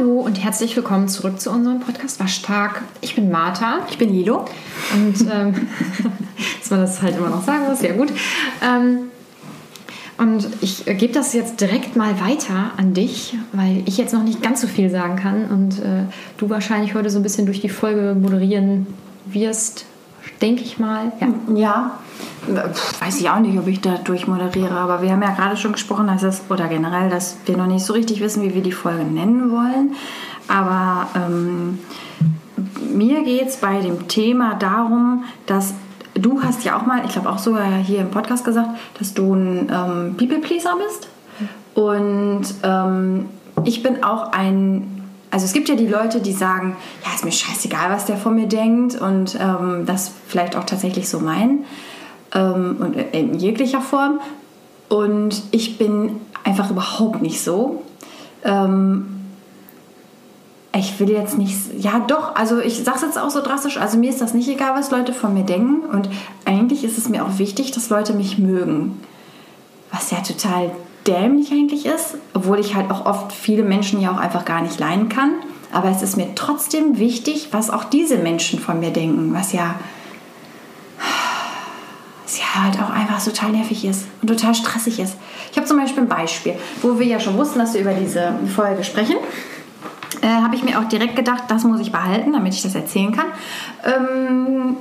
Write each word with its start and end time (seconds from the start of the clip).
Hallo 0.00 0.20
und 0.20 0.42
herzlich 0.42 0.74
willkommen 0.76 1.08
zurück 1.08 1.38
zu 1.42 1.50
unserem 1.50 1.80
Podcast 1.80 2.20
Waschtag. 2.20 2.80
Ich 3.02 3.16
bin 3.16 3.30
Martha. 3.30 3.80
Ich 3.90 3.98
bin 3.98 4.10
Lilo. 4.10 4.46
Und 4.94 5.30
ähm, 5.30 5.52
dass 6.58 6.70
man 6.70 6.80
das 6.80 7.02
halt 7.02 7.18
immer 7.18 7.28
noch 7.28 7.44
sagen 7.44 7.66
muss, 7.66 7.80
sehr 7.80 7.92
gut. 7.92 8.08
Ähm, 8.62 9.10
und 10.16 10.48
ich 10.62 10.86
gebe 10.86 11.12
das 11.12 11.34
jetzt 11.34 11.60
direkt 11.60 11.96
mal 11.96 12.18
weiter 12.18 12.70
an 12.78 12.94
dich, 12.94 13.36
weil 13.52 13.82
ich 13.84 13.98
jetzt 13.98 14.14
noch 14.14 14.22
nicht 14.22 14.42
ganz 14.42 14.62
so 14.62 14.68
viel 14.68 14.88
sagen 14.88 15.16
kann 15.16 15.50
und 15.50 15.80
äh, 15.80 16.04
du 16.38 16.48
wahrscheinlich 16.48 16.94
heute 16.94 17.10
so 17.10 17.18
ein 17.18 17.22
bisschen 17.22 17.44
durch 17.44 17.60
die 17.60 17.68
Folge 17.68 18.16
moderieren 18.18 18.86
wirst, 19.26 19.84
denke 20.40 20.62
ich 20.62 20.78
mal. 20.78 21.12
Ja. 21.20 21.28
ja. 21.54 22.00
Weiß 23.00 23.20
ich 23.20 23.30
auch 23.30 23.38
nicht, 23.38 23.58
ob 23.58 23.66
ich 23.66 23.80
da 23.80 23.96
durchmoderiere, 23.96 24.74
aber 24.74 25.02
wir 25.02 25.12
haben 25.12 25.22
ja 25.22 25.32
gerade 25.32 25.56
schon 25.56 25.72
gesprochen, 25.72 26.06
dass 26.06 26.22
es, 26.22 26.42
oder 26.48 26.68
generell, 26.68 27.10
dass 27.10 27.36
wir 27.46 27.56
noch 27.56 27.66
nicht 27.66 27.84
so 27.84 27.92
richtig 27.92 28.20
wissen, 28.20 28.42
wie 28.42 28.54
wir 28.54 28.62
die 28.62 28.72
Folge 28.72 29.04
nennen 29.04 29.50
wollen. 29.50 29.94
Aber 30.48 31.08
ähm, 31.14 31.78
mir 32.92 33.22
geht 33.22 33.48
es 33.48 33.56
bei 33.58 33.80
dem 33.80 34.08
Thema 34.08 34.54
darum, 34.54 35.24
dass 35.46 35.74
du 36.14 36.42
hast 36.42 36.64
ja 36.64 36.78
auch 36.78 36.86
mal, 36.86 37.04
ich 37.04 37.12
glaube 37.12 37.30
auch 37.30 37.38
sogar 37.38 37.70
hier 37.72 38.00
im 38.00 38.10
Podcast 38.10 38.44
gesagt, 38.44 38.70
dass 38.98 39.14
du 39.14 39.34
ein 39.34 39.70
ähm, 39.70 40.16
People-Pleaser 40.16 40.76
bist. 40.86 41.08
Und 41.74 42.42
ähm, 42.62 43.26
ich 43.64 43.82
bin 43.82 44.02
auch 44.02 44.32
ein 44.32 44.99
also 45.30 45.44
es 45.44 45.52
gibt 45.52 45.68
ja 45.68 45.76
die 45.76 45.86
Leute, 45.86 46.20
die 46.20 46.32
sagen, 46.32 46.76
ja, 47.04 47.14
ist 47.14 47.24
mir 47.24 47.32
scheißegal, 47.32 47.90
was 47.90 48.06
der 48.06 48.16
von 48.16 48.34
mir 48.34 48.48
denkt 48.48 49.00
und 49.00 49.38
ähm, 49.40 49.84
das 49.86 50.10
vielleicht 50.26 50.56
auch 50.56 50.64
tatsächlich 50.64 51.08
so 51.08 51.20
meinen 51.20 51.64
ähm, 52.34 52.76
und 52.80 52.96
in 52.96 53.34
jeglicher 53.34 53.80
Form. 53.80 54.20
Und 54.88 55.42
ich 55.52 55.78
bin 55.78 56.16
einfach 56.42 56.70
überhaupt 56.70 57.22
nicht 57.22 57.42
so. 57.42 57.82
Ähm, 58.42 59.20
ich 60.76 60.98
will 61.00 61.10
jetzt 61.10 61.36
nicht, 61.36 61.56
ja 61.78 62.00
doch, 62.06 62.34
also 62.36 62.60
ich 62.60 62.82
sage 62.82 62.98
es 62.98 63.02
jetzt 63.02 63.18
auch 63.18 63.30
so 63.30 63.40
drastisch, 63.40 63.76
also 63.76 63.98
mir 63.98 64.10
ist 64.10 64.20
das 64.20 64.34
nicht 64.34 64.48
egal, 64.48 64.74
was 64.74 64.90
Leute 64.90 65.12
von 65.12 65.34
mir 65.34 65.42
denken 65.42 65.80
und 65.88 66.08
eigentlich 66.44 66.84
ist 66.84 66.96
es 66.96 67.08
mir 67.08 67.24
auch 67.24 67.38
wichtig, 67.38 67.72
dass 67.72 67.90
Leute 67.90 68.12
mich 68.12 68.38
mögen. 68.38 69.00
Was 69.90 70.12
ja 70.12 70.18
total 70.18 70.70
dämlich 71.10 71.50
eigentlich 71.52 71.86
ist, 71.86 72.16
obwohl 72.34 72.58
ich 72.58 72.74
halt 72.74 72.90
auch 72.90 73.06
oft 73.06 73.32
viele 73.32 73.62
Menschen 73.62 74.00
ja 74.00 74.12
auch 74.12 74.18
einfach 74.18 74.44
gar 74.44 74.62
nicht 74.62 74.78
leiden 74.78 75.08
kann. 75.08 75.32
Aber 75.72 75.88
es 75.88 76.02
ist 76.02 76.16
mir 76.16 76.34
trotzdem 76.34 76.98
wichtig, 76.98 77.48
was 77.52 77.70
auch 77.70 77.84
diese 77.84 78.16
Menschen 78.16 78.58
von 78.58 78.80
mir 78.80 78.90
denken, 78.90 79.32
was 79.34 79.52
ja, 79.52 79.76
was 82.24 82.38
ja 82.38 82.64
halt 82.64 82.80
auch 82.82 82.90
einfach 82.90 83.22
total 83.22 83.50
nervig 83.50 83.84
ist 83.84 84.06
und 84.20 84.28
total 84.28 84.54
stressig 84.54 84.98
ist. 84.98 85.16
Ich 85.50 85.56
habe 85.56 85.66
zum 85.66 85.76
Beispiel 85.76 86.02
ein 86.02 86.08
Beispiel, 86.08 86.54
wo 86.82 86.98
wir 86.98 87.06
ja 87.06 87.20
schon 87.20 87.36
wussten, 87.36 87.58
dass 87.58 87.74
wir 87.74 87.82
über 87.82 87.94
diese 87.94 88.34
Folge 88.54 88.82
sprechen 88.82 89.16
äh, 90.22 90.26
habe 90.26 90.54
ich 90.54 90.62
mir 90.62 90.78
auch 90.78 90.84
direkt 90.84 91.16
gedacht, 91.16 91.44
das 91.48 91.64
muss 91.64 91.80
ich 91.80 91.92
behalten, 91.92 92.32
damit 92.32 92.54
ich 92.54 92.62
das 92.62 92.74
erzählen 92.74 93.12
kann. 93.12 93.26
Ähm, 93.84 94.76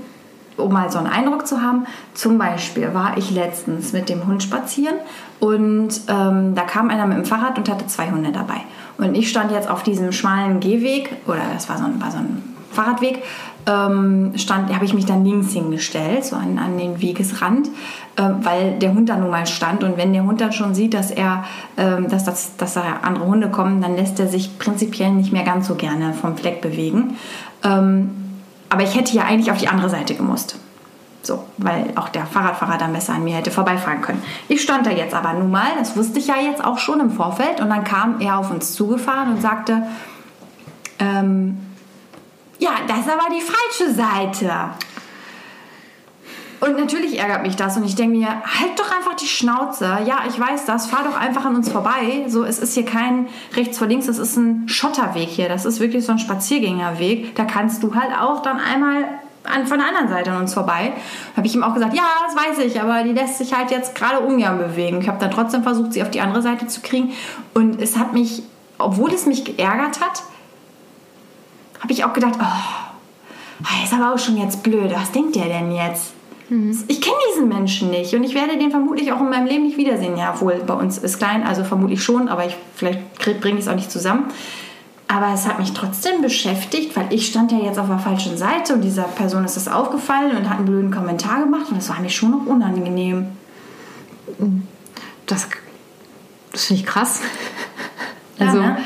um 0.60 0.72
mal 0.72 0.92
so 0.92 0.98
einen 1.00 1.08
Eindruck 1.08 1.48
zu 1.48 1.62
haben. 1.62 1.86
Zum 2.14 2.38
Beispiel 2.38 2.94
war 2.94 3.18
ich 3.18 3.32
letztens 3.32 3.94
mit 3.94 4.10
dem 4.10 4.28
Hund 4.28 4.44
spazieren 4.44 4.96
und 5.40 6.02
ähm, 6.08 6.56
da 6.56 6.62
kam 6.64 6.90
einer 6.90 7.06
mit 7.06 7.18
dem 7.18 7.26
Fahrrad 7.26 7.58
und 7.58 7.70
hatte 7.70 7.88
zwei 7.88 8.12
Hunde 8.12 8.32
dabei. 8.32 8.62
Und 8.98 9.16
ich 9.16 9.30
stand 9.30 9.52
jetzt 9.52 9.70
auf 9.70 9.84
diesem 9.84 10.12
schmalen 10.12 10.60
Gehweg, 10.60 11.16
oder 11.26 11.42
das 11.54 11.70
war 11.70 11.78
so 11.78 11.86
ein, 11.86 12.02
war 12.02 12.12
so 12.12 12.18
ein 12.18 12.44
Fahrradweg, 12.72 13.24
ähm, 13.66 14.34
stand, 14.36 14.74
habe 14.74 14.86
ich 14.86 14.94
mich 14.94 15.06
dann 15.06 15.24
links 15.26 15.54
hingestellt, 15.54 16.26
so 16.26 16.36
an, 16.36 16.58
an 16.58 16.78
den 16.78 17.02
Wegesrand, 17.02 17.68
äh, 18.16 18.24
weil 18.42 18.80
der 18.80 18.94
Hund 18.94 19.10
da 19.10 19.16
nun 19.16 19.30
mal 19.30 19.46
stand. 19.46 19.84
Und 19.84 19.98
wenn 19.98 20.14
der 20.14 20.24
Hund 20.24 20.42
dann 20.42 20.52
schon 20.52 20.74
sieht, 20.74 20.94
dass 20.94 21.12
er, 21.12 21.46
äh, 21.76 22.02
dass, 22.10 22.24
das, 22.24 22.56
dass 22.58 22.74
da 22.74 22.82
andere 23.02 23.26
Hunde 23.26 23.50
kommen, 23.50 23.82
dann 23.82 23.96
lässt 23.96 24.20
er 24.20 24.28
sich 24.28 24.60
prinzipiell 24.60 25.12
nicht 25.12 25.32
mehr 25.32 25.44
ganz 25.44 25.68
so 25.68 25.76
gerne 25.76 26.14
vom 26.14 26.36
Fleck 26.38 26.62
bewegen. 26.62 27.18
Ähm, 27.64 28.19
aber 28.70 28.84
ich 28.84 28.96
hätte 28.96 29.16
ja 29.16 29.24
eigentlich 29.24 29.52
auf 29.52 29.58
die 29.58 29.68
andere 29.68 29.90
Seite 29.90 30.16
gemusst. 30.16 30.58
So, 31.22 31.44
weil 31.58 31.92
auch 31.96 32.10
der 32.10 32.26
Fahrradfahrer 32.26 32.78
dann 32.78 32.94
besser 32.94 33.14
an 33.14 33.24
mir 33.24 33.36
hätte 33.36 33.52
vorbeifahren 33.52 34.02
können. 34.02 34.24
Ich 34.48 34.62
stand 34.62 34.86
da 34.86 34.92
jetzt 34.92 35.14
aber 35.14 35.34
nun 35.34 35.52
mal, 35.52 35.68
das 35.78 35.98
wusste 35.98 36.20
ich 36.20 36.28
ja 36.28 36.36
jetzt 36.38 36.64
auch 36.64 36.78
schon 36.78 37.02
im 37.02 37.12
Vorfeld. 37.12 37.60
Und 37.60 37.70
dann 37.70 37.84
kam 37.84 38.22
er 38.22 38.38
auf 38.40 38.50
uns 38.52 38.74
zugefahren 38.74 39.34
und 39.34 39.42
sagte, 39.42 39.84
ähm, 41.00 41.58
ja, 42.58 42.72
das 42.88 43.00
ist 43.00 43.10
aber 43.10 43.28
die 43.34 43.42
falsche 43.42 43.94
Seite. 43.94 44.52
Und 46.60 46.78
natürlich 46.78 47.18
ärgert 47.18 47.44
mich 47.44 47.56
das 47.56 47.78
und 47.78 47.86
ich 47.86 47.96
denke 47.96 48.18
mir, 48.18 48.28
halt 48.28 48.78
doch 48.78 48.92
einfach 48.92 49.16
die 49.16 49.28
Schnauze. 49.28 49.86
Ja, 50.06 50.20
ich 50.28 50.38
weiß 50.38 50.66
das, 50.66 50.88
fahr 50.88 51.04
doch 51.06 51.18
einfach 51.18 51.46
an 51.46 51.56
uns 51.56 51.70
vorbei. 51.72 52.26
So, 52.28 52.44
es 52.44 52.60
ist 52.60 52.74
hier 52.74 52.86
kein 52.86 53.28
rechts 53.56 53.78
vor 53.78 53.88
links, 53.88 54.08
es 54.08 54.18
ist 54.18 54.36
ein 54.36 54.68
Schotterweg 54.68 55.30
hier. 55.30 55.48
Das 55.48 55.66
ist 55.66 55.80
wirklich 55.80 56.06
so 56.06 56.12
ein 56.12 56.20
Spaziergängerweg. 56.20 57.34
Da 57.36 57.46
kannst 57.46 57.82
du 57.82 57.96
halt 57.96 58.12
auch 58.20 58.42
dann 58.42 58.60
einmal 58.60 59.06
an, 59.44 59.68
von 59.68 59.78
der 59.78 59.88
anderen 59.88 60.10
Seite 60.10 60.32
an 60.32 60.42
uns 60.42 60.54
vorbei. 60.54 60.92
Habe 61.38 61.48
ich 61.48 61.56
ihm 61.56 61.64
auch 61.64 61.74
gesagt, 61.74 61.94
ja, 61.94 62.04
das 62.26 62.36
weiß 62.36 62.66
ich, 62.66 62.82
aber 62.82 63.04
die 63.04 63.14
lässt 63.14 63.38
sich 63.38 63.54
halt 63.54 63.72
jetzt 63.72 63.96
gerade 63.96 64.20
ungern 64.20 64.58
bewegen. 64.58 65.00
Ich 65.02 65.08
habe 65.08 65.20
dann 65.20 65.32
trotzdem 65.32 65.64
versucht, 65.64 65.94
sie 65.94 66.02
auf 66.02 66.12
die 66.12 66.20
andere 66.20 66.42
Seite 66.42 66.68
zu 66.68 66.82
kriegen. 66.82 67.14
Und 67.54 67.82
es 67.82 67.98
hat 67.98 68.12
mich, 68.12 68.44
obwohl 68.78 69.14
es 69.14 69.26
mich 69.26 69.46
geärgert 69.46 70.02
hat, 70.02 70.24
habe 71.80 71.94
ich 71.94 72.04
auch 72.04 72.12
gedacht, 72.12 72.34
oh, 72.38 73.84
ist 73.84 73.94
aber 73.94 74.14
auch 74.14 74.20
schon 74.20 74.38
jetzt 74.38 74.62
blöd. 74.62 74.92
Was 74.94 75.12
denkt 75.12 75.36
der 75.36 75.46
denn 75.46 75.72
jetzt? 75.72 76.19
Mhm. 76.50 76.84
Ich 76.88 77.02
kenne 77.02 77.16
diesen 77.32 77.48
Menschen 77.48 77.90
nicht 77.92 78.14
und 78.14 78.24
ich 78.24 78.34
werde 78.34 78.58
den 78.58 78.72
vermutlich 78.72 79.12
auch 79.12 79.20
in 79.20 79.30
meinem 79.30 79.46
Leben 79.46 79.66
nicht 79.66 79.78
wiedersehen. 79.78 80.18
Ja, 80.18 80.40
wohl 80.42 80.62
bei 80.66 80.74
uns 80.74 80.98
ist 80.98 81.20
klein, 81.20 81.44
also 81.44 81.64
vermutlich 81.64 82.04
schon, 82.04 82.28
aber 82.28 82.46
ich, 82.46 82.56
vielleicht 82.76 83.00
bringe 83.42 83.60
ich 83.60 83.66
es 83.66 83.68
auch 83.68 83.76
nicht 83.76 83.92
zusammen. 83.92 84.26
Aber 85.08 85.34
es 85.34 85.48
hat 85.48 85.58
mich 85.58 85.74
trotzdem 85.74 86.22
beschäftigt, 86.22 86.96
weil 86.96 87.08
ich 87.12 87.28
stand 87.28 87.52
ja 87.52 87.58
jetzt 87.58 87.80
auf 87.80 87.88
der 87.88 87.98
falschen 87.98 88.38
Seite 88.38 88.74
und 88.76 88.82
dieser 88.82 89.04
Person 89.04 89.44
ist 89.44 89.56
das 89.56 89.68
aufgefallen 89.68 90.38
und 90.38 90.48
hat 90.48 90.58
einen 90.58 90.68
blöden 90.68 90.92
Kommentar 90.92 91.40
gemacht 91.40 91.70
und 91.70 91.78
das 91.78 91.90
war 91.90 92.00
mir 92.00 92.12
schon 92.12 92.32
noch 92.32 92.46
unangenehm. 92.46 93.28
Das, 95.26 95.48
das 96.52 96.66
finde 96.66 96.82
ich 96.82 96.88
krass. 96.88 97.22
Also, 98.38 98.60
ja, 98.60 98.64
ne? 98.64 98.78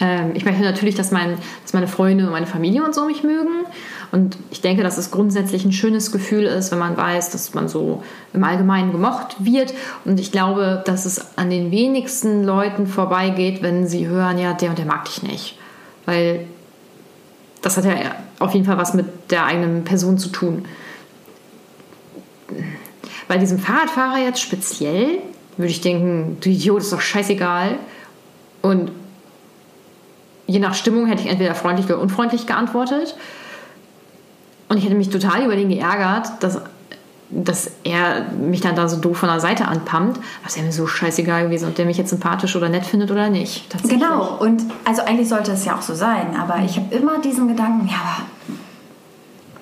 ähm, 0.00 0.30
ich 0.34 0.44
möchte 0.44 0.62
natürlich, 0.62 0.94
dass, 0.94 1.12
mein, 1.12 1.36
dass 1.62 1.72
meine 1.72 1.86
Freunde 1.86 2.24
und 2.24 2.32
meine 2.32 2.46
Familie 2.46 2.82
und 2.82 2.94
so 2.94 3.04
mich 3.04 3.22
mögen. 3.22 3.64
Und 4.10 4.36
ich 4.50 4.60
denke, 4.60 4.82
dass 4.82 4.96
es 4.96 5.10
grundsätzlich 5.10 5.64
ein 5.64 5.72
schönes 5.72 6.12
Gefühl 6.12 6.44
ist, 6.44 6.72
wenn 6.72 6.78
man 6.78 6.96
weiß, 6.96 7.30
dass 7.30 7.52
man 7.54 7.68
so 7.68 8.02
im 8.32 8.42
Allgemeinen 8.42 8.90
gemocht 8.92 9.36
wird. 9.40 9.74
Und 10.04 10.18
ich 10.18 10.32
glaube, 10.32 10.82
dass 10.86 11.04
es 11.04 11.36
an 11.36 11.50
den 11.50 11.70
wenigsten 11.70 12.44
Leuten 12.44 12.86
vorbeigeht, 12.86 13.62
wenn 13.62 13.86
sie 13.86 14.06
hören, 14.06 14.38
ja, 14.38 14.54
der 14.54 14.70
und 14.70 14.78
der 14.78 14.86
mag 14.86 15.04
dich 15.04 15.22
nicht. 15.22 15.58
Weil 16.06 16.46
das 17.60 17.76
hat 17.76 17.84
ja 17.84 17.92
auf 18.38 18.54
jeden 18.54 18.64
Fall 18.64 18.78
was 18.78 18.94
mit 18.94 19.06
der 19.30 19.44
eigenen 19.44 19.84
Person 19.84 20.16
zu 20.16 20.30
tun. 20.30 20.64
Bei 23.26 23.36
diesem 23.36 23.58
Fahrradfahrer 23.58 24.18
jetzt 24.24 24.40
speziell 24.40 25.18
würde 25.58 25.70
ich 25.70 25.82
denken, 25.82 26.38
du 26.40 26.48
Idiot, 26.48 26.80
ist 26.80 26.92
doch 26.92 27.00
scheißegal. 27.00 27.78
Und 28.62 28.90
je 30.46 30.60
nach 30.60 30.74
Stimmung 30.74 31.06
hätte 31.06 31.22
ich 31.22 31.28
entweder 31.28 31.54
freundlich 31.54 31.86
oder 31.86 32.00
unfreundlich 32.00 32.46
geantwortet. 32.46 33.16
Und 34.68 34.76
ich 34.76 34.84
hätte 34.84 34.94
mich 34.94 35.08
total 35.08 35.44
über 35.44 35.56
den 35.56 35.68
geärgert, 35.68 36.30
dass, 36.40 36.60
dass 37.30 37.70
er 37.84 38.30
mich 38.32 38.60
dann 38.60 38.76
da 38.76 38.88
so 38.88 38.98
doof 38.98 39.18
von 39.18 39.28
der 39.28 39.40
Seite 39.40 39.66
anpumpt. 39.66 40.20
Was 40.44 40.56
wäre 40.56 40.66
mir 40.66 40.72
so 40.72 40.86
scheißegal 40.86 41.44
gewesen, 41.44 41.68
ob 41.68 41.74
der 41.74 41.86
mich 41.86 41.96
jetzt 41.96 42.10
sympathisch 42.10 42.54
oder 42.54 42.68
nett 42.68 42.84
findet 42.84 43.10
oder 43.10 43.30
nicht. 43.30 43.64
Genau, 43.88 44.36
und 44.38 44.62
also 44.84 45.02
eigentlich 45.02 45.28
sollte 45.28 45.52
es 45.52 45.64
ja 45.64 45.76
auch 45.76 45.82
so 45.82 45.94
sein, 45.94 46.36
aber 46.38 46.58
ich 46.64 46.76
habe 46.76 46.94
immer 46.94 47.18
diesen 47.18 47.48
Gedanken, 47.48 47.88
ja, 47.88 47.96
aber 47.96 48.26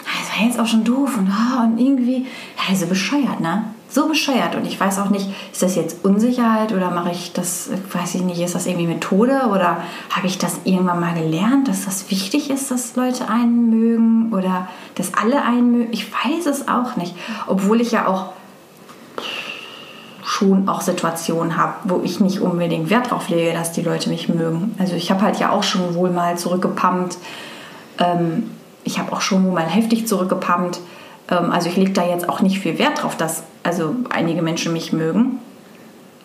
das 0.05 0.39
war 0.39 0.47
jetzt 0.47 0.59
auch 0.59 0.67
schon 0.67 0.85
doof 0.85 1.17
und, 1.17 1.29
oh, 1.29 1.63
und 1.65 1.79
irgendwie, 1.79 2.27
ja, 2.69 2.75
so 2.75 2.87
bescheuert, 2.87 3.41
ne? 3.41 3.65
So 3.97 4.09
bescheuert 4.09 4.55
und 4.55 4.67
ich 4.67 4.79
weiß 4.79 4.99
auch 4.99 5.09
nicht, 5.09 5.27
ist 5.51 5.63
das 5.63 5.75
jetzt 5.75 6.05
Unsicherheit 6.05 6.73
oder 6.73 6.91
mache 6.91 7.13
ich 7.13 7.33
das, 7.33 7.71
weiß 7.93 8.17
ich 8.17 8.23
nicht, 8.23 8.39
ist 8.41 8.55
das 8.55 8.67
irgendwie 8.67 8.87
Methode 8.87 9.49
oder 9.51 9.79
habe 10.11 10.27
ich 10.27 10.37
das 10.37 10.61
irgendwann 10.65 11.01
mal 11.01 11.15
gelernt, 11.15 11.67
dass 11.67 11.87
das 11.87 12.11
wichtig 12.11 12.51
ist, 12.51 12.71
dass 12.71 12.95
Leute 12.95 13.31
einen 13.31 13.71
mögen 13.71 14.35
oder 14.35 14.69
dass 14.97 15.15
alle 15.15 15.43
einen 15.43 15.73
mögen? 15.73 15.93
Ich 15.93 16.13
weiß 16.13 16.45
es 16.45 16.69
auch 16.69 16.97
nicht, 16.97 17.15
obwohl 17.47 17.81
ich 17.81 17.93
ja 17.93 18.07
auch 18.07 18.33
schon 20.23 20.69
auch 20.69 20.83
Situationen 20.83 21.57
habe, 21.57 21.75
wo 21.85 22.03
ich 22.05 22.21
nicht 22.21 22.41
unbedingt 22.41 22.91
Wert 22.91 23.11
drauf 23.11 23.31
lege, 23.31 23.55
dass 23.55 23.73
die 23.73 23.81
Leute 23.81 24.11
mich 24.11 24.29
mögen. 24.29 24.75
Also 24.79 24.95
ich 24.95 25.11
habe 25.11 25.23
halt 25.23 25.39
ja 25.39 25.51
auch 25.51 25.63
schon 25.63 25.95
wohl 25.95 26.11
mal 26.11 26.37
zurückgepumpt. 26.37 27.17
Ähm, 27.99 28.51
ich 28.85 28.99
habe 28.99 29.11
auch 29.13 29.23
schon 29.23 29.47
wohl 29.47 29.53
mal 29.53 29.67
heftig 29.67 30.07
zurückgepumpt. 30.07 30.81
Ähm, 31.31 31.51
also 31.51 31.69
ich 31.69 31.77
lege 31.77 31.93
da 31.93 32.07
jetzt 32.07 32.29
auch 32.29 32.41
nicht 32.41 32.61
viel 32.61 32.79
Wert 32.79 33.03
drauf, 33.03 33.17
dass 33.17 33.45
also 33.63 33.95
einige 34.11 34.43
Menschen 34.43 34.73
mich 34.73 34.93
mögen. 34.93 35.39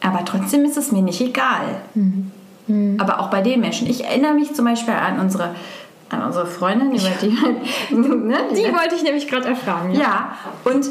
Aber 0.01 0.25
trotzdem 0.25 0.65
ist 0.65 0.77
es 0.77 0.91
mir 0.91 1.01
nicht 1.01 1.21
egal. 1.21 1.81
Mhm. 1.93 2.31
Mhm. 2.67 2.97
Aber 2.99 3.19
auch 3.19 3.29
bei 3.29 3.41
den 3.41 3.59
Menschen. 3.61 3.87
Ich 3.87 4.05
erinnere 4.05 4.33
mich 4.33 4.53
zum 4.53 4.65
Beispiel 4.65 4.93
an 4.93 5.19
unsere, 5.19 5.55
an 6.09 6.23
unsere 6.23 6.45
Freundin, 6.45 6.91
über 6.91 7.09
die, 7.21 7.29
ne, 7.95 8.37
die 8.51 8.73
wollte 8.73 8.95
ich 8.95 9.03
nämlich 9.03 9.27
gerade 9.27 9.49
erfragen. 9.49 9.93
Ja. 9.93 10.01
ja, 10.01 10.37
und 10.63 10.85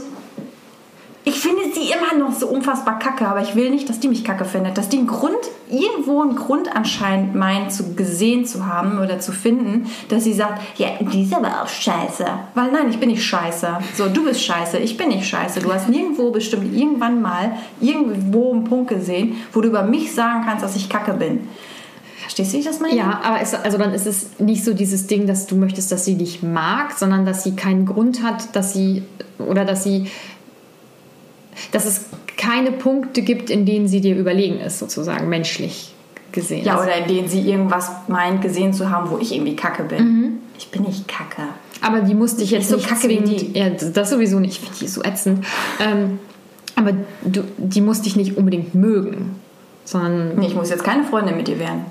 ich 1.23 1.35
finde 1.35 1.63
sie 1.75 1.93
immer 1.93 2.19
noch 2.19 2.35
so 2.35 2.47
unfassbar 2.47 2.99
kacke, 2.99 3.27
aber 3.29 3.43
ich 3.43 3.55
will 3.55 3.69
nicht, 3.69 3.89
dass 3.89 4.01
die 4.01 4.09
mich 4.09 4.25
kacke 4.25 4.47
findet. 4.47 4.79
Dass 4.79 4.89
die 4.89 4.97
einen 4.97 5.07
Grund, 5.07 5.37
irgendwo 5.69 6.23
einen 6.23 6.35
Grund 6.35 6.75
anscheinend 6.75 7.35
meint, 7.35 7.73
zu 7.73 7.95
gesehen 7.95 8.47
zu 8.47 8.67
haben 8.67 8.99
oder 8.99 9.21
zu 9.21 9.33
finden, 9.33 9.91
dass 10.09 10.25
sie 10.25 10.33
sagt, 10.33 10.63
ja, 10.79 10.89
die 11.01 11.25
ist 11.25 11.35
aber 11.35 11.63
auch 11.63 11.69
scheiße. 11.69 12.25
Weil 12.55 12.73
nein, 12.73 12.89
ich 12.89 12.99
bin 12.99 13.11
nicht 13.11 13.23
scheiße. 13.23 13.69
So, 13.95 14.09
du 14.09 14.25
bist 14.25 14.43
scheiße, 14.43 14.79
ich 14.79 14.97
bin 14.97 15.09
nicht 15.09 15.27
scheiße. 15.27 15.61
Du 15.61 15.71
hast 15.71 15.91
nirgendwo 15.91 16.31
bestimmt 16.31 16.75
irgendwann 16.75 17.21
mal 17.21 17.53
irgendwo 17.83 18.53
einen 18.53 18.65
Punkt 18.65 18.89
gesehen, 18.89 19.37
wo 19.53 19.61
du 19.61 19.69
über 19.69 19.83
mich 19.83 20.15
sagen 20.15 20.45
kannst, 20.47 20.65
dass 20.65 20.75
ich 20.75 20.89
kacke 20.89 21.13
bin. 21.13 21.49
Verstehst 22.21 22.53
du, 22.53 22.55
wie 22.55 22.61
ich 22.61 22.67
das 22.67 22.81
meine? 22.81 22.97
Ja, 22.97 23.21
aber 23.25 23.41
es, 23.43 23.53
also 23.55 23.77
dann 23.77 23.93
ist 23.93 24.07
es 24.07 24.39
nicht 24.39 24.65
so 24.65 24.73
dieses 24.73 25.07
Ding, 25.07 25.27
dass 25.27 25.47
du 25.47 25.57
möchtest, 25.57 25.93
dass 25.93 26.07
sie 26.07 26.17
dich 26.17 26.43
mag, 26.43 26.93
sondern 26.93 27.27
dass 27.27 27.45
sie 27.45 27.57
keinen 27.57 27.85
Grund 27.85 28.23
hat, 28.23 28.57
dass 28.57 28.73
sie 28.73 29.03
oder 29.39 29.65
dass 29.65 29.85
sie 29.85 30.07
dass 31.73 31.87
es 31.87 32.07
keine 32.37 32.73
Punkte 32.73 33.23
gibt, 33.23 33.51
in 33.51 33.67
denen 33.67 33.89
sie 33.89 34.01
dir 34.01 34.17
überlegen 34.17 34.61
ist, 34.61 34.79
sozusagen 34.79 35.29
menschlich 35.29 35.95
gesehen. 36.33 36.65
Ja, 36.65 36.81
oder 36.81 36.97
in 36.97 37.09
denen 37.09 37.29
sie 37.29 37.41
irgendwas 37.41 37.91
meint, 38.09 38.43
gesehen 38.43 38.73
zu 38.73 38.91
haben, 38.91 39.11
wo 39.11 39.19
ich 39.19 39.35
irgendwie 39.35 39.57
kacke 39.57 39.85
bin. 39.85 40.05
Mhm. 40.05 40.39
Ich 40.57 40.71
bin 40.71 40.83
nicht 40.83 41.09
kacke. 41.09 41.43
Aber 41.81 42.01
die 42.01 42.15
musste 42.15 42.43
ich 42.43 42.51
jetzt 42.51 42.71
nicht 42.71 42.83
so 42.83 42.89
kacke 42.89 43.09
zwingend, 43.09 43.31
wie 43.31 43.37
die. 43.37 43.59
Ja, 43.59 43.71
das 43.71 44.11
sowieso 44.11 44.39
nicht. 44.39 44.53
Ich 44.53 44.61
finde 44.61 44.79
die 44.79 44.89
so 44.89 45.03
ätzend. 45.03 45.45
Ähm, 45.81 46.19
aber 46.77 46.93
du, 47.23 47.43
die 47.57 47.81
musste 47.81 48.09
ich 48.09 48.17
nicht 48.17 48.37
unbedingt 48.37 48.75
mögen. 48.75 49.37
Sondern 49.85 50.37
nee, 50.37 50.47
ich 50.47 50.55
muss 50.55 50.71
jetzt 50.71 50.85
keine 50.85 51.05
Freundin 51.05 51.37
mit 51.37 51.49
dir 51.49 51.59
werden. 51.59 51.85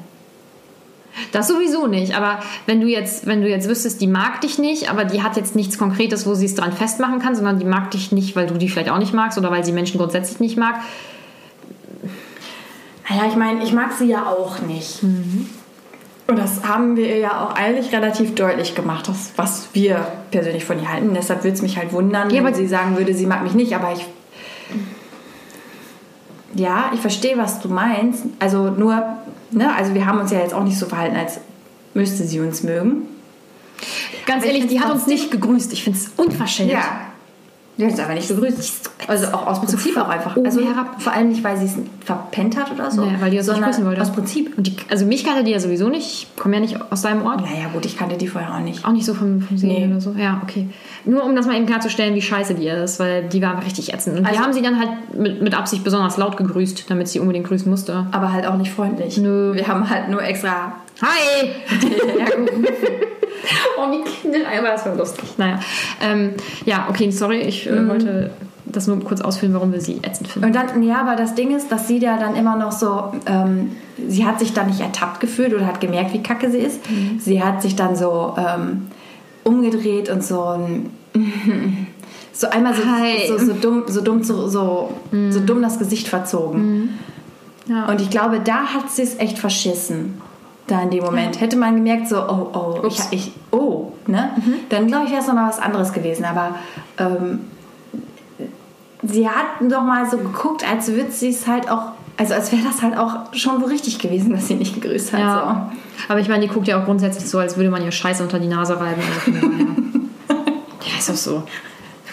Das 1.31 1.47
sowieso 1.47 1.87
nicht, 1.87 2.15
aber 2.15 2.39
wenn 2.65 2.81
du 2.81 2.87
jetzt, 2.87 3.25
wenn 3.27 3.41
du 3.41 3.49
jetzt 3.49 3.69
wüsstest, 3.69 4.01
die 4.01 4.07
mag 4.07 4.41
dich 4.41 4.57
nicht, 4.57 4.89
aber 4.89 5.05
die 5.05 5.21
hat 5.21 5.37
jetzt 5.37 5.55
nichts 5.55 5.77
Konkretes, 5.77 6.25
wo 6.25 6.33
sie 6.33 6.45
es 6.45 6.55
dran 6.55 6.73
festmachen 6.73 7.19
kann, 7.19 7.35
sondern 7.35 7.59
die 7.59 7.65
mag 7.65 7.91
dich 7.91 8.11
nicht, 8.11 8.35
weil 8.35 8.47
du 8.47 8.57
die 8.57 8.69
vielleicht 8.69 8.89
auch 8.89 8.97
nicht 8.97 9.13
magst 9.13 9.37
oder 9.37 9.51
weil 9.51 9.63
sie 9.63 9.71
Menschen 9.71 9.99
grundsätzlich 9.99 10.39
nicht 10.39 10.57
mag. 10.57 10.75
Naja, 13.09 13.23
ich 13.27 13.35
meine, 13.35 13.63
ich 13.63 13.73
mag 13.73 13.91
sie 13.93 14.05
ja 14.05 14.27
auch 14.27 14.59
nicht. 14.61 15.03
Mhm. 15.03 15.49
Und 16.27 16.37
das 16.37 16.63
haben 16.63 16.95
wir 16.95 17.17
ja 17.17 17.43
auch 17.43 17.55
eigentlich 17.55 17.91
relativ 17.91 18.35
deutlich 18.35 18.75
gemacht, 18.75 19.07
das, 19.07 19.31
was 19.35 19.69
wir 19.73 20.05
persönlich 20.29 20.63
von 20.63 20.79
ihr 20.79 20.91
halten. 20.91 21.15
Deshalb 21.15 21.43
würde 21.43 21.55
es 21.55 21.63
mich 21.63 21.77
halt 21.77 21.91
wundern, 21.91 22.29
ja, 22.29 22.43
wenn 22.43 22.53
sie 22.53 22.67
sagen 22.67 22.97
würde, 22.97 23.15
sie 23.15 23.25
mag 23.25 23.41
mich 23.41 23.53
nicht, 23.53 23.73
aber 23.75 23.93
ich. 23.93 24.05
Ja, 26.55 26.91
ich 26.93 26.99
verstehe, 26.99 27.37
was 27.37 27.59
du 27.59 27.69
meinst. 27.69 28.23
Also 28.39 28.69
nur, 28.69 29.03
ne, 29.51 29.75
also 29.75 29.93
wir 29.93 30.05
haben 30.05 30.19
uns 30.19 30.31
ja 30.31 30.39
jetzt 30.39 30.53
auch 30.53 30.63
nicht 30.63 30.77
so 30.77 30.85
verhalten, 30.85 31.15
als 31.15 31.39
müsste 31.93 32.23
sie 32.23 32.39
uns 32.39 32.63
mögen. 32.63 33.03
Ganz 34.25 34.45
ehrlich, 34.45 34.67
die 34.67 34.79
hat 34.79 34.91
uns 34.91 35.07
nicht 35.07 35.31
gegrüßt. 35.31 35.73
Ich 35.73 35.83
finde 35.83 35.99
es 35.99 36.11
unverschämt. 36.17 36.71
Ja, 36.71 37.01
die 37.79 37.85
hat 37.85 37.93
es 37.93 37.99
aber 37.99 38.13
nicht 38.13 38.27
begrüßt. 38.27 38.91
Also 39.07 39.27
auch 39.27 39.47
aus 39.47 39.61
Prinzip 39.61 39.95
auch 39.95 40.09
einfach. 40.09 40.35
Also 40.43 40.59
herab. 40.59 41.01
vor 41.01 41.13
allem 41.13 41.29
nicht, 41.29 41.45
weil 41.45 41.57
sie 41.57 41.65
es 41.65 41.77
verpennt 42.03 42.57
hat 42.57 42.69
oder 42.73 42.91
so. 42.91 43.05
Naja, 43.05 43.21
weil 43.21 43.31
die 43.31 43.37
uns 43.37 43.47
nicht 43.47 43.61
grüßen 43.61 43.85
wollte. 43.85 44.01
Aus 44.01 44.11
Prinzip. 44.11 44.53
Die, 44.57 44.75
also 44.89 45.05
mich 45.05 45.23
kannte 45.23 45.45
die 45.45 45.51
ja 45.51 45.61
sowieso 45.61 45.87
nicht. 45.87 46.05
Ich 46.05 46.35
komme 46.35 46.55
ja 46.55 46.59
nicht 46.59 46.77
aus 46.91 47.03
deinem 47.03 47.25
Ort. 47.25 47.39
Naja 47.39 47.69
gut, 47.71 47.85
ich 47.85 47.97
kannte 47.97 48.17
die 48.17 48.27
vorher 48.27 48.53
auch 48.53 48.59
nicht. 48.59 48.83
Auch 48.83 48.91
nicht 48.91 49.05
so 49.05 49.13
vom, 49.13 49.41
vom 49.41 49.57
Sehen 49.57 49.69
nee. 49.69 49.87
oder 49.87 50.01
so. 50.01 50.11
Ja, 50.11 50.41
okay. 50.43 50.67
Nur 51.05 51.23
um 51.23 51.37
das 51.37 51.47
mal 51.47 51.55
eben 51.55 51.67
klarzustellen, 51.67 52.15
wie 52.15 52.21
scheiße 52.21 52.53
die 52.53 52.67
ist, 52.67 52.99
weil 52.99 53.23
die 53.29 53.41
war 53.41 53.63
richtig 53.63 53.93
ätzend. 53.93 54.19
Und 54.19 54.25
also, 54.25 54.37
wir 54.37 54.43
haben 54.43 54.53
sie 54.53 54.61
dann 54.61 54.77
halt 54.77 55.17
mit, 55.17 55.41
mit 55.41 55.57
Absicht 55.57 55.85
besonders 55.85 56.17
laut 56.17 56.35
gegrüßt, 56.35 56.91
damit 56.91 57.07
sie 57.07 57.21
unbedingt 57.21 57.47
grüßen 57.47 57.69
musste. 57.69 58.07
Aber 58.11 58.33
halt 58.33 58.45
auch 58.45 58.57
nicht 58.57 58.73
freundlich. 58.73 59.17
Nö. 59.17 59.53
Wir 59.53 59.69
haben 59.69 59.89
halt 59.89 60.09
nur 60.09 60.21
extra 60.21 60.73
Hi! 61.01 61.49
oh, 63.77 63.91
wie 63.91 64.03
kindelt 64.03 64.45
aber 64.45 64.69
das 64.69 64.85
war 64.85 64.95
lustig. 64.95 65.37
Naja. 65.37 65.59
Ähm, 66.01 66.33
ja, 66.65 66.87
okay, 66.89 67.09
sorry, 67.11 67.41
ich 67.41 67.67
äh, 67.67 67.71
mhm. 67.71 67.89
wollte 67.89 68.31
das 68.65 68.87
nur 68.87 68.99
kurz 68.99 69.21
ausführen, 69.21 69.53
warum 69.53 69.71
wir 69.71 69.81
sie 69.81 69.97
ätzend 70.03 70.27
finden. 70.27 70.47
Und 70.47 70.55
dann, 70.55 70.83
ja, 70.83 71.01
aber 71.01 71.15
das 71.15 71.35
Ding 71.35 71.55
ist, 71.55 71.71
dass 71.71 71.87
sie 71.87 71.97
ja 71.97 72.17
dann 72.17 72.35
immer 72.35 72.55
noch 72.55 72.71
so, 72.71 73.13
ähm, 73.25 73.75
sie 74.07 74.25
hat 74.25 74.39
sich 74.39 74.53
dann 74.53 74.67
nicht 74.67 74.81
ertappt 74.81 75.19
gefühlt 75.19 75.53
oder 75.53 75.65
hat 75.65 75.81
gemerkt, 75.81 76.13
wie 76.13 76.21
kacke 76.21 76.51
sie 76.51 76.59
ist. 76.59 76.89
Mhm. 76.89 77.19
Sie 77.19 77.41
hat 77.41 77.61
sich 77.61 77.75
dann 77.75 77.95
so 77.95 78.35
ähm, 78.37 78.87
umgedreht 79.43 80.09
und 80.09 80.23
so 80.23 80.43
ein 80.43 80.91
so 82.33 82.47
einmal 82.49 82.73
so, 82.75 83.37
so, 83.37 83.45
so, 83.45 83.53
dumm, 83.53 83.83
so 83.87 84.01
dumm, 84.01 84.23
so, 84.23 84.47
so, 84.47 84.93
mhm. 85.11 85.31
so 85.31 85.39
dumm 85.39 85.61
das 85.61 85.79
Gesicht 85.79 86.07
verzogen. 86.07 86.61
Mhm. 86.61 86.89
Ja. 87.73 87.87
Und 87.87 88.01
ich 88.01 88.09
glaube, 88.09 88.39
da 88.39 88.65
hat 88.65 88.91
sie 88.91 89.03
es 89.03 89.17
echt 89.17 89.39
verschissen 89.39 90.21
da 90.71 90.81
in 90.81 90.89
dem 90.89 91.03
Moment. 91.03 91.35
Ja. 91.35 91.41
Hätte 91.41 91.57
man 91.57 91.75
gemerkt, 91.75 92.07
so, 92.07 92.17
oh, 92.17 92.49
oh, 92.53 92.87
ich, 92.87 92.99
ich, 93.11 93.31
oh, 93.51 93.91
ne? 94.07 94.31
Mhm. 94.37 94.53
Dann 94.69 94.87
glaube 94.87 95.05
ich, 95.05 95.11
wäre 95.11 95.21
es 95.21 95.27
nochmal 95.27 95.49
was 95.49 95.59
anderes 95.59 95.93
gewesen. 95.93 96.25
Aber 96.25 96.55
ähm, 96.97 97.41
sie 99.03 99.27
hat 99.27 99.45
doch 99.61 99.83
mal 99.83 100.09
so 100.09 100.17
geguckt, 100.17 100.69
als 100.69 100.87
würde 100.87 101.11
sie 101.11 101.29
es 101.29 101.47
halt 101.47 101.69
auch, 101.69 101.93
also 102.17 102.33
als 102.33 102.51
wäre 102.51 102.63
das 102.63 102.81
halt 102.81 102.97
auch 102.97 103.33
schon 103.33 103.59
so 103.59 103.67
richtig 103.67 103.99
gewesen, 103.99 104.31
dass 104.31 104.47
sie 104.47 104.55
nicht 104.55 104.81
gegrüßt 104.81 105.13
hat. 105.13 105.19
Ja. 105.19 105.71
So. 105.71 106.11
Aber 106.11 106.19
ich 106.19 106.29
meine, 106.29 106.47
die 106.47 106.53
guckt 106.53 106.67
ja 106.67 106.79
auch 106.79 106.85
grundsätzlich 106.85 107.29
so, 107.29 107.39
als 107.39 107.57
würde 107.57 107.69
man 107.69 107.83
ihr 107.83 107.91
Scheiße 107.91 108.23
unter 108.23 108.39
die 108.39 108.47
Nase 108.47 108.79
reiben. 108.79 109.01
Also 109.25 109.31
ja, 110.29 110.97
ist 110.97 111.09
auch 111.09 111.15
so. 111.15 111.43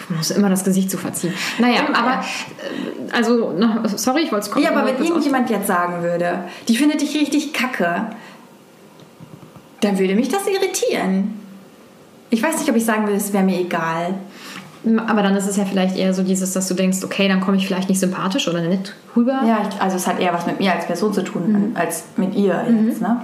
Du 0.07 0.13
musst 0.13 0.31
immer 0.31 0.49
das 0.49 0.63
Gesicht 0.63 0.89
zu 0.89 0.97
verziehen. 0.97 1.33
Naja, 1.59 1.81
aber, 1.93 2.21
äh, 2.21 3.11
also, 3.11 3.53
sorry, 3.95 4.21
ich 4.21 4.31
wollte 4.31 4.49
es 4.49 4.63
Ja, 4.63 4.71
aber 4.71 4.85
wenn 4.85 5.03
irgendjemand 5.03 5.49
jetzt 5.49 5.67
sagen 5.67 6.01
würde, 6.01 6.45
die 6.67 6.77
findet 6.77 7.01
dich 7.01 7.13
richtig 7.15 7.51
kacke, 7.51 8.07
dann 9.81 9.99
würde 9.99 10.15
mich 10.15 10.29
das 10.29 10.47
irritieren. 10.47 11.39
Ich 12.29 12.43
weiß 12.43 12.59
nicht, 12.59 12.69
ob 12.69 12.75
ich 12.75 12.85
sagen 12.85 13.03
würde, 13.03 13.17
es 13.17 13.33
wäre 13.33 13.43
mir 13.43 13.59
egal. 13.59 14.15
Aber 15.07 15.23
dann 15.23 15.35
ist 15.35 15.47
es 15.47 15.57
ja 15.57 15.65
vielleicht 15.65 15.97
eher 15.97 16.13
so 16.13 16.23
dieses, 16.23 16.53
dass 16.53 16.67
du 16.67 16.73
denkst, 16.73 16.99
okay, 17.03 17.27
dann 17.27 17.41
komme 17.41 17.57
ich 17.57 17.67
vielleicht 17.67 17.89
nicht 17.89 17.99
sympathisch 17.99 18.47
oder 18.47 18.61
nett 18.61 18.93
rüber. 19.15 19.41
Ja, 19.45 19.61
also 19.79 19.97
es 19.97 20.07
hat 20.07 20.19
eher 20.19 20.33
was 20.33 20.45
mit 20.45 20.59
mir 20.59 20.73
als 20.73 20.85
Person 20.85 21.13
zu 21.13 21.23
tun, 21.23 21.51
mhm. 21.51 21.75
als 21.75 22.03
mit 22.15 22.35
ihr 22.35 22.63
mhm. 22.69 22.87
jetzt, 22.87 23.01
ne? 23.01 23.21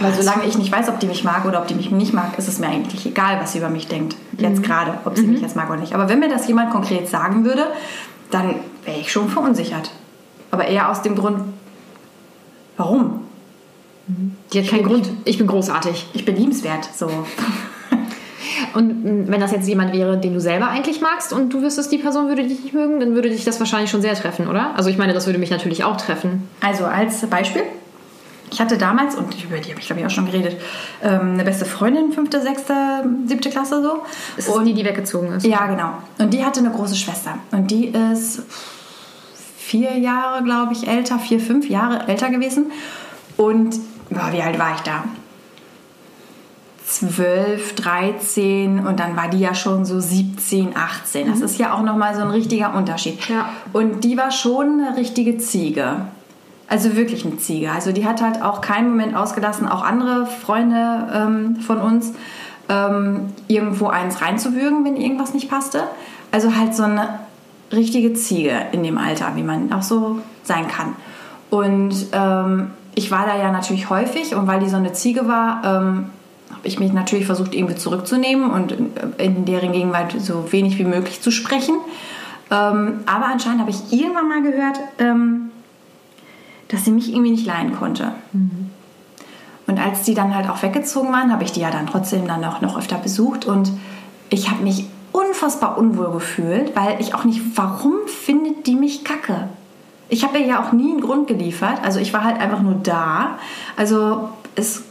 Weil 0.00 0.12
solange 0.12 0.44
ich 0.44 0.58
nicht 0.58 0.72
weiß, 0.72 0.88
ob 0.88 0.98
die 0.98 1.06
mich 1.06 1.22
mag 1.22 1.44
oder 1.44 1.60
ob 1.60 1.68
die 1.68 1.74
mich 1.74 1.90
nicht 1.90 2.12
mag, 2.12 2.36
ist 2.36 2.48
es 2.48 2.58
mir 2.58 2.66
eigentlich 2.66 3.06
egal, 3.06 3.38
was 3.40 3.52
sie 3.52 3.58
über 3.58 3.68
mich 3.68 3.86
denkt. 3.86 4.16
Jetzt 4.36 4.58
mhm. 4.58 4.62
gerade, 4.62 4.94
ob 5.04 5.16
sie 5.16 5.22
mhm. 5.22 5.34
mich 5.34 5.40
jetzt 5.40 5.54
mag 5.54 5.70
oder 5.70 5.80
nicht. 5.80 5.94
Aber 5.94 6.08
wenn 6.08 6.18
mir 6.18 6.28
das 6.28 6.48
jemand 6.48 6.70
konkret 6.70 7.08
sagen 7.08 7.44
würde, 7.44 7.66
dann 8.30 8.56
wäre 8.84 8.98
ich 8.98 9.12
schon 9.12 9.28
verunsichert. 9.28 9.92
Aber 10.50 10.66
eher 10.66 10.90
aus 10.90 11.02
dem 11.02 11.14
Grund, 11.14 11.40
warum? 12.76 13.23
Die 14.52 14.58
hat 14.60 14.68
keinen 14.68 14.84
Grund. 14.84 15.08
Ich 15.24 15.38
bin 15.38 15.46
großartig. 15.46 16.06
Ich 16.12 16.24
bin 16.24 16.36
liebenswert. 16.36 16.88
So. 16.94 17.08
Und 18.74 19.04
mm, 19.04 19.30
wenn 19.30 19.40
das 19.40 19.52
jetzt 19.52 19.68
jemand 19.68 19.92
wäre, 19.92 20.18
den 20.18 20.34
du 20.34 20.40
selber 20.40 20.68
eigentlich 20.68 21.00
magst 21.00 21.32
und 21.32 21.52
du 21.52 21.62
wüsstest, 21.62 21.90
die 21.92 21.98
Person 21.98 22.28
würde 22.28 22.46
dich 22.46 22.62
nicht 22.62 22.74
mögen, 22.74 23.00
dann 23.00 23.14
würde 23.14 23.30
dich 23.30 23.44
das 23.44 23.58
wahrscheinlich 23.60 23.90
schon 23.90 24.02
sehr 24.02 24.14
treffen, 24.14 24.48
oder? 24.48 24.76
Also 24.76 24.90
ich 24.90 24.98
meine, 24.98 25.12
das 25.12 25.26
würde 25.26 25.38
mich 25.38 25.50
natürlich 25.50 25.84
auch 25.84 25.96
treffen. 25.96 26.48
Also 26.60 26.84
als 26.84 27.24
Beispiel. 27.26 27.62
Ich 28.52 28.60
hatte 28.60 28.78
damals, 28.78 29.16
und 29.16 29.42
über 29.42 29.56
die 29.58 29.70
habe 29.70 29.80
ich 29.80 29.86
glaube 29.86 30.00
ich 30.00 30.06
auch 30.06 30.10
schon 30.10 30.26
geredet, 30.26 30.56
ähm, 31.02 31.32
eine 31.32 31.44
beste 31.44 31.64
Freundin, 31.64 32.12
fünfte, 32.12 32.40
sechste, 32.40 33.04
siebte 33.26 33.50
Klasse 33.50 33.82
so. 33.82 34.02
Ist 34.36 34.48
und 34.48 34.64
die, 34.64 34.74
die 34.74 34.84
weggezogen 34.84 35.32
ist? 35.32 35.46
Ja, 35.46 35.66
genau. 35.66 35.94
Und 36.18 36.32
die 36.32 36.44
hatte 36.44 36.60
eine 36.60 36.70
große 36.70 36.94
Schwester. 36.94 37.38
Und 37.50 37.70
die 37.70 37.86
ist 37.86 38.42
vier 39.56 39.98
Jahre, 39.98 40.44
glaube 40.44 40.72
ich, 40.72 40.86
älter, 40.86 41.18
vier, 41.18 41.40
fünf 41.40 41.68
Jahre 41.68 42.06
älter 42.06 42.30
gewesen. 42.30 42.70
Und 43.36 43.80
boah, 44.10 44.32
wie 44.32 44.42
alt 44.42 44.58
war 44.58 44.74
ich 44.74 44.80
da? 44.80 45.04
12, 46.86 47.74
13 47.76 48.86
und 48.86 49.00
dann 49.00 49.16
war 49.16 49.28
die 49.28 49.38
ja 49.40 49.54
schon 49.54 49.84
so 49.84 50.00
17, 50.00 50.76
18. 50.76 51.26
Das 51.26 51.38
mhm. 51.38 51.44
ist 51.44 51.58
ja 51.58 51.74
auch 51.74 51.82
nochmal 51.82 52.14
so 52.14 52.20
ein 52.20 52.30
richtiger 52.30 52.74
Unterschied. 52.74 53.26
Ja. 53.28 53.48
Und 53.72 54.04
die 54.04 54.16
war 54.16 54.30
schon 54.30 54.80
eine 54.80 54.96
richtige 54.96 55.38
Ziege. 55.38 56.02
Also 56.68 56.96
wirklich 56.96 57.24
eine 57.24 57.36
Ziege. 57.36 57.72
Also 57.72 57.92
die 57.92 58.06
hat 58.06 58.22
halt 58.22 58.42
auch 58.42 58.60
keinen 58.60 58.90
Moment 58.90 59.16
ausgelassen, 59.16 59.68
auch 59.68 59.82
andere 59.82 60.26
Freunde 60.26 61.08
ähm, 61.12 61.56
von 61.56 61.78
uns 61.78 62.12
ähm, 62.68 63.32
irgendwo 63.48 63.88
eins 63.88 64.22
reinzuwürgen, 64.22 64.84
wenn 64.84 64.96
irgendwas 64.96 65.34
nicht 65.34 65.50
passte. 65.50 65.84
Also 66.32 66.56
halt 66.56 66.74
so 66.74 66.84
eine 66.84 67.20
richtige 67.72 68.14
Ziege 68.14 68.54
in 68.72 68.82
dem 68.82 68.98
Alter, 68.98 69.32
wie 69.36 69.42
man 69.42 69.72
auch 69.72 69.82
so 69.82 70.20
sein 70.42 70.68
kann. 70.68 70.94
Und 71.50 71.94
ähm, 72.12 72.70
ich 72.94 73.10
war 73.10 73.26
da 73.26 73.36
ja 73.36 73.50
natürlich 73.50 73.90
häufig 73.90 74.34
und 74.34 74.46
weil 74.46 74.60
die 74.60 74.68
so 74.68 74.76
eine 74.76 74.92
Ziege 74.92 75.26
war, 75.26 75.62
ähm, 75.64 76.10
habe 76.50 76.68
ich 76.68 76.78
mich 76.78 76.92
natürlich 76.92 77.26
versucht, 77.26 77.54
irgendwie 77.54 77.74
zurückzunehmen 77.74 78.50
und 78.50 78.74
in 79.18 79.44
deren 79.44 79.72
Gegenwart 79.72 80.14
so 80.18 80.52
wenig 80.52 80.78
wie 80.78 80.84
möglich 80.84 81.20
zu 81.20 81.30
sprechen. 81.30 81.74
Ähm, 82.50 83.00
aber 83.06 83.26
anscheinend 83.26 83.60
habe 83.60 83.70
ich 83.70 83.92
irgendwann 83.92 84.28
mal 84.28 84.42
gehört, 84.42 84.78
ähm, 84.98 85.50
dass 86.68 86.84
sie 86.84 86.92
mich 86.92 87.10
irgendwie 87.10 87.32
nicht 87.32 87.46
leiden 87.46 87.74
konnte. 87.74 88.12
Mhm. 88.32 88.70
Und 89.66 89.78
als 89.78 90.02
die 90.02 90.14
dann 90.14 90.34
halt 90.34 90.48
auch 90.48 90.62
weggezogen 90.62 91.12
waren, 91.12 91.32
habe 91.32 91.44
ich 91.44 91.52
die 91.52 91.60
ja 91.60 91.70
dann 91.70 91.86
trotzdem 91.86 92.26
dann 92.26 92.44
auch 92.44 92.60
noch 92.60 92.78
öfter 92.78 92.96
besucht 92.96 93.46
und 93.46 93.72
ich 94.28 94.50
habe 94.50 94.62
mich 94.62 94.86
unfassbar 95.12 95.78
unwohl 95.78 96.12
gefühlt, 96.12 96.74
weil 96.76 97.00
ich 97.00 97.14
auch 97.14 97.24
nicht, 97.24 97.40
warum 97.54 97.94
findet 98.06 98.66
die 98.66 98.74
mich 98.74 99.04
kacke? 99.04 99.48
Ich 100.08 100.24
habe 100.24 100.38
ihr 100.38 100.46
ja 100.46 100.62
auch 100.62 100.72
nie 100.72 100.90
einen 100.90 101.00
Grund 101.00 101.26
geliefert. 101.26 101.80
Also 101.82 102.00
ich 102.00 102.12
war 102.12 102.24
halt 102.24 102.40
einfach 102.40 102.60
nur 102.60 102.74
da. 102.74 103.38
Also 103.76 104.28
es, 104.54 104.82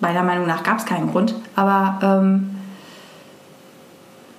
meiner 0.00 0.22
Meinung 0.22 0.46
nach 0.46 0.62
gab 0.62 0.78
es 0.78 0.86
keinen 0.86 1.10
Grund. 1.10 1.34
Aber 1.56 1.98
ähm, 2.02 2.56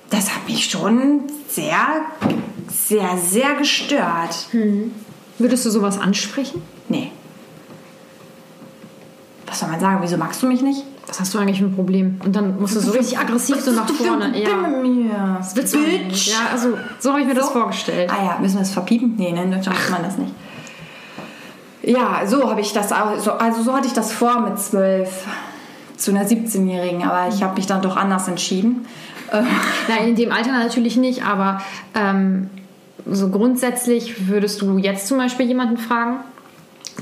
das 0.10 0.34
hat 0.34 0.48
mich 0.48 0.70
schon 0.70 1.22
sehr 1.48 1.78
sehr, 2.88 3.18
sehr 3.18 3.56
gestört. 3.56 4.48
Hm. 4.52 4.92
Würdest 5.38 5.66
du 5.66 5.70
sowas 5.70 6.00
ansprechen? 6.00 6.62
Nee. 6.90 7.12
Was 9.48 9.60
soll 9.60 9.70
man 9.70 9.80
sagen? 9.80 10.00
Wieso 10.02 10.18
magst 10.18 10.42
du 10.42 10.48
mich 10.48 10.62
nicht? 10.62 10.84
Was 11.14 11.20
hast 11.20 11.34
du 11.36 11.38
eigentlich 11.38 11.60
für 11.60 11.66
ein 11.66 11.76
Problem? 11.76 12.20
Und 12.26 12.36
dann 12.36 12.60
musst 12.60 12.76
du 12.76 12.80
so 12.80 12.92
richtig 12.92 13.20
aggressiv 13.20 13.62
so 13.62 13.70
nach 13.70 13.88
vorne. 13.88 14.36
Ja. 14.36 14.56
mit 14.56 14.82
mir. 14.82 15.36
Das 15.38 15.56
willst 15.56 15.76
du 15.76 15.78
nicht. 15.78 16.32
Ja, 16.32 16.48
also 16.52 16.70
so 16.98 17.12
habe 17.12 17.22
ich 17.22 17.28
mir 17.28 17.36
so? 17.36 17.42
das 17.42 17.50
vorgestellt. 17.52 18.12
Ah 18.12 18.26
ja, 18.26 18.38
müssen 18.42 18.56
wir 18.56 18.62
das 18.62 18.72
verpiepen? 18.72 19.14
Nee, 19.16 19.32
ne, 19.32 19.44
in 19.44 19.52
Deutschland 19.52 19.78
macht 19.78 19.92
man 19.92 20.02
das 20.02 20.18
nicht. 20.18 20.34
Ja, 21.84 22.24
so 22.26 22.50
habe 22.50 22.62
ich 22.62 22.74
das 22.74 22.92
auch, 22.92 23.20
so, 23.20 23.34
also 23.34 23.62
so 23.62 23.74
hatte 23.74 23.86
ich 23.86 23.94
das 23.94 24.12
vor 24.12 24.42
mit 24.42 24.58
zwölf 24.58 25.28
zu 25.98 26.10
einer 26.10 26.26
17-Jährigen, 26.26 27.04
aber 27.04 27.28
ich 27.32 27.44
habe 27.44 27.58
mich 27.58 27.68
dann 27.68 27.84
doch 27.84 27.96
anders 27.96 28.28
entschieden. 28.28 28.88
Nein, 29.88 30.08
in 30.08 30.16
dem 30.16 30.32
Alter 30.32 30.52
natürlich 30.54 30.98
nicht, 30.98 31.24
aber 31.24 31.62
ähm, 31.94 32.50
so 33.06 33.30
grundsätzlich 33.30 34.28
würdest 34.30 34.64
du 34.64 34.80
jetzt 34.80 35.08
zum 35.08 35.20
Beispiel 35.20 35.46
jemanden 35.46 35.78
fragen? 35.78 36.22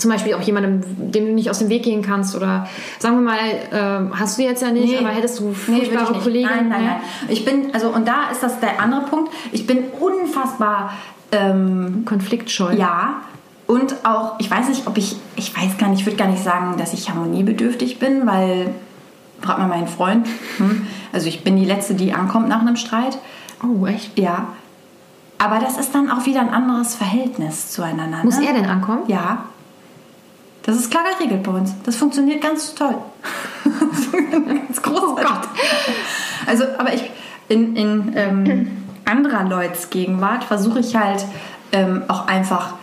Zum 0.01 0.09
Beispiel 0.09 0.33
auch 0.33 0.41
jemandem, 0.41 0.81
dem 1.11 1.27
du 1.27 1.33
nicht 1.33 1.49
aus 1.51 1.59
dem 1.59 1.69
Weg 1.69 1.83
gehen 1.83 2.01
kannst 2.01 2.35
oder 2.35 2.67
sagen 2.97 3.17
wir 3.17 3.21
mal, 3.21 3.37
äh, 3.37 4.17
hast 4.17 4.39
du 4.39 4.41
jetzt 4.41 4.63
ja 4.63 4.71
nicht, 4.71 4.87
nee, 4.87 4.97
aber 4.97 5.09
hättest 5.09 5.39
du 5.39 5.53
furchtbare 5.53 6.13
nee, 6.13 6.19
Kollegen? 6.19 6.49
Nein, 6.49 6.69
nein, 6.69 6.85
nein. 6.85 7.01
Ich 7.29 7.45
bin, 7.45 7.73
also 7.73 7.89
und 7.89 8.07
da 8.07 8.31
ist 8.31 8.41
das 8.41 8.59
der 8.59 8.81
andere 8.81 9.01
Punkt, 9.01 9.31
ich 9.51 9.67
bin 9.67 9.83
unfassbar 9.99 10.93
ähm, 11.31 12.03
konfliktscheu. 12.05 12.73
Ja, 12.73 13.21
und 13.67 14.05
auch, 14.05 14.33
ich 14.39 14.51
weiß 14.51 14.69
nicht, 14.69 14.87
ob 14.87 14.97
ich, 14.97 15.15
ich 15.35 15.55
weiß 15.55 15.77
gar 15.77 15.87
nicht, 15.89 15.99
ich 15.99 16.05
würde 16.05 16.17
gar 16.17 16.27
nicht 16.27 16.43
sagen, 16.43 16.75
dass 16.77 16.93
ich 16.93 17.09
harmoniebedürftig 17.09 17.99
bin, 17.99 18.25
weil, 18.25 18.73
frag 19.39 19.59
mal 19.59 19.67
meinen 19.67 19.87
Freund, 19.87 20.27
hm, 20.57 20.87
also 21.13 21.27
ich 21.27 21.43
bin 21.43 21.55
die 21.55 21.63
Letzte, 21.63 21.93
die 21.93 22.11
ankommt 22.11 22.49
nach 22.49 22.59
einem 22.59 22.75
Streit. 22.75 23.17
Oh, 23.63 23.85
echt? 23.85 24.19
Ja. 24.19 24.47
Aber 25.37 25.59
das 25.59 25.77
ist 25.77 25.95
dann 25.95 26.11
auch 26.11 26.25
wieder 26.25 26.41
ein 26.41 26.49
anderes 26.49 26.95
Verhältnis 26.95 27.71
zueinander. 27.71 28.19
Muss 28.23 28.39
ne? 28.39 28.47
er 28.47 28.53
denn 28.53 28.65
ankommen? 28.65 29.03
Ja. 29.07 29.45
Das 30.63 30.75
ist 30.75 30.91
klar 30.91 31.03
geregelt 31.17 31.43
bei 31.43 31.51
uns. 31.51 31.73
Das 31.83 31.95
funktioniert 31.95 32.41
ganz 32.41 32.75
toll. 32.75 32.95
ganz 34.45 34.81
großartig. 34.81 35.09
Oh 35.09 35.15
Gott. 35.15 35.47
Also, 36.45 36.65
aber 36.77 36.93
ich, 36.93 37.09
in, 37.49 37.75
in 37.75 38.13
ähm, 38.15 38.71
anderer 39.05 39.43
Leuts 39.43 39.89
Gegenwart 39.89 40.43
versuche 40.43 40.79
ich 40.79 40.95
halt 40.95 41.25
ähm, 41.71 42.03
auch 42.07 42.27
einfach 42.27 42.73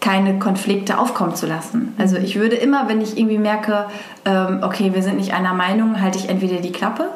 keine 0.00 0.38
Konflikte 0.38 0.98
aufkommen 0.98 1.34
zu 1.34 1.46
lassen. 1.46 1.94
Also 1.96 2.16
ich 2.16 2.36
würde 2.36 2.56
immer, 2.56 2.88
wenn 2.88 3.00
ich 3.00 3.16
irgendwie 3.16 3.38
merke, 3.38 3.86
ähm, 4.26 4.60
okay, 4.62 4.92
wir 4.92 5.02
sind 5.02 5.16
nicht 5.16 5.32
einer 5.32 5.54
Meinung, 5.54 6.00
halte 6.00 6.18
ich 6.18 6.28
entweder 6.28 6.56
die 6.56 6.72
Klappe 6.72 7.08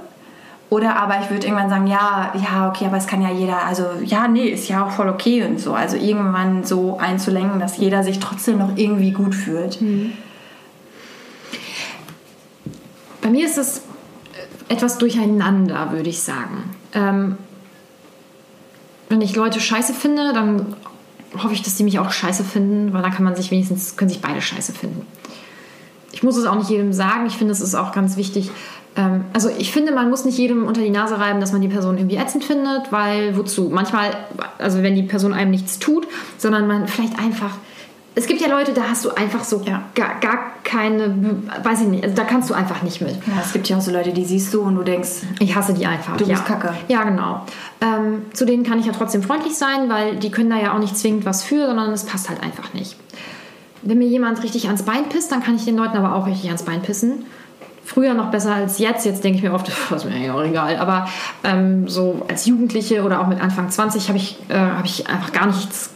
oder 0.71 0.97
aber 0.97 1.21
ich 1.23 1.31
würde 1.31 1.47
irgendwann 1.47 1.71
sagen, 1.71 1.87
ja, 1.87 2.33
ja, 2.35 2.69
okay, 2.69 2.87
aber 2.87 2.99
es 2.99 3.07
kann 3.07 3.23
ja 3.23 3.31
jeder, 3.31 3.65
also 3.65 3.87
ja, 4.05 4.29
nee, 4.29 4.49
ist 4.49 4.69
ja 4.69 4.85
auch 4.85 4.91
voll 4.91 5.09
okay 5.09 5.45
und 5.45 5.59
so. 5.59 5.73
Also 5.73 5.97
irgendwann 5.97 6.65
so 6.65 6.99
einzulenken, 6.99 7.59
dass 7.59 7.79
jeder 7.79 8.03
sich 8.03 8.19
trotzdem 8.19 8.59
noch 8.59 8.77
irgendwie 8.77 9.13
gut 9.13 9.35
fühlt. 9.35 9.81
Mhm. 9.81 10.13
Bei 13.23 13.31
mir 13.31 13.47
ist 13.47 13.57
es 13.57 13.83
etwas 14.69 14.99
durcheinander, 14.99 15.93
würde 15.93 16.11
ich 16.11 16.23
sagen. 16.23 16.65
Ähm, 16.93 17.39
wenn 19.09 19.23
ich 19.23 19.35
Leute 19.35 19.61
scheiße 19.61 19.95
finde, 19.95 20.35
dann 20.35 20.77
hoffe 21.43 21.55
ich, 21.55 21.63
dass 21.63 21.77
die 21.77 21.85
mich 21.85 21.99
auch 21.99 22.11
scheiße 22.11 22.45
finden, 22.45 22.93
weil 22.93 23.03
dann 23.03 23.13
kann 23.13 23.25
man 23.25 23.35
sich 23.35 23.51
wenigstens, 23.51 23.97
können 23.97 24.11
sich 24.11 24.21
beide 24.21 24.43
scheiße 24.43 24.73
finden. 24.73 25.07
Ich 26.13 26.23
muss 26.23 26.37
es 26.37 26.47
auch 26.47 26.57
nicht 26.57 26.71
jedem 26.71 26.93
sagen. 26.93 27.27
Ich 27.27 27.37
finde, 27.37 27.53
es 27.53 27.61
ist 27.61 27.75
auch 27.75 27.93
ganz 27.93 28.17
wichtig. 28.17 28.51
Ähm, 28.97 29.25
also 29.33 29.49
ich 29.57 29.73
finde, 29.73 29.93
man 29.93 30.11
muss 30.11 30.25
nicht 30.25 30.39
jedem 30.39 30.67
unter 30.67 30.81
die 30.81 30.91
Nase 30.91 31.19
reiben, 31.19 31.41
dass 31.41 31.53
man 31.53 31.61
die 31.61 31.69
Person 31.69 31.99
irgendwie 31.99 32.17
ätzend 32.17 32.45
findet, 32.45 32.91
weil 32.91 33.37
wozu? 33.37 33.71
Manchmal, 33.73 34.11
also 34.59 34.83
wenn 34.83 34.95
die 34.95 35.03
Person 35.03 35.33
einem 35.33 35.51
nichts 35.51 35.79
tut, 35.79 36.07
sondern 36.39 36.67
man 36.67 36.89
vielleicht 36.89 37.19
einfach 37.19 37.53
es 38.19 38.27
gibt 38.27 38.41
ja 38.41 38.49
Leute, 38.49 38.73
da 38.73 38.83
hast 38.91 39.05
du 39.05 39.11
einfach 39.11 39.45
so 39.45 39.63
ja. 39.65 39.85
gar, 39.95 40.19
gar 40.19 40.39
keine, 40.65 41.15
weiß 41.63 41.83
ich 41.83 41.87
nicht, 41.87 42.03
also 42.03 42.17
da 42.17 42.25
kannst 42.25 42.51
du 42.51 42.55
einfach 42.55 42.83
nicht 42.83 43.01
mit. 43.01 43.15
Ja, 43.15 43.41
es 43.45 43.53
gibt 43.53 43.69
ja 43.69 43.77
auch 43.77 43.81
so 43.81 43.93
Leute, 43.93 44.13
die 44.13 44.25
siehst 44.25 44.53
du 44.53 44.63
und 44.63 44.75
du 44.75 44.83
denkst, 44.83 45.23
ich 45.39 45.55
hasse 45.55 45.73
die 45.73 45.87
einfach. 45.87 46.17
Du 46.17 46.27
bist 46.27 46.43
ja. 46.43 46.45
kacke. 46.45 46.75
Ja, 46.89 47.05
genau. 47.05 47.47
Ähm, 47.81 48.23
zu 48.33 48.45
denen 48.45 48.65
kann 48.65 48.81
ich 48.81 48.87
ja 48.87 48.93
trotzdem 48.93 49.23
freundlich 49.23 49.55
sein, 49.55 49.89
weil 49.89 50.17
die 50.17 50.33
können 50.33 50.51
da 50.51 50.57
ja 50.59 50.75
auch 50.75 50.81
nicht 50.81 50.99
zwingend 50.99 51.27
was 51.27 51.45
für, 51.45 51.67
sondern 51.67 51.93
es 51.93 52.07
passt 52.07 52.29
halt 52.29 52.43
einfach 52.43 52.75
nicht. 52.75 52.97
Wenn 53.83 53.99
mir 53.99 54.09
jemand 54.09 54.43
richtig 54.43 54.67
ans 54.67 54.83
Bein 54.83 55.09
pisst, 55.09 55.31
dann 55.31 55.41
kann 55.41 55.55
ich 55.55 55.65
den 55.65 55.77
Leuten 55.77 55.97
aber 55.97 56.17
auch 56.17 56.27
richtig 56.27 56.49
ans 56.49 56.65
Bein 56.65 56.83
pissen. 56.83 57.25
Früher 57.89 58.15
noch 58.15 58.31
besser 58.31 58.55
als 58.55 58.79
jetzt. 58.79 59.07
Jetzt 59.07 59.25
denke 59.25 59.39
ich 59.39 59.43
mir 59.43 59.53
oft, 59.53 59.69
das 59.91 60.03
ist 60.03 60.09
mir 60.09 60.15
eigentlich 60.15 60.31
auch 60.31 60.45
egal. 60.45 60.77
Aber 60.77 61.09
ähm, 61.45 61.89
so 61.89 62.23
als 62.29 62.47
Jugendliche 62.47 63.03
oder 63.03 63.21
auch 63.21 63.27
mit 63.27 63.41
Anfang 63.41 63.71
20 63.71 64.09
habe 64.09 64.19
ich, 64.19 64.37
äh, 64.49 64.55
hab 64.55 64.85
ich 64.85 65.09
einfach 65.09 65.33
gar 65.33 65.47
nichts, 65.47 65.91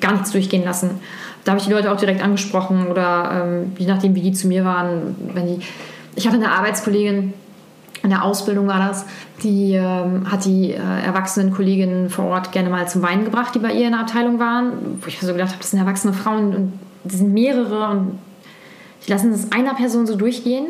gar 0.00 0.12
nichts 0.12 0.30
durchgehen 0.30 0.64
lassen 0.64 1.00
da 1.46 1.52
habe 1.52 1.60
ich 1.60 1.68
die 1.68 1.72
Leute 1.72 1.92
auch 1.92 1.96
direkt 1.96 2.22
angesprochen 2.22 2.88
oder 2.88 3.44
ähm, 3.46 3.72
je 3.78 3.86
nachdem, 3.86 4.16
wie 4.16 4.20
die 4.20 4.32
zu 4.32 4.48
mir 4.48 4.64
waren. 4.64 5.14
Wenn 5.32 5.46
die, 5.46 5.64
ich 6.16 6.26
hatte 6.26 6.36
eine 6.36 6.50
Arbeitskollegin, 6.50 7.32
in 8.02 8.10
der 8.10 8.24
Ausbildung 8.24 8.66
war 8.66 8.80
das, 8.80 9.06
die 9.44 9.74
ähm, 9.74 10.30
hat 10.30 10.44
die 10.44 10.72
äh, 10.72 10.76
erwachsenen 10.76 11.52
Kolleginnen 11.52 12.10
vor 12.10 12.24
Ort 12.26 12.50
gerne 12.50 12.68
mal 12.68 12.88
zum 12.88 13.00
Weinen 13.02 13.24
gebracht, 13.24 13.54
die 13.54 13.60
bei 13.60 13.72
ihr 13.72 13.86
in 13.86 13.92
der 13.92 14.00
Abteilung 14.00 14.40
waren. 14.40 14.98
Wo 15.00 15.06
ich 15.06 15.20
so 15.20 15.32
gedacht 15.32 15.50
habe, 15.50 15.60
das 15.60 15.70
sind 15.70 15.78
erwachsene 15.78 16.12
Frauen 16.12 16.54
und 16.54 16.72
die 17.04 17.16
sind 17.16 17.32
mehrere 17.32 17.90
und 17.90 18.18
die 19.06 19.12
lassen 19.12 19.30
das 19.30 19.52
einer 19.52 19.74
Person 19.74 20.08
so 20.08 20.16
durchgehen. 20.16 20.66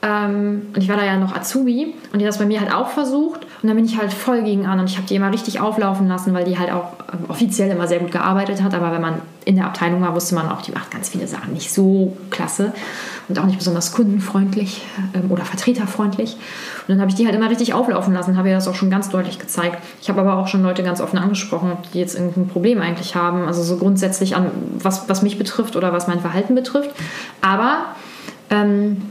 Ähm, 0.00 0.68
und 0.74 0.80
ich 0.80 0.88
war 0.88 0.96
da 0.96 1.04
ja 1.04 1.16
noch 1.16 1.34
Azubi 1.34 1.94
und 2.12 2.20
die 2.20 2.24
hat 2.24 2.32
das 2.32 2.38
bei 2.38 2.46
mir 2.46 2.60
halt 2.60 2.72
auch 2.72 2.90
versucht. 2.90 3.44
Und 3.62 3.68
dann 3.68 3.74
bin 3.74 3.84
ich 3.84 3.98
halt 3.98 4.12
voll 4.12 4.42
gegen 4.42 4.64
an 4.64 4.78
und 4.78 4.88
ich 4.88 4.96
habe 4.96 5.08
die 5.08 5.16
immer 5.16 5.32
richtig 5.32 5.58
auflaufen 5.58 6.06
lassen, 6.06 6.32
weil 6.34 6.44
die 6.44 6.56
halt 6.56 6.70
auch 6.70 6.92
ähm, 7.12 7.24
offiziell 7.28 7.68
immer 7.70 7.88
sehr 7.88 7.98
gut 7.98 8.12
gearbeitet 8.12 8.62
hat. 8.62 8.74
Aber 8.74 8.92
wenn 8.92 9.00
man 9.00 9.20
in 9.44 9.56
der 9.56 9.66
Abteilung 9.66 10.00
war, 10.00 10.14
wusste 10.14 10.36
man 10.36 10.48
auch, 10.48 10.62
die 10.62 10.70
macht 10.70 10.92
ganz 10.92 11.08
viele 11.08 11.26
Sachen 11.26 11.52
nicht 11.52 11.72
so 11.72 12.16
klasse 12.30 12.72
und 13.28 13.40
auch 13.40 13.44
nicht 13.44 13.58
besonders 13.58 13.90
kundenfreundlich 13.90 14.82
ähm, 15.14 15.32
oder 15.32 15.44
vertreterfreundlich. 15.44 16.34
Und 16.34 16.90
dann 16.90 17.00
habe 17.00 17.10
ich 17.10 17.16
die 17.16 17.26
halt 17.26 17.34
immer 17.34 17.50
richtig 17.50 17.74
auflaufen 17.74 18.14
lassen, 18.14 18.36
habe 18.36 18.50
ihr 18.50 18.54
das 18.54 18.68
auch 18.68 18.76
schon 18.76 18.90
ganz 18.90 19.08
deutlich 19.08 19.40
gezeigt. 19.40 19.82
Ich 20.00 20.08
habe 20.08 20.20
aber 20.20 20.36
auch 20.36 20.46
schon 20.46 20.62
Leute 20.62 20.84
ganz 20.84 21.00
offen 21.00 21.18
angesprochen, 21.18 21.72
die 21.92 21.98
jetzt 21.98 22.14
irgendein 22.14 22.46
Problem 22.46 22.80
eigentlich 22.80 23.16
haben. 23.16 23.48
Also 23.48 23.64
so 23.64 23.78
grundsätzlich 23.78 24.36
an, 24.36 24.46
was, 24.78 25.08
was 25.08 25.22
mich 25.22 25.38
betrifft 25.38 25.74
oder 25.74 25.92
was 25.92 26.06
mein 26.06 26.20
Verhalten 26.20 26.54
betrifft. 26.54 26.90
Aber 27.40 27.86
ähm, 28.50 29.02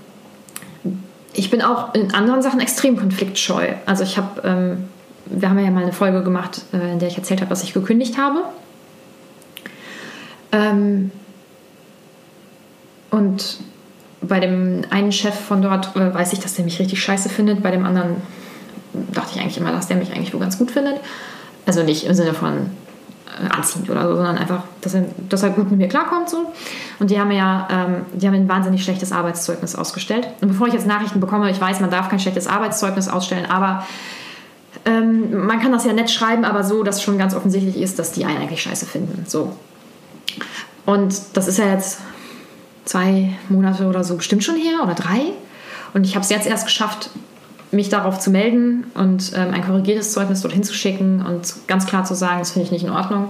ich 1.38 1.52
bin 1.52 1.62
auch 1.62 1.94
in 1.94 2.14
anderen 2.16 2.42
Sachen 2.42 2.60
extrem 2.60 2.98
konfliktscheu. 2.98 3.68
Also 3.86 4.04
ich 4.04 4.18
habe, 4.18 4.42
ähm, 4.44 4.86
wir 5.28 5.50
haben 5.50 5.60
ja 5.60 5.70
mal 5.70 5.84
eine 5.84 5.94
Folge 5.94 6.24
gemacht, 6.24 6.64
äh, 6.74 6.92
in 6.92 7.00
der 7.00 7.10
ich 7.10 7.18
erzählt 7.18 7.42
habe, 7.42 7.50
dass 7.50 7.64
ich 7.64 7.74
gekündigt 7.74 8.18
habe. 8.18 8.42
Ähm, 10.52 11.12
und 13.12 13.60
bei 14.22 14.40
dem 14.40 14.82
einen 14.90 15.12
Chef 15.12 15.36
von 15.36 15.62
dort 15.62 15.96
äh, 15.96 16.12
weiß 16.12 16.34
ich, 16.34 16.40
dass 16.40 16.56
der 16.56 16.66
mich 16.66 16.80
richtig 16.80 17.02
scheiße 17.02 17.30
findet. 17.30 17.62
Bei 17.62 17.70
dem 17.70 17.86
anderen 17.86 18.16
dachte 19.14 19.36
ich 19.36 19.42
eigentlich 19.42 19.60
immer, 19.60 19.72
dass 19.72 19.88
der 19.88 19.98
mich 19.98 20.12
eigentlich 20.14 20.34
wohl 20.34 20.42
ganz 20.42 20.58
gut 20.58 20.72
findet. 20.72 20.96
Also 21.68 21.84
nicht 21.84 22.08
im 22.08 22.16
Sinne 22.16 22.34
von 22.34 22.72
anziehend 23.50 23.90
oder 23.90 24.08
so, 24.08 24.16
sondern 24.16 24.38
einfach, 24.38 24.64
dass 24.82 24.94
er, 24.94 25.06
dass 25.30 25.44
er 25.44 25.50
gut 25.52 25.70
mit 25.70 25.80
mir 25.80 25.88
klarkommt. 25.88 26.30
So. 26.30 26.52
Und 27.00 27.12
die 27.12 27.20
haben 27.20 27.32
ja 27.32 27.68
ähm, 27.70 28.06
die 28.14 28.28
haben 28.28 28.34
ein 28.34 28.50
wahnsinnig 28.50 28.84
schlechtes 28.84 29.12
Arbeitszeugnis 29.12 29.76
ausgestellt. 29.76 30.28
Und 30.42 30.50
bevor 30.50 30.68
ich 30.68 30.74
jetzt 30.74 30.88
Nachrichten 30.88 31.20
bekomme, 31.20 31.50
ich 31.52 31.60
weiß, 31.60 31.80
man 31.80 31.92
darf 31.92 32.10
kein 32.10 32.20
schlechtes 32.20 32.48
Arbeitszeugnis 32.48 33.08
ausstellen, 33.08 33.46
aber 33.50 33.86
ähm, 34.86 35.46
man 35.46 35.60
kann 35.60 35.72
das 35.72 35.86
ja 35.86 35.94
nett 35.94 36.10
schreiben, 36.10 36.46
aber 36.46 36.64
so, 36.64 36.84
dass 36.84 37.02
schon 37.02 37.18
ganz 37.18 37.36
offensichtlich 37.36 37.78
ist, 37.78 38.00
dass 38.00 38.12
die 38.12 38.26
einen 38.26 38.42
eigentlich 38.42 38.62
scheiße 38.62 38.86
finden. 38.86 39.26
So. 39.28 39.54
Und 40.86 41.16
das 41.34 41.48
ist 41.48 41.60
ja 41.60 41.66
jetzt 41.66 42.00
zwei 42.86 43.34
Monate 43.50 43.86
oder 43.88 44.04
so 44.04 44.16
bestimmt 44.16 44.44
schon 44.44 44.56
her 44.56 44.80
oder 44.84 44.94
drei. 44.94 45.34
Und 45.94 46.06
ich 46.06 46.16
habe 46.16 46.24
es 46.24 46.30
jetzt 46.30 46.48
erst 46.48 46.66
geschafft, 46.66 47.10
mich 47.72 47.90
darauf 47.90 48.20
zu 48.20 48.30
melden 48.30 48.86
und 48.94 49.34
ähm, 49.36 49.54
ein 49.54 49.64
korrigiertes 49.64 50.14
Zeugnis 50.14 50.42
dorthin 50.42 50.64
zu 50.64 50.74
schicken 50.74 51.26
und 51.26 51.54
ganz 51.68 51.86
klar 51.86 52.06
zu 52.06 52.16
sagen, 52.16 52.40
das 52.40 52.52
finde 52.52 52.66
ich 52.66 52.72
nicht 52.72 52.86
in 52.86 52.92
Ordnung, 52.92 53.30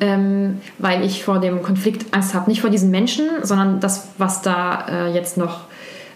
ähm, 0.00 0.60
weil 0.78 1.04
ich 1.04 1.24
vor 1.24 1.40
dem 1.40 1.62
Konflikt 1.62 2.12
Angst 2.14 2.34
habe. 2.34 2.50
Nicht 2.50 2.60
vor 2.60 2.70
diesen 2.70 2.90
Menschen, 2.90 3.28
sondern 3.42 3.80
das, 3.80 4.08
was 4.18 4.42
da 4.42 4.86
äh, 4.88 5.14
jetzt 5.14 5.36
noch 5.36 5.60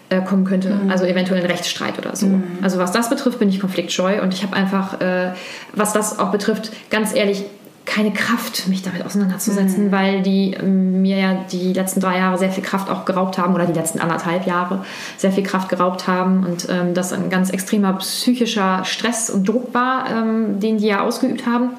äh, 0.09 0.21
kommen 0.21 0.45
könnte, 0.45 0.69
mhm. 0.69 0.89
also 0.89 1.05
eventuell 1.05 1.41
ein 1.41 1.47
Rechtsstreit 1.47 1.97
oder 1.97 2.15
so. 2.15 2.27
Mhm. 2.27 2.43
Also 2.61 2.77
was 2.77 2.91
das 2.91 3.09
betrifft, 3.09 3.39
bin 3.39 3.49
ich 3.49 3.59
konfliktscheu 3.59 4.21
und 4.21 4.33
ich 4.33 4.43
habe 4.43 4.55
einfach, 4.55 4.99
äh, 5.01 5.33
was 5.73 5.93
das 5.93 6.19
auch 6.19 6.31
betrifft, 6.31 6.71
ganz 6.89 7.15
ehrlich, 7.15 7.45
keine 7.85 8.11
Kraft, 8.11 8.67
mich 8.67 8.81
damit 8.81 9.05
auseinanderzusetzen, 9.05 9.85
mhm. 9.87 9.91
weil 9.91 10.21
die 10.21 10.53
ähm, 10.53 11.01
mir 11.01 11.17
ja 11.17 11.45
die 11.51 11.71
letzten 11.71 11.99
drei 11.99 12.17
Jahre 12.17 12.37
sehr 12.37 12.51
viel 12.51 12.63
Kraft 12.63 12.89
auch 12.89 13.05
geraubt 13.05 13.37
haben 13.37 13.53
oder 13.53 13.65
die 13.65 13.73
letzten 13.73 13.99
anderthalb 13.99 14.47
Jahre 14.47 14.83
sehr 15.17 15.31
viel 15.31 15.43
Kraft 15.43 15.69
geraubt 15.69 16.07
haben 16.07 16.45
und 16.45 16.67
ähm, 16.69 16.93
das 16.93 17.13
ein 17.13 17.29
ganz 17.29 17.51
extremer 17.51 17.93
psychischer 17.93 18.83
Stress 18.85 19.29
und 19.29 19.47
Druck 19.47 19.73
war, 19.73 20.09
ähm, 20.09 20.59
den 20.59 20.79
die 20.79 20.87
ja 20.87 21.01
ausgeübt 21.01 21.45
haben. 21.45 21.71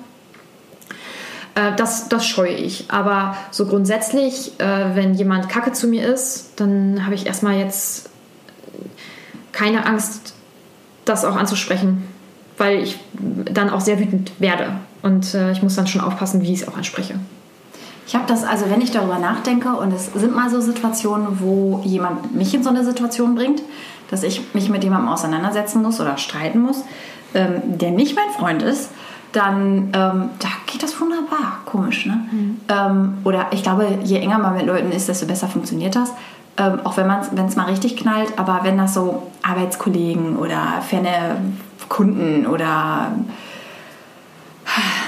Äh, 1.56 1.75
das, 1.76 2.08
das 2.08 2.25
scheue 2.25 2.54
ich. 2.54 2.84
Aber 2.88 3.36
so 3.50 3.66
grundsätzlich, 3.66 4.52
äh, 4.58 4.94
wenn 4.94 5.14
jemand 5.14 5.48
kacke 5.48 5.72
zu 5.72 5.88
mir 5.88 6.06
ist, 6.06 6.52
dann 6.56 7.04
habe 7.04 7.16
ich 7.16 7.26
erstmal 7.26 7.58
jetzt 7.58 8.10
keine 9.50 9.86
Angst, 9.86 10.34
das 11.04 11.25
auch 11.25 11.36
anzusprechen, 11.36 12.04
weil 12.58 12.82
ich 12.82 12.98
dann 13.14 13.70
auch 13.70 13.80
sehr 13.80 13.98
wütend 13.98 14.32
werde 14.38 14.70
Und 15.06 15.34
äh, 15.34 15.52
ich 15.52 15.62
muss 15.62 15.76
dann 15.76 15.86
schon 15.86 16.00
aufpassen, 16.00 16.42
wie 16.42 16.52
ich 16.52 16.62
es 16.62 16.68
auch 16.68 16.76
anspreche. 16.76 17.14
Ich 18.08 18.16
habe 18.16 18.25
das, 18.26 18.42
also 18.42 18.68
wenn 18.68 18.80
ich 18.80 18.90
darüber 18.90 19.18
nachdenke, 19.18 19.68
und 19.68 19.92
es 19.92 20.06
sind 20.12 20.34
mal 20.34 20.50
so 20.50 20.60
Situationen, 20.60 21.38
wo 21.40 21.80
jemand 21.84 22.34
mich 22.34 22.52
in 22.52 22.64
so 22.64 22.70
eine 22.70 22.84
Situation 22.84 23.36
bringt, 23.36 23.62
dass 24.10 24.25
ich 24.25 24.42
mich 24.52 24.68
mit 24.68 24.82
jemandem 24.82 25.08
auseinandersetzen 25.08 25.80
muss 25.80 26.00
oder 26.00 26.18
streiten 26.18 26.60
muss, 26.60 26.82
ähm, 27.34 27.78
der 27.78 27.92
nicht 27.92 28.16
mein 28.16 28.30
Freund 28.36 28.62
ist, 28.62 28.90
dann 29.30 29.90
ähm, 29.92 30.30
da 30.40 30.48
geht 30.66 30.82
das 30.82 31.00
wunderbar. 31.00 31.60
Komisch, 31.66 32.06
ne? 32.06 32.26
Mhm. 32.32 32.60
Ähm, 32.68 33.18
oder 33.22 33.46
ich 33.52 33.62
glaube, 33.62 33.86
je 34.02 34.18
enger 34.18 34.38
man 34.38 34.56
mit 34.56 34.66
Leuten 34.66 34.90
ist, 34.90 35.08
desto 35.08 35.26
besser 35.26 35.46
funktioniert 35.46 35.94
das. 35.94 36.12
Ähm, 36.56 36.80
auch 36.82 36.96
wenn 36.96 37.46
es 37.46 37.54
mal 37.54 37.66
richtig 37.66 37.96
knallt, 37.96 38.38
aber 38.38 38.60
wenn 38.64 38.76
das 38.76 38.94
so 38.94 39.30
Arbeitskollegen 39.42 40.36
oder 40.36 40.82
ferne 40.82 41.36
Kunden 41.88 42.46
oder 42.46 43.12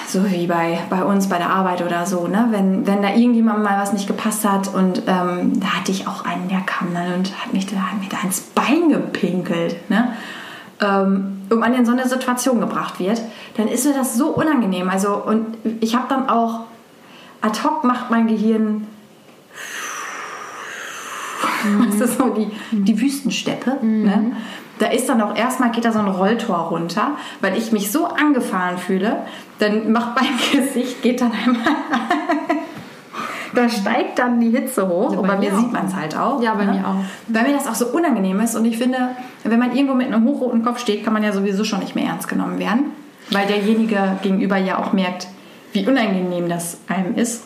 so 0.08 0.30
wie 0.30 0.46
bei, 0.46 0.78
bei 0.88 1.04
uns 1.04 1.28
bei 1.28 1.38
der 1.38 1.50
Arbeit 1.50 1.82
oder 1.82 2.06
so, 2.06 2.26
ne? 2.26 2.48
wenn, 2.50 2.87
wenn 2.87 3.02
da 3.02 3.10
irgendjemand 3.10 3.62
mal 3.62 3.78
was 3.80 3.92
nicht 3.92 4.06
gepasst 4.06 4.44
hat 4.48 4.72
und 4.75 5.02
ähm, 5.06 5.60
da 5.60 5.76
hatte 5.76 5.92
ich 5.92 6.06
auch 6.06 6.25
einen, 6.25 6.48
der 6.48 6.60
kam 6.60 6.94
dann 6.94 7.14
und 7.14 7.44
hat 7.44 7.52
mich 7.52 7.66
da, 7.66 7.76
hat 7.76 8.00
mir 8.00 8.08
da 8.08 8.18
ins 8.25 8.40
Bein 8.40 8.88
gepinkelt, 8.88 9.90
ne? 9.90 10.14
ähm, 10.80 11.42
und 11.50 11.58
man 11.58 11.75
in 11.75 11.84
so 11.84 11.92
eine 11.92 12.08
Situation 12.08 12.60
gebracht 12.60 13.00
wird, 13.00 13.20
dann 13.56 13.68
ist 13.68 13.87
mir 13.87 13.94
das 13.94 14.16
so 14.16 14.28
unangenehm. 14.28 14.88
Also, 14.88 15.16
und 15.16 15.56
ich 15.80 15.94
habe 15.94 16.06
dann 16.08 16.28
auch, 16.28 16.60
ad 17.40 17.58
hoc 17.64 17.84
macht 17.84 18.10
mein 18.10 18.26
Gehirn 18.26 18.87
mhm. 21.64 21.87
was 21.88 22.00
ist 22.00 22.18
so 22.18 22.28
die, 22.30 22.50
die 22.72 23.00
Wüstensteppe. 23.00 23.78
Mhm. 23.82 24.02
Ne? 24.02 24.37
Da 24.78 24.87
ist 24.87 25.08
dann 25.08 25.20
auch 25.20 25.37
erstmal 25.37 25.70
geht 25.70 25.85
da 25.85 25.92
so 25.92 25.99
ein 25.99 26.08
Rolltor 26.08 26.68
runter, 26.68 27.12
weil 27.40 27.56
ich 27.56 27.73
mich 27.73 27.90
so 27.90 28.06
angefahren 28.06 28.78
fühle. 28.78 29.16
Dann 29.58 29.90
macht 29.92 30.16
mein 30.16 30.28
Gesicht, 30.52 31.02
geht 31.02 31.20
dann 31.20 31.32
einmal. 31.32 31.62
da 33.54 33.68
steigt 33.68 34.18
dann 34.18 34.40
die 34.40 34.50
Hitze 34.50 34.88
hoch. 34.88 35.12
Ja, 35.12 35.18
und 35.18 35.26
bei 35.26 35.37
mir 35.37 35.54
sieht 35.54 35.73
man 35.73 35.87
es 35.87 35.94
halt 35.94 36.16
auch. 36.16 36.40
Ja, 36.42 36.54
bei 36.54 36.64
ne? 36.64 36.73
mir 36.73 36.87
auch. 36.87 36.97
Weil 37.28 37.42
mir 37.44 37.52
das 37.54 37.66
auch 37.66 37.75
so 37.75 37.87
unangenehm 37.88 38.38
ist. 38.40 38.54
Und 38.54 38.64
ich 38.64 38.78
finde, 38.78 38.99
wenn 39.44 39.58
man 39.58 39.75
irgendwo 39.75 39.94
mit 39.94 40.06
einem 40.06 40.25
hochroten 40.25 40.64
Kopf 40.64 40.78
steht, 40.78 41.04
kann 41.04 41.12
man 41.12 41.23
ja 41.23 41.32
sowieso 41.32 41.64
schon 41.64 41.80
nicht 41.80 41.94
mehr 41.94 42.06
ernst 42.06 42.28
genommen 42.28 42.58
werden. 42.58 42.92
Weil 43.30 43.47
derjenige 43.47 44.18
gegenüber 44.23 44.56
ja 44.56 44.78
auch 44.78 44.92
merkt, 44.92 45.28
wie 45.73 45.87
unangenehm 45.87 46.49
das 46.49 46.78
einem 46.88 47.14
ist. 47.14 47.44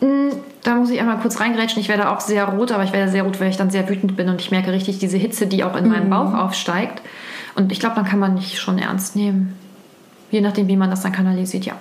Mm, 0.00 0.30
da 0.62 0.74
muss 0.74 0.90
ich 0.90 1.00
einmal 1.00 1.18
kurz 1.18 1.40
reingrätschen. 1.40 1.80
Ich 1.80 1.88
werde 1.88 2.10
auch 2.10 2.20
sehr 2.20 2.44
rot, 2.46 2.72
aber 2.72 2.84
ich 2.84 2.92
werde 2.92 3.10
sehr 3.10 3.22
rot, 3.22 3.40
weil 3.40 3.50
ich 3.50 3.56
dann 3.56 3.70
sehr 3.70 3.88
wütend 3.88 4.16
bin 4.16 4.28
und 4.28 4.40
ich 4.40 4.50
merke 4.50 4.72
richtig 4.72 4.98
diese 4.98 5.16
Hitze, 5.16 5.46
die 5.46 5.64
auch 5.64 5.76
in 5.76 5.88
meinem 5.88 6.06
mhm. 6.06 6.10
Bauch 6.10 6.34
aufsteigt. 6.34 7.02
Und 7.54 7.72
ich 7.72 7.80
glaube, 7.80 7.96
dann 7.96 8.04
kann 8.04 8.18
man 8.18 8.34
nicht 8.34 8.58
schon 8.58 8.78
ernst 8.78 9.16
nehmen. 9.16 9.56
Je 10.30 10.40
nachdem, 10.40 10.68
wie 10.68 10.76
man 10.76 10.90
das 10.90 11.02
dann 11.02 11.12
kanalisiert, 11.12 11.64
ja. 11.64 11.74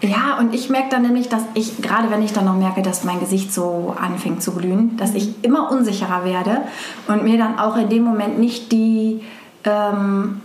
Ja, 0.00 0.38
und 0.38 0.54
ich 0.54 0.70
merke 0.70 0.88
dann 0.90 1.02
nämlich, 1.02 1.28
dass 1.28 1.42
ich, 1.52 1.82
gerade 1.82 2.10
wenn 2.10 2.22
ich 2.22 2.32
dann 2.32 2.46
noch 2.46 2.56
merke, 2.56 2.80
dass 2.80 3.04
mein 3.04 3.20
Gesicht 3.20 3.52
so 3.52 3.94
anfängt 4.00 4.42
zu 4.42 4.52
glühen, 4.52 4.96
dass 4.96 5.14
ich 5.14 5.44
immer 5.44 5.70
unsicherer 5.70 6.24
werde 6.24 6.62
und 7.08 7.24
mir 7.24 7.36
dann 7.36 7.58
auch 7.58 7.76
in 7.76 7.90
dem 7.90 8.02
Moment 8.02 8.38
nicht 8.38 8.72
die, 8.72 9.22
ähm, 9.64 10.40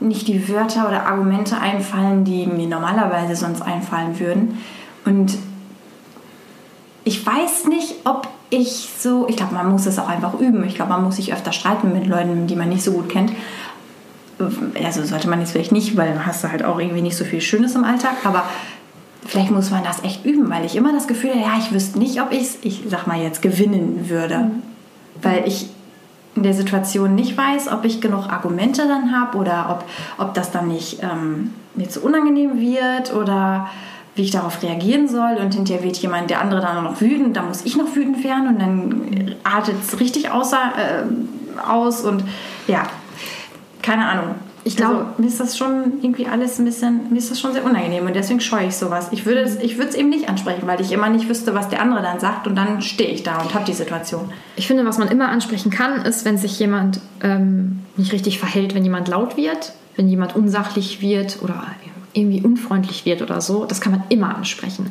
nicht 0.00 0.26
die 0.26 0.48
Wörter 0.48 0.88
oder 0.88 1.06
Argumente 1.06 1.58
einfallen, 1.58 2.24
die 2.24 2.46
mir 2.46 2.66
normalerweise 2.66 3.36
sonst 3.36 3.62
einfallen 3.62 4.18
würden. 4.18 4.58
Und 5.04 5.38
ich 7.04 7.24
weiß 7.24 7.66
nicht, 7.66 7.94
ob 8.04 8.28
ich 8.50 8.90
so, 8.98 9.26
ich 9.28 9.36
glaube, 9.36 9.54
man 9.54 9.70
muss 9.70 9.86
es 9.86 9.98
auch 9.98 10.08
einfach 10.08 10.38
üben. 10.38 10.64
Ich 10.64 10.74
glaube, 10.74 10.90
man 10.90 11.02
muss 11.02 11.16
sich 11.16 11.32
öfter 11.32 11.52
streiten 11.52 11.92
mit 11.92 12.06
Leuten, 12.06 12.46
die 12.46 12.56
man 12.56 12.68
nicht 12.68 12.82
so 12.82 12.92
gut 12.92 13.08
kennt. 13.08 13.32
Also 14.84 15.04
sollte 15.04 15.28
man 15.28 15.40
jetzt 15.40 15.52
vielleicht 15.52 15.72
nicht, 15.72 15.96
weil 15.96 16.08
dann 16.08 16.26
hast 16.26 16.44
du 16.44 16.50
halt 16.50 16.64
auch 16.64 16.78
irgendwie 16.78 17.02
nicht 17.02 17.16
so 17.16 17.24
viel 17.24 17.40
Schönes 17.40 17.74
im 17.74 17.84
Alltag. 17.84 18.16
Aber 18.24 18.44
vielleicht 19.24 19.50
muss 19.50 19.70
man 19.70 19.84
das 19.84 20.04
echt 20.04 20.24
üben, 20.24 20.50
weil 20.50 20.64
ich 20.64 20.76
immer 20.76 20.92
das 20.92 21.06
Gefühl 21.06 21.30
habe, 21.30 21.40
ja, 21.40 21.58
ich 21.58 21.72
wüsste 21.72 21.98
nicht, 21.98 22.20
ob 22.20 22.32
ich 22.32 22.42
es, 22.42 22.58
ich 22.62 22.82
sag 22.88 23.06
mal 23.06 23.20
jetzt, 23.20 23.40
gewinnen 23.40 24.08
würde. 24.08 24.38
Mhm. 24.38 24.62
Weil 25.22 25.46
ich 25.46 25.68
in 26.34 26.42
der 26.42 26.54
Situation 26.54 27.14
nicht 27.14 27.36
weiß, 27.36 27.68
ob 27.68 27.84
ich 27.84 28.00
genug 28.00 28.28
Argumente 28.28 28.86
dann 28.86 29.18
habe 29.18 29.36
oder 29.36 29.70
ob, 29.70 29.84
ob 30.24 30.34
das 30.34 30.50
dann 30.50 30.68
nicht 30.68 31.02
ähm, 31.02 31.52
mir 31.74 31.88
zu 31.88 32.00
unangenehm 32.00 32.58
wird 32.58 33.14
oder 33.14 33.68
wie 34.14 34.22
ich 34.22 34.30
darauf 34.30 34.62
reagieren 34.62 35.08
soll 35.08 35.38
und 35.40 35.54
hinterher 35.54 35.82
wird 35.82 35.96
jemand, 35.96 36.30
der 36.30 36.40
andere 36.40 36.60
dann 36.60 36.84
noch 36.84 37.00
wütend, 37.00 37.36
da 37.36 37.42
muss 37.42 37.64
ich 37.64 37.76
noch 37.76 37.94
wütend 37.94 38.22
werden 38.24 38.48
und 38.48 38.58
dann 38.60 39.34
artet 39.44 39.76
es 39.82 40.00
richtig 40.00 40.30
außer, 40.30 40.58
äh, 40.58 41.68
aus 41.68 42.04
und 42.04 42.24
ja, 42.66 42.86
keine 43.80 44.06
Ahnung. 44.06 44.34
Ich 44.64 44.76
glaube, 44.76 44.98
also, 44.98 45.06
mir 45.18 45.26
ist 45.26 45.40
das 45.40 45.58
schon 45.58 45.94
irgendwie 46.02 46.26
alles 46.26 46.58
ein 46.58 46.64
bisschen, 46.64 47.10
mir 47.10 47.18
ist 47.18 47.30
das 47.32 47.40
schon 47.40 47.52
sehr 47.52 47.64
unangenehm 47.64 48.06
und 48.06 48.14
deswegen 48.14 48.40
scheue 48.40 48.68
ich 48.68 48.76
sowas. 48.76 49.08
Ich 49.10 49.26
würde 49.26 49.40
es, 49.40 49.56
ich 49.56 49.76
eben 49.96 50.08
nicht 50.08 50.28
ansprechen, 50.28 50.66
weil 50.66 50.80
ich 50.80 50.92
immer 50.92 51.08
nicht 51.08 51.28
wüsste, 51.28 51.54
was 51.54 51.68
der 51.68 51.82
andere 51.82 52.00
dann 52.00 52.20
sagt 52.20 52.46
und 52.46 52.54
dann 52.54 52.80
stehe 52.80 53.10
ich 53.10 53.24
da 53.24 53.40
und 53.40 53.54
habe 53.54 53.64
die 53.64 53.72
Situation. 53.72 54.30
Ich 54.54 54.68
finde, 54.68 54.84
was 54.84 54.98
man 54.98 55.08
immer 55.08 55.28
ansprechen 55.28 55.70
kann, 55.70 56.02
ist, 56.02 56.24
wenn 56.24 56.38
sich 56.38 56.58
jemand 56.60 57.00
ähm, 57.22 57.80
nicht 57.96 58.12
richtig 58.12 58.38
verhält, 58.38 58.74
wenn 58.74 58.84
jemand 58.84 59.08
laut 59.08 59.36
wird, 59.36 59.72
wenn 59.96 60.08
jemand 60.08 60.36
unsachlich 60.36 61.00
wird 61.00 61.38
oder 61.42 61.66
irgendwie 62.14 62.42
unfreundlich 62.42 63.04
wird 63.04 63.22
oder 63.22 63.40
so, 63.40 63.64
das 63.64 63.80
kann 63.80 63.92
man 63.92 64.02
immer 64.08 64.34
ansprechen. 64.36 64.90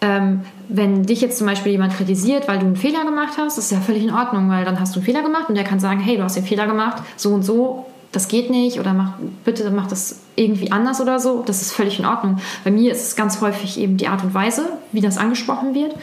Ähm, 0.00 0.42
wenn 0.68 1.04
dich 1.04 1.20
jetzt 1.20 1.38
zum 1.38 1.46
Beispiel 1.46 1.72
jemand 1.72 1.96
kritisiert, 1.96 2.48
weil 2.48 2.58
du 2.58 2.66
einen 2.66 2.76
Fehler 2.76 3.04
gemacht 3.04 3.34
hast, 3.38 3.58
ist 3.58 3.72
ja 3.72 3.80
völlig 3.80 4.04
in 4.04 4.12
Ordnung, 4.12 4.48
weil 4.50 4.64
dann 4.64 4.78
hast 4.78 4.94
du 4.94 5.00
einen 5.00 5.06
Fehler 5.06 5.22
gemacht 5.22 5.48
und 5.48 5.56
der 5.56 5.64
kann 5.64 5.80
sagen, 5.80 6.00
hey, 6.00 6.16
du 6.16 6.22
hast 6.22 6.36
den 6.36 6.44
Fehler 6.44 6.66
gemacht, 6.66 7.02
so 7.16 7.30
und 7.30 7.42
so, 7.42 7.86
das 8.12 8.28
geht 8.28 8.50
nicht 8.50 8.80
oder 8.80 8.92
mach, 8.92 9.14
bitte 9.44 9.70
mach 9.70 9.86
das 9.86 10.20
irgendwie 10.36 10.72
anders 10.72 11.00
oder 11.00 11.20
so, 11.20 11.42
das 11.44 11.62
ist 11.62 11.72
völlig 11.72 11.98
in 11.98 12.06
Ordnung. 12.06 12.38
Bei 12.64 12.70
mir 12.70 12.92
ist 12.92 13.02
es 13.02 13.16
ganz 13.16 13.40
häufig 13.40 13.78
eben 13.78 13.96
die 13.96 14.08
Art 14.08 14.24
und 14.24 14.34
Weise, 14.34 14.68
wie 14.92 15.00
das 15.00 15.18
angesprochen 15.18 15.74
wird. 15.74 15.94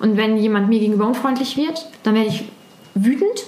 Und 0.00 0.16
wenn 0.16 0.36
jemand 0.36 0.68
mir 0.68 0.78
gegenüber 0.78 1.06
unfreundlich 1.06 1.56
wird, 1.56 1.86
dann 2.04 2.14
werde 2.14 2.28
ich 2.28 2.44
wütend. 2.94 3.44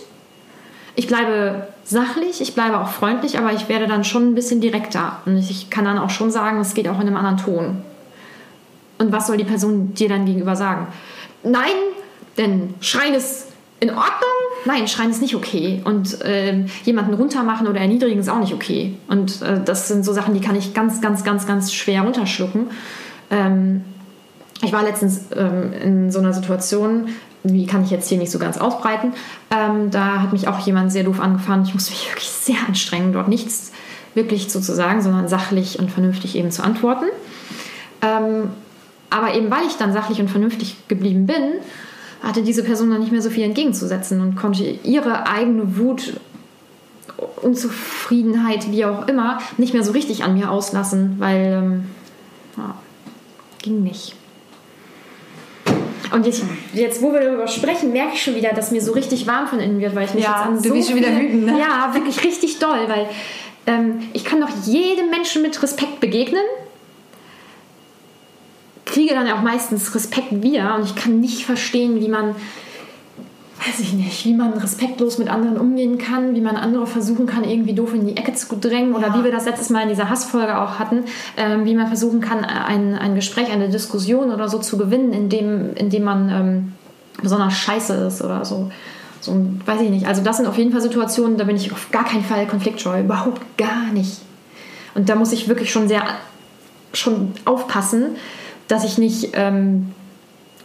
Ich 0.96 1.06
bleibe 1.06 1.68
sachlich, 1.90 2.40
ich 2.40 2.54
bleibe 2.54 2.80
auch 2.80 2.88
freundlich, 2.88 3.38
aber 3.38 3.52
ich 3.52 3.68
werde 3.68 3.86
dann 3.86 4.04
schon 4.04 4.30
ein 4.30 4.34
bisschen 4.34 4.60
direkter. 4.60 5.18
Und 5.26 5.36
ich 5.36 5.70
kann 5.70 5.84
dann 5.84 5.98
auch 5.98 6.10
schon 6.10 6.30
sagen, 6.30 6.60
es 6.60 6.74
geht 6.74 6.88
auch 6.88 7.00
in 7.00 7.06
einem 7.06 7.16
anderen 7.16 7.36
Ton. 7.36 7.82
Und 8.98 9.12
was 9.12 9.26
soll 9.26 9.36
die 9.36 9.44
Person 9.44 9.94
dir 9.94 10.08
dann 10.08 10.24
gegenüber 10.24 10.56
sagen? 10.56 10.86
Nein, 11.42 11.74
denn 12.38 12.74
Schreien 12.80 13.14
ist 13.14 13.48
in 13.80 13.90
Ordnung. 13.90 14.06
Nein, 14.66 14.86
Schreien 14.86 15.10
ist 15.10 15.22
nicht 15.22 15.34
okay. 15.34 15.80
Und 15.84 16.22
äh, 16.22 16.64
jemanden 16.84 17.14
runtermachen 17.14 17.66
oder 17.66 17.80
erniedrigen 17.80 18.20
ist 18.20 18.28
auch 18.28 18.38
nicht 18.38 18.54
okay. 18.54 18.94
Und 19.08 19.42
äh, 19.42 19.60
das 19.64 19.88
sind 19.88 20.04
so 20.04 20.12
Sachen, 20.12 20.34
die 20.34 20.40
kann 20.40 20.54
ich 20.54 20.74
ganz, 20.74 21.00
ganz, 21.00 21.24
ganz, 21.24 21.46
ganz 21.46 21.72
schwer 21.72 22.02
runterschlucken. 22.02 22.68
Ähm, 23.30 23.84
ich 24.62 24.72
war 24.72 24.82
letztens 24.82 25.22
ähm, 25.34 25.72
in 25.72 26.10
so 26.12 26.18
einer 26.18 26.34
Situation, 26.34 27.08
wie 27.42 27.66
kann 27.66 27.84
ich 27.84 27.90
jetzt 27.90 28.08
hier 28.08 28.18
nicht 28.18 28.30
so 28.30 28.38
ganz 28.38 28.58
ausbreiten. 28.58 29.12
Ähm, 29.50 29.90
da 29.90 30.22
hat 30.22 30.32
mich 30.32 30.48
auch 30.48 30.58
jemand 30.60 30.92
sehr 30.92 31.04
doof 31.04 31.20
angefahren. 31.20 31.62
Ich 31.64 31.74
musste 31.74 31.92
mich 31.92 32.08
wirklich 32.10 32.30
sehr 32.30 32.56
anstrengen, 32.66 33.12
dort 33.12 33.28
nichts 33.28 33.72
wirklich 34.14 34.48
zu 34.48 34.60
sagen, 34.60 35.02
sondern 35.02 35.28
sachlich 35.28 35.78
und 35.78 35.90
vernünftig 35.90 36.36
eben 36.36 36.50
zu 36.50 36.64
antworten. 36.64 37.06
Ähm, 38.02 38.50
aber 39.08 39.34
eben 39.34 39.50
weil 39.50 39.66
ich 39.66 39.76
dann 39.76 39.92
sachlich 39.92 40.20
und 40.20 40.30
vernünftig 40.30 40.76
geblieben 40.88 41.26
bin, 41.26 41.54
hatte 42.22 42.42
diese 42.42 42.62
Person 42.62 42.90
dann 42.90 43.00
nicht 43.00 43.12
mehr 43.12 43.22
so 43.22 43.30
viel 43.30 43.44
entgegenzusetzen 43.44 44.20
und 44.20 44.36
konnte 44.36 44.64
ihre 44.64 45.26
eigene 45.26 45.78
Wut, 45.78 46.14
Unzufriedenheit, 47.42 48.70
wie 48.70 48.84
auch 48.84 49.08
immer, 49.08 49.38
nicht 49.58 49.74
mehr 49.74 49.84
so 49.84 49.92
richtig 49.92 50.24
an 50.24 50.34
mir 50.34 50.50
auslassen, 50.50 51.16
weil 51.18 51.62
ähm, 51.62 51.84
ja, 52.56 52.74
ging 53.62 53.82
nicht. 53.82 54.14
Und 56.12 56.26
jetzt, 56.26 56.42
jetzt, 56.72 57.02
wo 57.02 57.12
wir 57.12 57.20
darüber 57.20 57.46
sprechen, 57.46 57.92
merke 57.92 58.14
ich 58.14 58.22
schon 58.22 58.34
wieder, 58.34 58.50
dass 58.50 58.70
mir 58.70 58.80
so 58.80 58.92
richtig 58.92 59.26
warm 59.26 59.46
von 59.46 59.60
innen 59.60 59.80
wird, 59.80 59.94
weil 59.94 60.06
ich 60.06 60.14
mich 60.14 60.24
ja, 60.24 60.30
jetzt 60.30 60.46
an 60.46 60.62
du 60.62 60.68
so 60.68 60.74
bist 60.74 60.88
schon 60.88 60.98
wieder 60.98 61.16
wütend, 61.16 61.46
ne? 61.46 61.58
Ja, 61.58 61.94
wirklich 61.94 62.24
richtig 62.24 62.58
doll, 62.58 62.88
weil 62.88 63.08
ähm, 63.66 64.00
ich 64.12 64.24
kann 64.24 64.40
doch 64.40 64.50
jedem 64.64 65.10
Menschen 65.10 65.42
mit 65.42 65.62
Respekt 65.62 66.00
begegnen, 66.00 66.42
kriege 68.84 69.14
dann 69.14 69.30
auch 69.30 69.42
meistens 69.42 69.94
Respekt 69.94 70.42
wieder 70.42 70.74
und 70.76 70.84
ich 70.84 70.96
kann 70.96 71.20
nicht 71.20 71.44
verstehen, 71.44 72.00
wie 72.00 72.08
man 72.08 72.34
weiß 73.66 73.80
ich 73.80 73.92
nicht, 73.92 74.24
wie 74.24 74.32
man 74.32 74.54
respektlos 74.54 75.18
mit 75.18 75.28
anderen 75.28 75.58
umgehen 75.58 75.98
kann, 75.98 76.34
wie 76.34 76.40
man 76.40 76.56
andere 76.56 76.86
versuchen 76.86 77.26
kann, 77.26 77.44
irgendwie 77.44 77.74
doof 77.74 77.92
in 77.92 78.06
die 78.06 78.16
Ecke 78.16 78.32
zu 78.32 78.56
drängen 78.56 78.94
oder 78.94 79.08
ja. 79.08 79.18
wie 79.18 79.24
wir 79.24 79.32
das 79.32 79.44
letztes 79.44 79.68
Mal 79.68 79.82
in 79.82 79.90
dieser 79.90 80.08
Hassfolge 80.08 80.58
auch 80.58 80.78
hatten, 80.78 81.04
ähm, 81.36 81.66
wie 81.66 81.74
man 81.74 81.86
versuchen 81.88 82.20
kann, 82.20 82.44
ein, 82.44 82.96
ein 82.96 83.14
Gespräch, 83.14 83.50
eine 83.50 83.68
Diskussion 83.68 84.30
oder 84.30 84.48
so 84.48 84.58
zu 84.58 84.78
gewinnen, 84.78 85.12
indem, 85.12 85.74
indem 85.74 86.04
man 86.04 86.28
ähm, 86.30 86.72
besonders 87.22 87.54
scheiße 87.54 87.94
ist 88.06 88.22
oder 88.22 88.44
so. 88.44 88.70
So, 89.20 89.46
weiß 89.66 89.82
ich 89.82 89.90
nicht. 89.90 90.06
Also 90.06 90.22
das 90.22 90.38
sind 90.38 90.46
auf 90.46 90.56
jeden 90.56 90.72
Fall 90.72 90.80
Situationen, 90.80 91.36
da 91.36 91.44
bin 91.44 91.56
ich 91.56 91.70
auf 91.70 91.90
gar 91.90 92.04
keinen 92.04 92.24
Fall 92.24 92.46
konfliktscheu, 92.46 93.00
überhaupt 93.00 93.42
gar 93.58 93.92
nicht. 93.92 94.20
Und 94.94 95.10
da 95.10 95.14
muss 95.14 95.32
ich 95.32 95.48
wirklich 95.48 95.70
schon 95.70 95.88
sehr 95.88 96.02
schon 96.94 97.32
aufpassen, 97.44 98.16
dass 98.68 98.84
ich 98.84 98.96
nicht 98.96 99.30
ähm, 99.34 99.92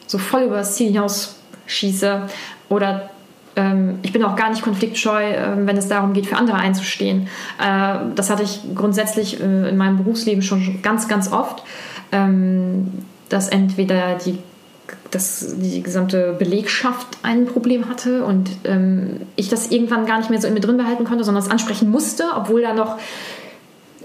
so 0.07 0.17
voll 0.17 0.43
über 0.43 0.55
das 0.55 0.75
Ziel 0.75 0.87
hinaus 0.87 1.35
schieße 1.67 2.27
oder 2.69 3.09
ähm, 3.55 3.99
ich 4.01 4.11
bin 4.11 4.23
auch 4.23 4.35
gar 4.35 4.49
nicht 4.49 4.61
konfliktscheu, 4.61 5.23
äh, 5.23 5.55
wenn 5.65 5.77
es 5.77 5.87
darum 5.87 6.13
geht, 6.13 6.27
für 6.27 6.35
andere 6.35 6.57
einzustehen. 6.57 7.27
Äh, 7.61 7.97
das 8.15 8.29
hatte 8.29 8.43
ich 8.43 8.61
grundsätzlich 8.75 9.39
äh, 9.39 9.69
in 9.69 9.77
meinem 9.77 9.97
Berufsleben 9.97 10.41
schon 10.41 10.81
ganz, 10.81 11.07
ganz 11.07 11.31
oft. 11.31 11.63
ähm, 12.11 12.91
dass 13.29 13.49
entweder 13.49 14.15
die 14.15 14.37
dass 15.09 15.55
die 15.57 15.81
gesamte 15.81 16.33
Belegschaft 16.37 17.07
ein 17.23 17.45
Problem 17.45 17.89
hatte 17.89 18.25
und 18.25 18.49
ähm, 18.65 19.21
ich 19.35 19.49
das 19.49 19.71
irgendwann 19.71 20.05
gar 20.05 20.19
nicht 20.19 20.29
mehr 20.29 20.41
so 20.41 20.47
in 20.47 20.53
mir 20.53 20.59
drin 20.59 20.77
behalten 20.77 21.05
konnte, 21.05 21.23
sondern 21.23 21.43
es 21.43 21.49
ansprechen 21.49 21.89
musste, 21.89 22.25
obwohl 22.35 22.61
da 22.61 22.73
noch 22.73 22.97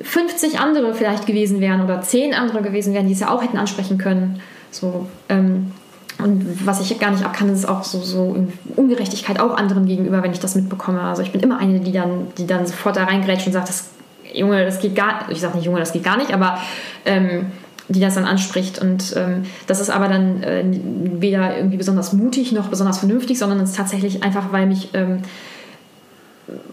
50 0.01 0.61
andere 0.61 0.95
vielleicht 0.95 1.27
gewesen 1.27 1.61
wären 1.61 1.83
oder 1.83 2.01
10 2.01 2.33
andere 2.33 2.63
gewesen 2.63 2.95
wären, 2.95 3.07
die 3.07 3.13
es 3.13 3.21
ja 3.21 3.29
auch 3.31 3.43
hätten 3.43 3.59
ansprechen 3.59 3.99
können. 3.99 4.41
So, 4.71 5.07
ähm, 5.29 5.73
und 6.23 6.67
was 6.67 6.81
ich 6.81 6.99
gar 6.99 7.11
nicht 7.11 7.25
abkann, 7.25 7.49
ist 7.51 7.69
auch 7.69 7.85
so, 7.85 8.01
so 8.01 8.37
Ungerechtigkeit 8.77 9.41
auch 9.41 9.57
anderen 9.57 9.87
gegenüber, 9.87 10.23
wenn 10.23 10.33
ich 10.33 10.41
das 10.41 10.55
mitbekomme. 10.55 11.01
Also 11.01 11.23
ich 11.23 11.33
bin 11.33 11.41
immer 11.41 11.59
eine, 11.59 11.81
die 11.81 11.93
dann, 11.93 12.29
die 12.39 12.47
dann 12.47 12.67
sofort 12.67 12.97
da 12.97 13.05
reingrätscht 13.05 13.47
und 13.47 13.53
sagt, 13.53 13.69
das, 13.69 13.91
Junge, 14.33 14.65
das 14.65 14.81
geht 14.81 14.95
gar 14.95 15.19
nicht. 15.19 15.33
Ich 15.33 15.41
sage 15.41 15.57
nicht, 15.57 15.67
Junge, 15.67 15.81
das 15.81 15.93
geht 15.93 16.05
gar 16.05 16.17
nicht, 16.17 16.33
aber 16.33 16.59
ähm, 17.05 17.47
die 17.89 18.01
das 18.01 18.15
dann 18.15 18.25
anspricht. 18.25 18.79
Und 18.79 19.15
ähm, 19.17 19.45
das 19.67 19.81
ist 19.81 19.91
aber 19.91 20.09
dann 20.09 20.43
äh, 20.43 20.65
weder 20.65 21.57
irgendwie 21.57 21.77
besonders 21.77 22.13
mutig 22.13 22.53
noch 22.53 22.69
besonders 22.69 22.99
vernünftig, 22.99 23.39
sondern 23.39 23.61
es 23.61 23.71
ist 23.71 23.77
tatsächlich 23.77 24.23
einfach, 24.23 24.53
weil 24.53 24.67
mich 24.67 24.91
ähm, 24.95 25.23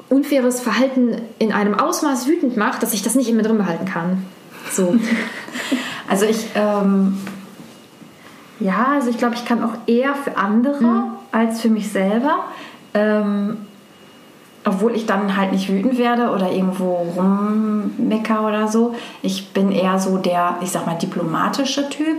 unfaires 0.09 0.61
Verhalten 0.61 1.15
in 1.39 1.51
einem 1.51 1.75
Ausmaß 1.75 2.27
wütend 2.27 2.57
macht, 2.57 2.83
dass 2.83 2.93
ich 2.93 3.01
das 3.01 3.15
nicht 3.15 3.29
in 3.29 3.35
mir 3.35 3.43
drin 3.43 3.57
behalten 3.57 3.85
kann. 3.85 4.25
So. 4.71 4.95
also 6.07 6.25
ich, 6.25 6.47
ähm, 6.55 7.17
ja, 8.59 8.87
also 8.93 9.09
ich 9.09 9.17
glaube, 9.17 9.35
ich 9.35 9.45
kann 9.45 9.63
auch 9.63 9.73
eher 9.85 10.15
für 10.15 10.37
andere 10.37 10.83
mhm. 10.83 11.03
als 11.31 11.61
für 11.61 11.69
mich 11.69 11.91
selber. 11.91 12.45
Ähm, 12.93 13.57
obwohl 14.67 14.95
ich 14.95 15.05
dann 15.05 15.37
halt 15.37 15.53
nicht 15.53 15.69
wütend 15.69 15.97
werde 15.97 16.29
oder 16.31 16.51
irgendwo 16.51 17.07
rummecker 17.15 18.45
oder 18.45 18.67
so. 18.67 18.95
Ich 19.21 19.53
bin 19.53 19.71
eher 19.71 19.97
so 19.97 20.17
der, 20.17 20.57
ich 20.61 20.71
sag 20.71 20.85
mal, 20.85 20.95
diplomatische 20.95 21.89
Typ. 21.89 22.17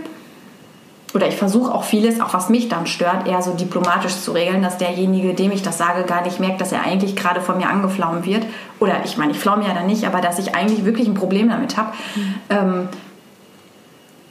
Oder 1.13 1.27
ich 1.27 1.35
versuche 1.35 1.73
auch 1.73 1.83
vieles, 1.83 2.21
auch 2.21 2.33
was 2.33 2.49
mich 2.49 2.69
dann 2.69 2.85
stört, 2.85 3.27
eher 3.27 3.41
so 3.41 3.53
diplomatisch 3.53 4.15
zu 4.15 4.31
regeln, 4.31 4.61
dass 4.61 4.77
derjenige, 4.77 5.33
dem 5.33 5.51
ich 5.51 5.63
das 5.63 5.79
sage, 5.79 6.03
gar 6.03 6.23
nicht 6.23 6.39
merkt, 6.39 6.61
dass 6.61 6.71
er 6.71 6.83
eigentlich 6.83 7.15
gerade 7.15 7.41
von 7.41 7.57
mir 7.57 7.69
angeflaumt 7.69 8.25
wird. 8.25 8.45
Oder 8.79 8.97
ich 9.05 9.17
meine, 9.17 9.31
ich 9.31 9.39
flaume 9.39 9.67
ja 9.67 9.73
dann 9.73 9.87
nicht, 9.87 10.05
aber 10.05 10.21
dass 10.21 10.37
ich 10.37 10.53
eigentlich 10.55 10.85
wirklich 10.85 11.07
ein 11.07 11.15
Problem 11.15 11.49
damit 11.49 11.77
habe. 11.77 11.89
Mhm. 12.15 12.35
Ähm, 12.49 12.89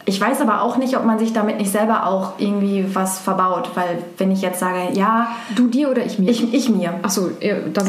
ich 0.09 0.19
weiß 0.19 0.41
aber 0.41 0.63
auch 0.63 0.79
nicht, 0.79 0.97
ob 0.97 1.05
man 1.05 1.19
sich 1.19 1.35
damit 1.35 1.59
nicht 1.59 1.71
selber 1.71 2.07
auch 2.07 2.33
irgendwie 2.39 2.87
was 2.95 3.19
verbaut, 3.19 3.73
weil 3.75 4.03
wenn 4.17 4.31
ich 4.31 4.41
jetzt 4.41 4.59
sage, 4.59 4.89
ja, 4.95 5.29
du 5.55 5.69
dir 5.69 5.91
oder 5.91 6.05
ich 6.05 6.19
mir? 6.19 6.31
Ich, 6.31 6.55
ich 6.55 6.71
mir. 6.71 6.95
Ach 7.03 7.11
so, 7.11 7.31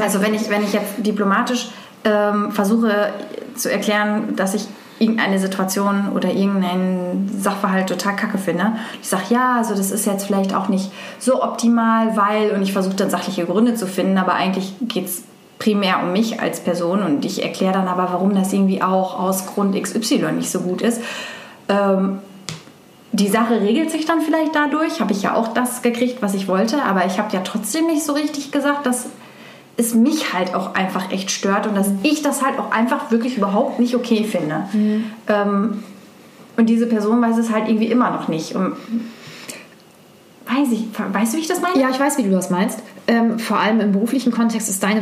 also 0.02 0.22
wenn 0.22 0.34
ich 0.34 0.50
wenn 0.50 0.62
ich 0.62 0.74
jetzt 0.74 0.96
diplomatisch 0.98 1.70
ähm, 2.04 2.52
versuche 2.52 3.14
zu 3.56 3.72
erklären, 3.72 4.36
dass 4.36 4.54
ich 4.54 4.68
irgendeine 5.00 5.40
Situation 5.40 6.10
oder 6.14 6.30
irgendeinen 6.30 7.32
Sachverhalt 7.40 7.88
total 7.88 8.18
kacke 8.18 8.38
finde. 8.38 8.74
Ich 9.02 9.08
sage, 9.08 9.24
ja, 9.30 9.56
also 9.56 9.74
das 9.74 9.92
ist 9.92 10.06
jetzt 10.06 10.26
vielleicht 10.26 10.54
auch 10.54 10.68
nicht 10.68 10.92
so 11.20 11.42
optimal, 11.42 12.18
weil, 12.18 12.52
und 12.52 12.62
ich 12.62 12.74
versuche 12.74 12.96
dann 12.96 13.10
sachliche 13.10 13.46
Gründe 13.46 13.76
zu 13.76 13.88
finden, 13.88 14.18
aber 14.18 14.34
eigentlich 14.34 14.74
geht 14.82 15.06
es 15.06 15.24
primär 15.58 16.04
um 16.04 16.12
mich 16.12 16.42
als 16.42 16.60
Person 16.60 17.02
und 17.02 17.24
ich 17.24 17.44
erkläre 17.44 17.74
dann 17.74 17.88
aber, 17.88 18.12
warum 18.12 18.36
das 18.36 18.52
irgendwie 18.52 18.82
auch 18.82 19.18
aus 19.18 19.46
Grund 19.46 19.82
XY 19.82 20.34
nicht 20.34 20.52
so 20.52 20.60
gut 20.60 20.82
ist. 20.82 21.02
Ähm, 21.70 22.20
die 23.12 23.28
Sache 23.28 23.62
regelt 23.62 23.90
sich 23.90 24.06
dann 24.06 24.22
vielleicht 24.22 24.54
dadurch, 24.54 25.02
habe 25.02 25.14
ich 25.14 25.24
ja 25.24 25.34
auch 25.34 25.54
das 25.54 25.82
gekriegt, 25.82 26.22
was 26.22 26.34
ich 26.34 26.48
wollte, 26.48 26.84
aber 26.84 27.06
ich 27.06 27.18
habe 27.18 27.34
ja 27.36 27.42
trotzdem 27.42 27.88
nicht 27.88 28.04
so 28.04 28.14
richtig 28.14 28.52
gesagt, 28.52 28.86
dass 28.86 29.08
es 29.78 29.96
mich 29.96 30.34
halt 30.34 30.54
auch 30.54 30.76
einfach 30.76 31.12
echt 31.12 31.32
stört 31.32 31.66
und 31.66 31.76
dass 31.76 31.90
ich 32.04 32.22
das 32.22 32.44
halt 32.44 32.60
auch 32.60 32.72
einfach 32.72 33.12
wirklich 33.12 33.38
überhaupt 33.38 33.80
nicht 33.80 33.96
okay 33.96 34.26
finde. 34.26 34.66
Mhm. 34.74 35.06
Ähm, 35.28 35.84
und 36.58 36.68
diese 36.68 36.86
Person 36.86 37.22
weiß 37.22 37.38
es 37.38 37.52
halt 37.52 37.70
irgendwie 37.70 37.88
immer 37.88 38.12
noch 38.12 38.28
nicht. 38.28 38.54
Und 38.54 38.74
weiß 40.46 40.72
ich, 40.74 40.88
weißt 41.14 41.34
du, 41.34 41.38
wie 41.38 41.42
ich 41.42 41.48
das 41.48 41.62
meine? 41.62 41.80
Ja, 41.80 41.90
ich 41.90 42.00
weiß, 42.00 42.18
wie 42.18 42.24
du 42.24 42.32
das 42.32 42.50
meinst. 42.50 42.80
Ähm, 43.08 43.40
vor 43.40 43.58
allem 43.58 43.80
im 43.80 43.94
beruflichen 43.94 44.32
Kontext 44.32 44.70
ist 44.70 44.84
deine 44.84 45.02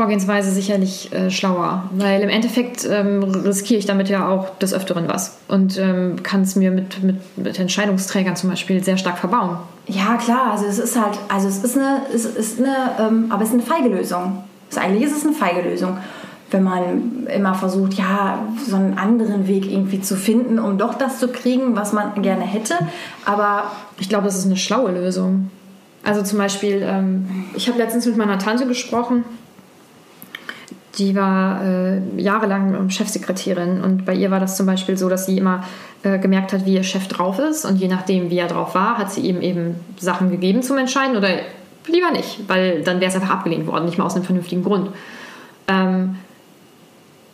Vorgehensweise 0.00 0.50
sicherlich 0.50 1.12
äh, 1.12 1.30
schlauer, 1.30 1.84
weil 1.92 2.22
im 2.22 2.30
Endeffekt 2.30 2.88
ähm, 2.90 3.22
riskiere 3.22 3.78
ich 3.78 3.84
damit 3.84 4.08
ja 4.08 4.28
auch 4.28 4.56
des 4.56 4.72
Öfteren 4.72 5.08
was 5.08 5.36
und 5.46 5.76
ähm, 5.76 6.22
kann 6.22 6.40
es 6.40 6.56
mir 6.56 6.70
mit, 6.70 7.02
mit, 7.02 7.16
mit 7.36 7.58
Entscheidungsträgern 7.58 8.34
zum 8.34 8.48
Beispiel 8.48 8.82
sehr 8.82 8.96
stark 8.96 9.18
verbauen. 9.18 9.58
Ja, 9.88 10.16
klar, 10.16 10.52
also 10.52 10.64
es 10.64 10.78
ist 10.78 10.98
halt, 10.98 11.18
also 11.28 11.48
es 11.48 11.62
ist 11.62 11.76
eine, 11.76 12.00
es 12.14 12.24
ist 12.24 12.58
eine, 12.58 12.74
ähm, 12.98 13.26
aber 13.28 13.42
es 13.42 13.50
ist 13.50 13.54
eine 13.56 13.62
feige 13.62 13.90
Lösung. 13.90 14.42
Also 14.70 14.80
eigentlich 14.80 15.02
ist 15.02 15.18
es 15.18 15.26
eine 15.26 15.34
feige 15.34 15.68
Lösung, 15.68 15.98
wenn 16.50 16.62
man 16.62 17.26
immer 17.26 17.54
versucht, 17.54 17.92
ja, 17.92 18.38
so 18.66 18.76
einen 18.76 18.96
anderen 18.96 19.48
Weg 19.48 19.70
irgendwie 19.70 20.00
zu 20.00 20.16
finden, 20.16 20.58
um 20.58 20.78
doch 20.78 20.94
das 20.94 21.18
zu 21.18 21.28
kriegen, 21.28 21.76
was 21.76 21.92
man 21.92 22.22
gerne 22.22 22.44
hätte. 22.44 22.72
Aber 23.26 23.64
ich 23.98 24.08
glaube, 24.08 24.24
das 24.24 24.38
ist 24.38 24.46
eine 24.46 24.56
schlaue 24.56 24.92
Lösung. 24.92 25.50
Also 26.04 26.22
zum 26.22 26.38
Beispiel, 26.38 26.82
ähm, 26.82 27.44
ich 27.54 27.68
habe 27.68 27.76
letztens 27.76 28.06
mit 28.06 28.16
meiner 28.16 28.38
Tante 28.38 28.66
gesprochen 28.66 29.26
die 30.98 31.14
war 31.14 31.64
äh, 31.64 32.00
jahrelang 32.16 32.90
Chefsekretärin 32.90 33.80
und 33.80 34.04
bei 34.04 34.14
ihr 34.14 34.30
war 34.30 34.40
das 34.40 34.56
zum 34.56 34.66
Beispiel 34.66 34.96
so, 34.96 35.08
dass 35.08 35.26
sie 35.26 35.38
immer 35.38 35.64
äh, 36.02 36.18
gemerkt 36.18 36.52
hat, 36.52 36.66
wie 36.66 36.74
ihr 36.74 36.82
Chef 36.82 37.06
drauf 37.06 37.38
ist 37.38 37.64
und 37.64 37.76
je 37.76 37.88
nachdem, 37.88 38.30
wie 38.30 38.38
er 38.38 38.48
drauf 38.48 38.74
war, 38.74 38.98
hat 38.98 39.12
sie 39.12 39.20
ihm 39.20 39.40
eben 39.40 39.76
Sachen 39.98 40.30
gegeben 40.30 40.62
zum 40.62 40.78
Entscheiden 40.78 41.16
oder 41.16 41.28
lieber 41.86 42.10
nicht, 42.10 42.48
weil 42.48 42.82
dann 42.82 43.00
wäre 43.00 43.10
es 43.10 43.14
einfach 43.14 43.30
abgelehnt 43.30 43.66
worden, 43.66 43.84
nicht 43.84 43.98
mal 43.98 44.04
aus 44.04 44.16
einem 44.16 44.24
vernünftigen 44.24 44.64
Grund. 44.64 44.90
Ähm, 45.68 46.16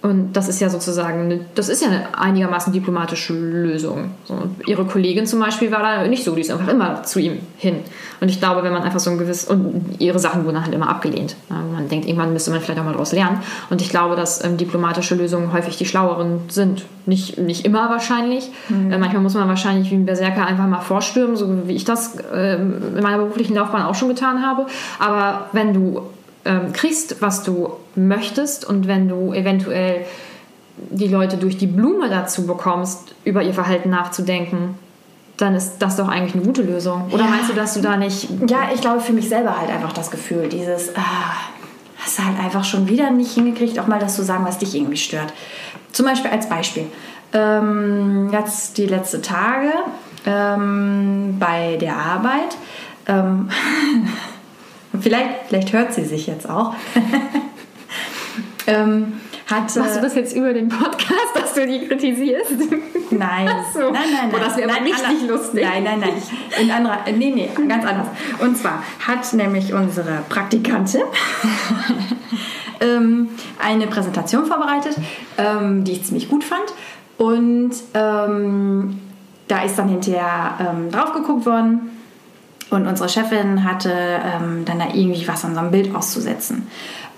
und 0.03 0.35
das 0.35 0.49
ist 0.49 0.61
ja 0.61 0.69
sozusagen, 0.69 1.23
eine, 1.23 1.41
das 1.55 1.69
ist 1.69 1.83
ja 1.83 1.89
eine 1.89 2.17
einigermaßen 2.17 2.73
diplomatische 2.73 3.33
Lösung. 3.33 4.11
So, 4.25 4.39
ihre 4.67 4.85
Kollegin 4.85 5.27
zum 5.27 5.41
Beispiel 5.41 5.73
war 5.73 5.81
da 5.81 6.07
nicht 6.07 6.23
so, 6.23 6.35
die 6.35 6.43
ist 6.43 6.51
einfach 6.51 6.69
immer 6.69 7.03
zu 7.03 7.19
ihm 7.19 7.39
hin. 7.57 7.79
Und 8.21 8.29
ich 8.29 8.39
glaube, 8.39 8.63
wenn 8.63 8.73
man 8.73 8.83
einfach 8.83 9.01
so 9.01 9.11
ein 9.11 9.19
gewisses, 9.19 9.49
und 9.49 9.97
ihre 9.99 10.19
Sachen 10.19 10.45
wurden 10.45 10.63
halt 10.63 10.73
immer 10.75 10.89
abgelehnt. 10.89 11.35
Man 11.49 11.89
denkt, 11.89 12.07
irgendwann 12.07 12.33
müsste 12.33 12.51
man 12.51 12.61
vielleicht 12.61 12.79
auch 12.79 12.85
mal 12.85 12.93
daraus 12.93 13.13
lernen. 13.13 13.41
Und 13.71 13.81
ich 13.81 13.89
glaube, 13.89 14.17
dass 14.17 14.45
ähm, 14.45 14.57
diplomatische 14.57 15.15
Lösungen 15.15 15.53
häufig 15.53 15.77
die 15.77 15.87
schlaueren 15.87 16.41
sind. 16.49 16.85
Nicht, 17.07 17.39
nicht 17.39 17.65
immer 17.65 17.91
wahrscheinlich. 17.91 18.51
Mhm. 18.69 18.93
Äh, 18.93 18.99
manchmal 18.99 19.23
muss 19.23 19.35
man 19.35 19.49
wahrscheinlich 19.49 19.91
wie 19.91 19.97
ein 19.97 20.07
Berserker 20.07 20.47
einfach 20.47 20.67
mal 20.67 20.81
vorstürmen, 20.81 21.37
so 21.37 21.49
wie 21.67 21.75
ich 21.75 21.85
das 21.85 22.17
äh, 22.33 22.57
in 22.57 23.03
meiner 23.03 23.19
beruflichen 23.19 23.55
Laufbahn 23.55 23.83
auch 23.83 23.95
schon 23.95 24.09
getan 24.09 24.47
habe. 24.47 24.67
Aber 24.99 25.47
wenn 25.53 25.75
du 25.75 26.03
ähm, 26.45 26.73
kriegst, 26.73 27.21
was 27.21 27.43
du 27.43 27.71
möchtest 27.97 28.65
und 28.65 28.87
wenn 28.87 29.09
du 29.09 29.33
eventuell 29.33 30.05
die 30.91 31.09
Leute 31.09 31.37
durch 31.37 31.57
die 31.57 31.67
Blume 31.67 32.09
dazu 32.09 32.47
bekommst, 32.47 33.15
über 33.25 33.43
ihr 33.43 33.55
Verhalten 33.55 33.91
nachzudenken, 33.91 34.79
dann 35.37 35.55
ist 35.55 35.79
das 35.79 35.97
doch 35.97 36.09
eigentlich 36.09 36.35
eine 36.35 36.45
gute 36.45 36.63
Lösung. 36.63 37.07
Oder 37.11 37.25
ja. 37.25 37.31
meinst 37.31 37.51
du, 37.51 37.55
dass 37.55 37.75
du 37.75 37.81
da 37.81 37.97
nicht. 37.97 38.29
Ja, 38.49 38.71
ich 38.75 38.81
glaube 38.81 39.01
für 39.01 39.13
mich 39.13 39.29
selber 39.29 39.59
halt 39.59 39.71
einfach 39.71 39.93
das 39.93 40.11
Gefühl, 40.11 40.49
dieses, 40.49 40.95
ah, 40.97 41.35
hast 41.99 42.19
du 42.19 42.25
halt 42.25 42.39
einfach 42.39 42.65
schon 42.65 42.89
wieder 42.89 43.11
nicht 43.11 43.33
hingekriegt, 43.33 43.79
auch 43.79 43.87
mal 43.87 43.99
das 43.99 44.17
zu 44.17 44.25
sagen, 44.25 44.45
was 44.45 44.59
dich 44.59 44.75
irgendwie 44.75 44.97
stört. 44.97 45.33
Zum 45.93 46.07
Beispiel 46.07 46.31
als 46.31 46.49
Beispiel. 46.49 46.87
Ähm, 47.33 48.31
jetzt 48.33 48.79
die 48.79 48.87
letzten 48.87 49.23
Tage 49.23 49.73
ähm, 50.27 51.37
bei 51.39 51.77
der 51.81 51.97
Arbeit. 51.97 52.57
Ähm, 53.07 53.51
Vielleicht, 55.01 55.49
vielleicht 55.49 55.73
hört 55.73 55.93
sie 55.93 56.05
sich 56.05 56.27
jetzt 56.27 56.49
auch. 56.49 56.75
ähm, 58.67 59.21
hat, 59.47 59.77
Machst 59.77 59.97
du 59.97 60.01
das 60.01 60.15
jetzt 60.17 60.35
über 60.35 60.53
den 60.53 60.69
Podcast, 60.69 61.31
dass 61.35 61.55
du 61.55 61.67
die 61.67 61.87
kritisierst? 61.87 62.53
Nein. 63.11 63.49
So. 63.73 63.81
Nein, 63.81 63.93
nein, 63.93 64.13
nein. 64.13 64.33
Oh, 64.35 64.39
das 64.39 64.57
wäre 64.57 64.71
aber 64.71 64.85
richtig 64.85 65.07
anders. 65.07 65.29
lustig. 65.29 65.65
Nein, 65.65 65.85
nein, 65.85 66.01
nein. 66.01 66.13
In 66.61 66.71
anderer, 66.71 66.99
nee, 67.17 67.31
nee, 67.31 67.51
ganz 67.69 67.85
anders. 67.85 68.09
Und 68.41 68.57
zwar 68.57 68.83
hat 69.07 69.33
nämlich 69.35 69.73
unsere 69.73 70.23
Praktikantin 70.29 71.03
ähm, 72.81 73.29
eine 73.63 73.87
Präsentation 73.87 74.47
vorbereitet, 74.47 74.97
ähm, 75.39 75.85
die 75.85 75.93
ich 75.93 76.05
ziemlich 76.05 76.29
gut 76.29 76.43
fand. 76.43 76.75
Und 77.19 77.73
ähm, 77.95 79.01
da 79.47 79.63
ist 79.63 79.79
dann 79.79 79.89
hinterher 79.89 80.59
ähm, 80.59 80.91
drauf 80.91 81.13
geguckt 81.13 81.47
worden 81.47 81.91
und 82.71 82.87
unsere 82.87 83.09
Chefin 83.09 83.65
hatte 83.65 83.93
ähm, 83.93 84.65
dann 84.65 84.81
da 84.81 84.87
irgendwie 84.93 85.27
was 85.29 85.45
an 85.45 85.55
so 85.55 85.61
einem 85.61 85.71
Bild 85.71 85.95
auszusetzen. 85.95 86.67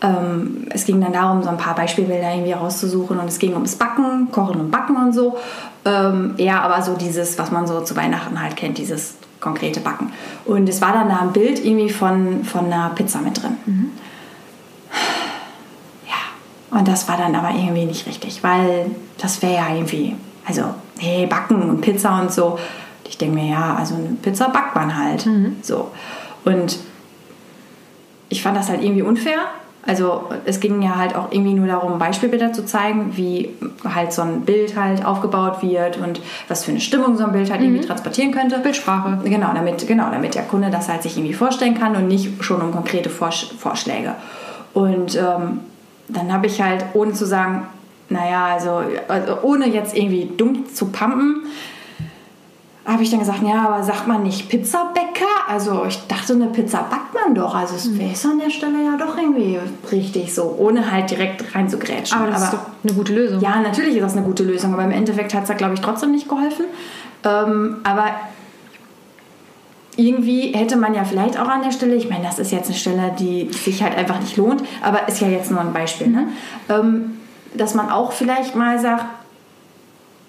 Ähm, 0.01 0.67
es 0.71 0.85
ging 0.85 1.01
dann 1.01 1.13
darum, 1.13 1.43
so 1.43 1.49
ein 1.49 1.57
paar 1.57 1.75
Beispielbilder 1.75 2.33
irgendwie 2.33 2.53
rauszusuchen 2.53 3.19
und 3.19 3.27
es 3.27 3.39
ging 3.39 3.55
ums 3.55 3.77
Backen, 3.77 4.31
Kochen 4.31 4.61
und 4.61 4.71
Backen 4.71 4.97
und 4.97 5.13
so. 5.13 5.37
Ähm, 5.85 6.35
eher 6.39 6.63
aber 6.63 6.83
so 6.83 6.95
dieses, 6.95 7.39
was 7.39 7.51
man 7.51 7.67
so 7.67 7.81
zu 7.81 7.97
Weihnachten 7.97 8.41
halt 8.41 8.57
kennt, 8.57 8.79
dieses 8.79 9.17
konkrete 9.41 9.81
Backen. 9.81 10.13
Und 10.45 10.69
es 10.69 10.81
war 10.81 10.93
dann 10.93 11.09
da 11.09 11.21
ein 11.21 11.33
Bild 11.33 11.65
irgendwie 11.65 11.91
von, 11.91 12.45
von 12.45 12.67
einer 12.67 12.91
Pizza 12.91 13.21
mit 13.21 13.43
drin. 13.43 13.57
Mhm. 13.67 13.91
Ja, 16.07 16.79
und 16.79 16.87
das 16.87 17.09
war 17.09 17.17
dann 17.17 17.35
aber 17.35 17.51
irgendwie 17.51 17.85
nicht 17.85 18.07
richtig, 18.07 18.43
weil 18.43 18.91
das 19.19 19.43
wäre 19.43 19.55
ja 19.55 19.75
irgendwie, 19.75 20.17
also, 20.47 20.63
hey, 20.99 21.27
Backen 21.27 21.63
und 21.63 21.81
Pizza 21.81 22.21
und 22.21 22.33
so 22.33 22.59
ich 23.09 23.19
denke 23.19 23.35
mir, 23.35 23.51
ja, 23.51 23.75
also 23.75 23.95
eine 23.95 24.17
Pizza 24.23 24.49
backt 24.51 24.75
man 24.75 24.97
halt. 24.97 25.27
Mhm. 25.27 25.57
So. 25.63 25.91
Und 26.45 26.79
ich 28.29 28.43
fand 28.43 28.57
das 28.57 28.69
halt 28.69 28.83
irgendwie 28.83 29.03
unfair, 29.03 29.41
Also 29.87 30.25
es 30.45 30.61
ging 30.61 30.83
ja 30.83 30.97
halt 30.97 31.17
auch 31.17 31.31
irgendwie 31.31 31.55
nur 31.55 31.67
darum, 31.67 31.99
Beispielbilder 31.99 32.53
zu 32.53 32.67
zeigen, 32.67 33.17
wie 33.17 33.51
halt 33.85 34.13
so 34.13 34.23
ein 34.23 34.43
Bild 34.43 34.77
halt 34.77 35.05
aufgebaut 35.05 35.63
wird 35.63 35.97
und 35.97 36.21
was 36.49 36.65
für 36.65 36.73
eine 36.73 36.81
Stimmung 36.81 37.17
so 37.17 37.25
ein 37.25 37.33
Bild 37.33 37.51
halt 37.51 37.61
mhm. 37.61 37.69
irgendwie 37.69 37.87
transportieren 37.87 38.33
könnte. 38.33 38.59
Bildsprache. 38.59 39.19
Genau, 39.25 39.53
damit, 39.55 39.87
genau, 39.87 40.11
damit 40.11 40.35
der 40.35 40.43
Kunde 40.43 40.71
das 40.71 40.89
halt 40.89 41.03
sich 41.03 41.17
irgendwie 41.17 41.35
vorstellen 41.35 41.79
kann 41.79 41.97
und 41.97 42.07
nicht 42.07 42.45
schon 42.45 42.61
um 42.61 42.73
konkrete 42.73 43.09
Vorsch 43.09 43.47
Vorschläge. 43.59 44.15
Und 44.75 45.17
ähm, 45.17 45.61
dann 46.09 46.33
habe 46.33 46.47
ich 46.47 46.61
halt, 46.61 46.85
ohne 46.95 47.13
zu 47.13 47.25
sagen, 47.25 47.67
naja, 48.11 48.47
also, 48.47 48.83
also 49.09 49.39
ohne 49.43 49.69
jetzt 49.69 49.97
irgendwie 49.97 50.31
dumm 50.37 50.67
zu 50.73 50.87
pumpen, 50.87 51.47
habe 52.89 53.03
ich 53.03 53.11
dann 53.11 53.21
gesagt, 53.21 53.43
ja, 53.43 53.67
aber 53.67 53.83
sagt 53.83 54.07
man 54.07 54.23
nicht 54.23 54.49
Pizzabäcker? 54.49 55.27
Also 55.47 55.85
ich 55.87 55.99
dachte, 56.09 56.33
eine 56.33 56.47
Pizza 56.47 56.87
backt 56.91 57.13
man 57.13 57.35
doch. 57.35 57.55
Also 57.55 57.77
es 57.77 57.85
hm. 57.85 57.99
wäre 57.99 58.33
an 58.33 58.39
der 58.39 58.51
Stelle 58.51 58.83
ja 58.83 58.97
doch 58.97 59.17
irgendwie 59.19 59.59
richtig 59.93 60.35
so, 60.35 60.57
ohne 60.59 60.91
halt 60.91 61.11
direkt 61.11 61.55
rein 61.55 61.69
zu 61.69 61.79
grätschen. 61.79 62.19
Aber 62.19 62.31
das 62.31 62.43
aber, 62.43 62.45
ist 62.45 62.53
doch 62.55 62.67
eine 62.85 62.95
gute 62.95 63.13
Lösung. 63.13 63.41
Ja, 63.41 63.61
natürlich 63.61 63.97
ist 63.97 64.03
das 64.03 64.17
eine 64.17 64.25
gute 64.25 64.43
Lösung, 64.43 64.73
aber 64.73 64.85
im 64.85 64.91
Endeffekt 64.91 65.35
hat 65.35 65.43
es 65.43 65.49
da, 65.49 65.55
glaube 65.55 65.75
ich, 65.75 65.81
trotzdem 65.81 66.13
nicht 66.13 66.31
geholfen. 66.31 66.65
Ähm, 67.25 67.77
aber 67.85 68.07
irgendwie 69.97 70.53
hätte 70.53 70.77
man 70.77 70.95
ja 70.95 71.05
vielleicht 71.05 71.39
auch 71.39 71.49
an 71.49 71.63
der 71.63 71.73
Stelle, 71.73 71.95
ich 71.95 72.09
meine, 72.09 72.25
das 72.25 72.39
ist 72.39 72.53
jetzt 72.53 72.69
eine 72.69 72.77
Stelle, 72.77 73.13
die 73.19 73.51
sich 73.53 73.83
halt 73.83 73.99
einfach 73.99 74.21
nicht 74.21 74.37
lohnt, 74.39 74.63
aber 74.81 75.09
ist 75.09 75.21
ja 75.21 75.29
jetzt 75.29 75.51
nur 75.51 75.61
ein 75.61 75.75
Beispiel, 75.75 76.07
ne? 76.07 76.29
Ähm, 76.71 77.19
dass 77.55 77.75
man 77.75 77.91
auch 77.91 78.13
vielleicht 78.13 78.55
mal 78.55 78.79
sagt, 78.79 79.05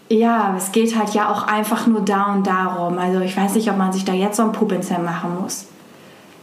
ja, 0.10 0.56
es 0.58 0.72
geht 0.72 0.98
halt 0.98 1.14
ja 1.14 1.30
auch 1.30 1.44
einfach 1.44 1.86
nur 1.88 2.02
da 2.02 2.34
und 2.34 2.48
darum. 2.48 2.98
Also 2.98 3.20
ich 3.22 3.38
weiß 3.38 3.54
nicht, 3.54 3.70
ob 3.70 3.78
man 3.78 3.94
sich 3.94 4.06
da 4.06 4.14
jetzt 4.14 4.38
so 4.38 4.44
ein 4.44 4.52
Puppenzell 4.52 5.00
machen 5.00 5.40
muss. 5.40 5.68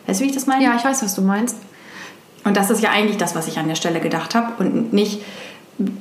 Weißt 0.07 0.21
du, 0.21 0.25
wie 0.25 0.29
ich 0.29 0.35
das 0.35 0.47
meine? 0.47 0.65
Ja, 0.65 0.77
ich 0.77 0.85
weiß, 0.85 1.03
was 1.03 1.15
du 1.17 1.23
meinst. 1.23 1.57
Und 2.45 2.57
das 2.57 2.71
ist 2.71 2.81
ja 2.81 2.91
eigentlich 2.91 3.17
das, 3.17 3.35
was 3.35 3.49
ich 3.49 3.59
an 3.59 3.67
der 3.67 3.75
Stelle 3.75 3.99
gedacht 3.99 4.37
habe. 4.37 4.53
Und 4.63 4.93
nicht, 4.93 5.21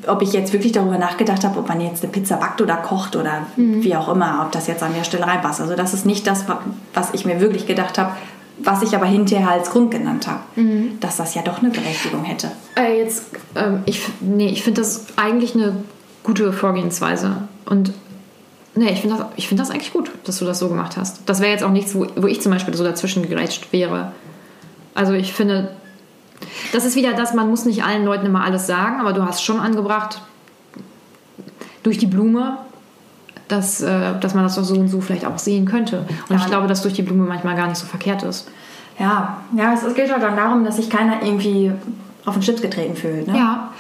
ob 0.06 0.21
ich 0.21 0.32
jetzt 0.32 0.54
wirklich 0.54 0.73
darüber 0.73 0.99
nachgedacht 0.99 1.43
habe, 1.43 1.58
ob 1.58 1.67
man 1.67 1.82
jetzt 1.82 2.04
eine 2.04 2.12
Pizza 2.12 2.38
backt 2.38 2.62
oder 2.62 2.75
kocht 2.75 3.15
oder 3.15 3.47
mhm. 3.56 3.84
wie 3.84 3.95
auch 3.95 4.10
immer, 4.10 4.43
ob 4.45 4.51
das 4.51 4.67
jetzt 4.67 4.84
an 4.84 4.93
der 4.93 5.04
Stelle 5.04 5.25
reinpasst. 5.25 5.60
Also 5.60 5.75
das 5.75 5.95
ist 5.95 6.06
nicht 6.06 6.28
das, 6.28 6.45
was 6.93 7.13
ich 7.13 7.25
mir 7.25 7.39
wirklich 7.39 7.65
gedacht 7.65 7.97
habe, 7.97 8.12
was 8.60 8.84
ich 8.84 8.95
aber 8.95 9.08
hinterher 9.08 9.49
als 9.49 9.71
Grund 9.71 9.89
genannt 9.89 10.28
habe, 10.28 10.39
mhm. 10.56 10.99
dass 10.99 11.17
das 11.17 11.34
ja 11.34 11.41
doch 11.41 11.60
eine 11.60 11.71
Berechtigung 11.71 12.23
hätte. 12.23 12.51
Äh, 12.78 12.99
jetzt, 12.99 13.25
ähm, 13.56 13.82
ich, 13.86 14.01
nee, 14.21 14.49
ich 14.49 14.63
finde 14.63 14.82
das 14.82 15.08
eigentlich 15.17 15.56
eine 15.56 15.75
gute 16.25 16.51
Vorgehensweise. 16.51 17.38
Und 17.65 17.93
nee, 18.75 18.91
ich 18.91 19.01
finde 19.01 19.17
das, 19.17 19.45
find 19.45 19.59
das 19.59 19.69
eigentlich 19.71 19.93
gut, 19.93 20.11
dass 20.25 20.39
du 20.39 20.45
das 20.45 20.59
so 20.59 20.67
gemacht 20.67 20.97
hast. 20.97 21.21
Das 21.27 21.39
wäre 21.39 21.51
jetzt 21.51 21.63
auch 21.63 21.71
nichts, 21.71 21.95
wo, 21.95 22.07
wo 22.15 22.27
ich 22.27 22.41
zum 22.41 22.51
Beispiel 22.51 22.75
so 22.75 22.83
dazwischen 22.83 23.27
gerätscht 23.29 23.71
wäre. 23.71 24.11
Also 24.93 25.13
ich 25.13 25.33
finde, 25.33 25.71
das 26.73 26.85
ist 26.85 26.95
wieder 26.95 27.13
das, 27.13 27.33
man 27.33 27.49
muss 27.49 27.65
nicht 27.65 27.83
allen 27.83 28.05
Leuten 28.05 28.25
immer 28.25 28.43
alles 28.43 28.67
sagen, 28.67 28.99
aber 28.99 29.13
du 29.13 29.23
hast 29.23 29.43
schon 29.43 29.59
angebracht, 29.59 30.21
durch 31.83 31.97
die 31.99 32.07
Blume, 32.07 32.57
dass, 33.47 33.81
äh, 33.81 34.19
dass 34.19 34.33
man 34.33 34.43
das 34.43 34.55
doch 34.55 34.63
so 34.63 34.73
und 34.73 34.88
so 34.88 35.01
vielleicht 35.01 35.25
auch 35.25 35.38
sehen 35.38 35.65
könnte. 35.65 35.99
Und 36.29 36.35
ja. 36.35 36.38
ich 36.38 36.45
glaube, 36.47 36.67
dass 36.67 36.81
durch 36.81 36.95
die 36.95 37.03
Blume 37.03 37.25
manchmal 37.25 37.55
gar 37.55 37.67
nicht 37.67 37.77
so 37.77 37.85
verkehrt 37.85 38.23
ist. 38.23 38.49
Ja, 38.97 39.41
ja 39.55 39.73
es, 39.73 39.81
geht 39.93 40.11
halt 40.11 40.23
dann 40.23 40.35
darum, 40.35 40.65
dass 40.65 40.77
sich 40.77 40.89
keiner 40.89 41.21
irgendwie 41.21 41.71
auf 42.25 42.33
den 42.33 42.41
Schlips 42.41 42.61
getreten 42.61 42.95
fühlt. 42.95 43.27
Ne? 43.27 43.38
Ja, 43.38 43.71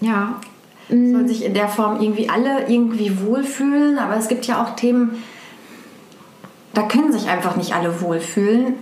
ja. 0.00 0.34
Sollen 0.88 1.24
mm. 1.24 1.28
sich 1.28 1.44
in 1.44 1.54
der 1.54 1.68
Form 1.68 2.00
irgendwie 2.00 2.28
alle 2.28 2.68
irgendwie 2.68 3.20
wohlfühlen, 3.20 3.98
aber 3.98 4.16
es 4.16 4.28
gibt 4.28 4.46
ja 4.46 4.62
auch 4.62 4.76
Themen, 4.76 5.22
da 6.74 6.82
können 6.82 7.12
sich 7.12 7.28
einfach 7.28 7.56
nicht 7.56 7.74
alle 7.74 8.00
wohlfühlen 8.00 8.74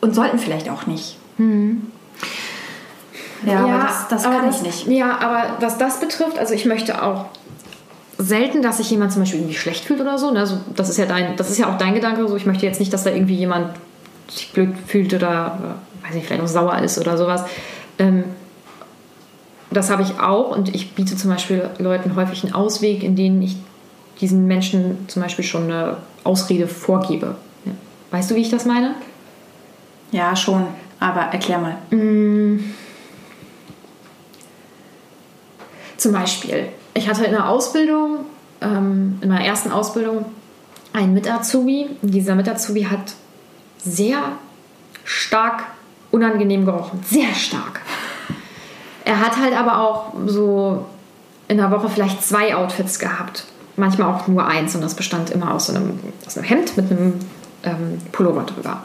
und 0.00 0.14
sollten 0.14 0.38
vielleicht 0.38 0.70
auch 0.70 0.86
nicht. 0.86 1.18
Mhm. 1.38 1.90
Ja, 3.44 3.52
ja, 3.52 3.74
aber 3.74 3.82
das, 3.84 4.08
das 4.08 4.24
aber 4.24 4.36
kann 4.36 4.46
das, 4.46 4.56
ich 4.56 4.62
nicht. 4.62 4.86
Ja, 4.86 5.18
aber 5.18 5.56
was 5.60 5.76
das 5.76 6.00
betrifft, 6.00 6.38
also 6.38 6.54
ich 6.54 6.64
möchte 6.64 7.02
auch 7.02 7.26
selten, 8.18 8.62
dass 8.62 8.78
sich 8.78 8.90
jemand 8.90 9.12
zum 9.12 9.22
Beispiel 9.22 9.40
irgendwie 9.40 9.56
schlecht 9.56 9.84
fühlt 9.84 10.00
oder 10.00 10.18
so. 10.18 10.30
Ne? 10.30 10.40
Also 10.40 10.58
das 10.74 10.88
ist 10.88 10.96
ja 10.96 11.06
dein, 11.06 11.36
das 11.36 11.50
ist 11.50 11.58
ja 11.58 11.68
auch 11.68 11.78
dein 11.78 11.94
Gedanke. 11.94 12.26
So, 12.26 12.36
ich 12.36 12.46
möchte 12.46 12.64
jetzt 12.64 12.80
nicht, 12.80 12.92
dass 12.92 13.04
da 13.04 13.10
irgendwie 13.10 13.34
jemand 13.34 13.76
sich 14.28 14.52
blöd 14.52 14.74
fühlt 14.86 15.12
oder, 15.12 15.76
weiß 16.02 16.14
nicht, 16.14 16.26
vielleicht 16.26 16.42
auch 16.42 16.48
sauer 16.48 16.78
ist 16.78 16.98
oder 16.98 17.16
sowas. 17.16 17.44
Ähm, 17.98 18.24
das 19.70 19.90
habe 19.90 20.02
ich 20.02 20.18
auch 20.20 20.56
und 20.56 20.74
ich 20.74 20.94
biete 20.94 21.16
zum 21.16 21.30
Beispiel 21.30 21.68
Leuten 21.78 22.14
häufig 22.16 22.44
einen 22.44 22.54
Ausweg, 22.54 23.02
in 23.02 23.16
dem 23.16 23.42
ich 23.42 23.56
diesen 24.20 24.46
Menschen 24.46 25.08
zum 25.08 25.22
Beispiel 25.22 25.44
schon 25.44 25.64
eine 25.64 25.98
Ausrede 26.24 26.68
vorgebe. 26.68 27.36
Weißt 28.10 28.30
du, 28.30 28.34
wie 28.34 28.40
ich 28.40 28.50
das 28.50 28.64
meine? 28.64 28.94
Ja, 30.12 30.36
schon, 30.36 30.66
aber 31.00 31.22
erklär 31.22 31.58
mal. 31.58 31.76
Mm. 31.90 32.60
Zum 35.96 36.12
Beispiel, 36.12 36.68
ich 36.94 37.08
hatte 37.08 37.24
in 37.24 37.32
der 37.32 37.48
Ausbildung, 37.48 38.20
ähm, 38.60 39.18
in 39.20 39.28
meiner 39.28 39.44
ersten 39.44 39.72
Ausbildung, 39.72 40.26
einen 40.92 41.14
Mit-Azubi. 41.14 41.90
Dieser 42.02 42.34
Mit-Azubi 42.34 42.84
hat 42.84 43.14
sehr 43.78 44.32
stark 45.04 45.64
unangenehm 46.10 46.64
gerochen. 46.64 47.02
Sehr 47.04 47.34
stark. 47.34 47.82
Er 49.06 49.20
hat 49.20 49.36
halt 49.36 49.56
aber 49.56 49.80
auch 49.80 50.12
so 50.26 50.84
in 51.46 51.58
der 51.58 51.70
Woche 51.70 51.88
vielleicht 51.88 52.24
zwei 52.24 52.56
Outfits 52.56 52.98
gehabt. 52.98 53.44
Manchmal 53.76 54.12
auch 54.12 54.26
nur 54.26 54.44
eins 54.44 54.74
und 54.74 54.80
das 54.80 54.94
bestand 54.94 55.30
immer 55.30 55.54
aus 55.54 55.70
einem, 55.70 56.00
aus 56.26 56.36
einem 56.36 56.44
Hemd 56.44 56.76
mit 56.76 56.90
einem 56.90 57.14
ähm, 57.62 57.98
Pullover 58.10 58.42
drüber. 58.42 58.82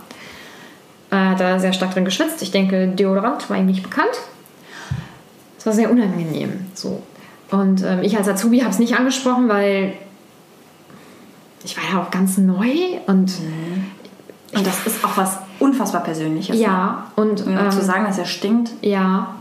Er 1.09 1.31
hat 1.31 1.39
da 1.39 1.57
sehr 1.57 1.73
stark 1.73 1.95
drin 1.95 2.05
geschwitzt. 2.05 2.43
Ich 2.43 2.51
denke, 2.51 2.87
Deodorant 2.87 3.49
war 3.49 3.57
ihm 3.57 3.65
nicht 3.65 3.81
bekannt. 3.81 4.11
Es 5.57 5.65
war 5.65 5.73
sehr 5.73 5.89
unangenehm. 5.89 6.67
So. 6.75 7.01
Und 7.49 7.83
ähm, 7.83 8.03
ich 8.03 8.15
als 8.15 8.29
Azubi 8.29 8.59
habe 8.59 8.69
es 8.69 8.77
nicht 8.77 8.95
angesprochen, 8.95 9.49
weil 9.49 9.93
ich 11.63 11.75
war 11.77 11.83
ja 11.91 11.99
auch 11.99 12.11
ganz 12.11 12.37
neu 12.37 12.69
und. 13.07 13.39
Mhm. 13.39 13.85
Und 14.53 14.67
das 14.67 14.85
ist 14.85 15.03
auch 15.03 15.17
was 15.17 15.37
unfassbar 15.57 16.03
Persönliches. 16.03 16.59
Ja, 16.59 17.05
ne? 17.17 17.23
und. 17.23 17.47
Ähm, 17.47 17.71
zu 17.71 17.81
sagen, 17.81 18.05
dass 18.05 18.19
er 18.19 18.25
stinkt. 18.25 18.69
Ja. 18.81 19.35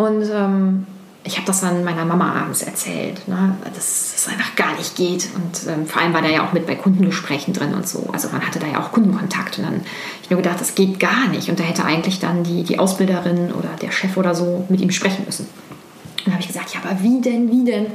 Und 0.00 0.30
ähm, 0.32 0.86
ich 1.24 1.36
habe 1.36 1.46
das 1.46 1.60
dann 1.60 1.84
meiner 1.84 2.06
Mama 2.06 2.32
abends 2.32 2.62
erzählt, 2.62 3.28
ne? 3.28 3.54
dass 3.74 4.14
es 4.16 4.28
einfach 4.28 4.56
gar 4.56 4.74
nicht 4.76 4.96
geht. 4.96 5.28
Und 5.34 5.70
ähm, 5.70 5.86
vor 5.86 6.00
allem 6.00 6.14
war 6.14 6.22
der 6.22 6.30
ja 6.30 6.46
auch 6.46 6.54
mit 6.54 6.66
bei 6.66 6.74
Kundengesprächen 6.74 7.52
drin 7.52 7.74
und 7.74 7.86
so. 7.86 8.08
Also 8.10 8.30
man 8.30 8.40
hatte 8.40 8.58
da 8.58 8.66
ja 8.66 8.80
auch 8.80 8.92
Kundenkontakt. 8.92 9.58
Und 9.58 9.64
dann 9.64 9.74
habe 9.74 9.84
ich 10.22 10.30
nur 10.30 10.40
gedacht, 10.40 10.58
das 10.58 10.74
geht 10.74 10.98
gar 10.98 11.28
nicht. 11.28 11.50
Und 11.50 11.60
da 11.60 11.64
hätte 11.64 11.84
eigentlich 11.84 12.18
dann 12.18 12.44
die, 12.44 12.62
die 12.62 12.78
Ausbilderin 12.78 13.52
oder 13.52 13.68
der 13.82 13.90
Chef 13.90 14.16
oder 14.16 14.34
so 14.34 14.64
mit 14.70 14.80
ihm 14.80 14.90
sprechen 14.90 15.26
müssen. 15.26 15.42
Und 15.42 16.26
dann 16.26 16.32
habe 16.32 16.40
ich 16.40 16.48
gesagt, 16.48 16.72
ja, 16.72 16.80
aber 16.82 17.02
wie 17.02 17.20
denn, 17.20 17.50
wie 17.50 17.64
denn? 17.66 17.86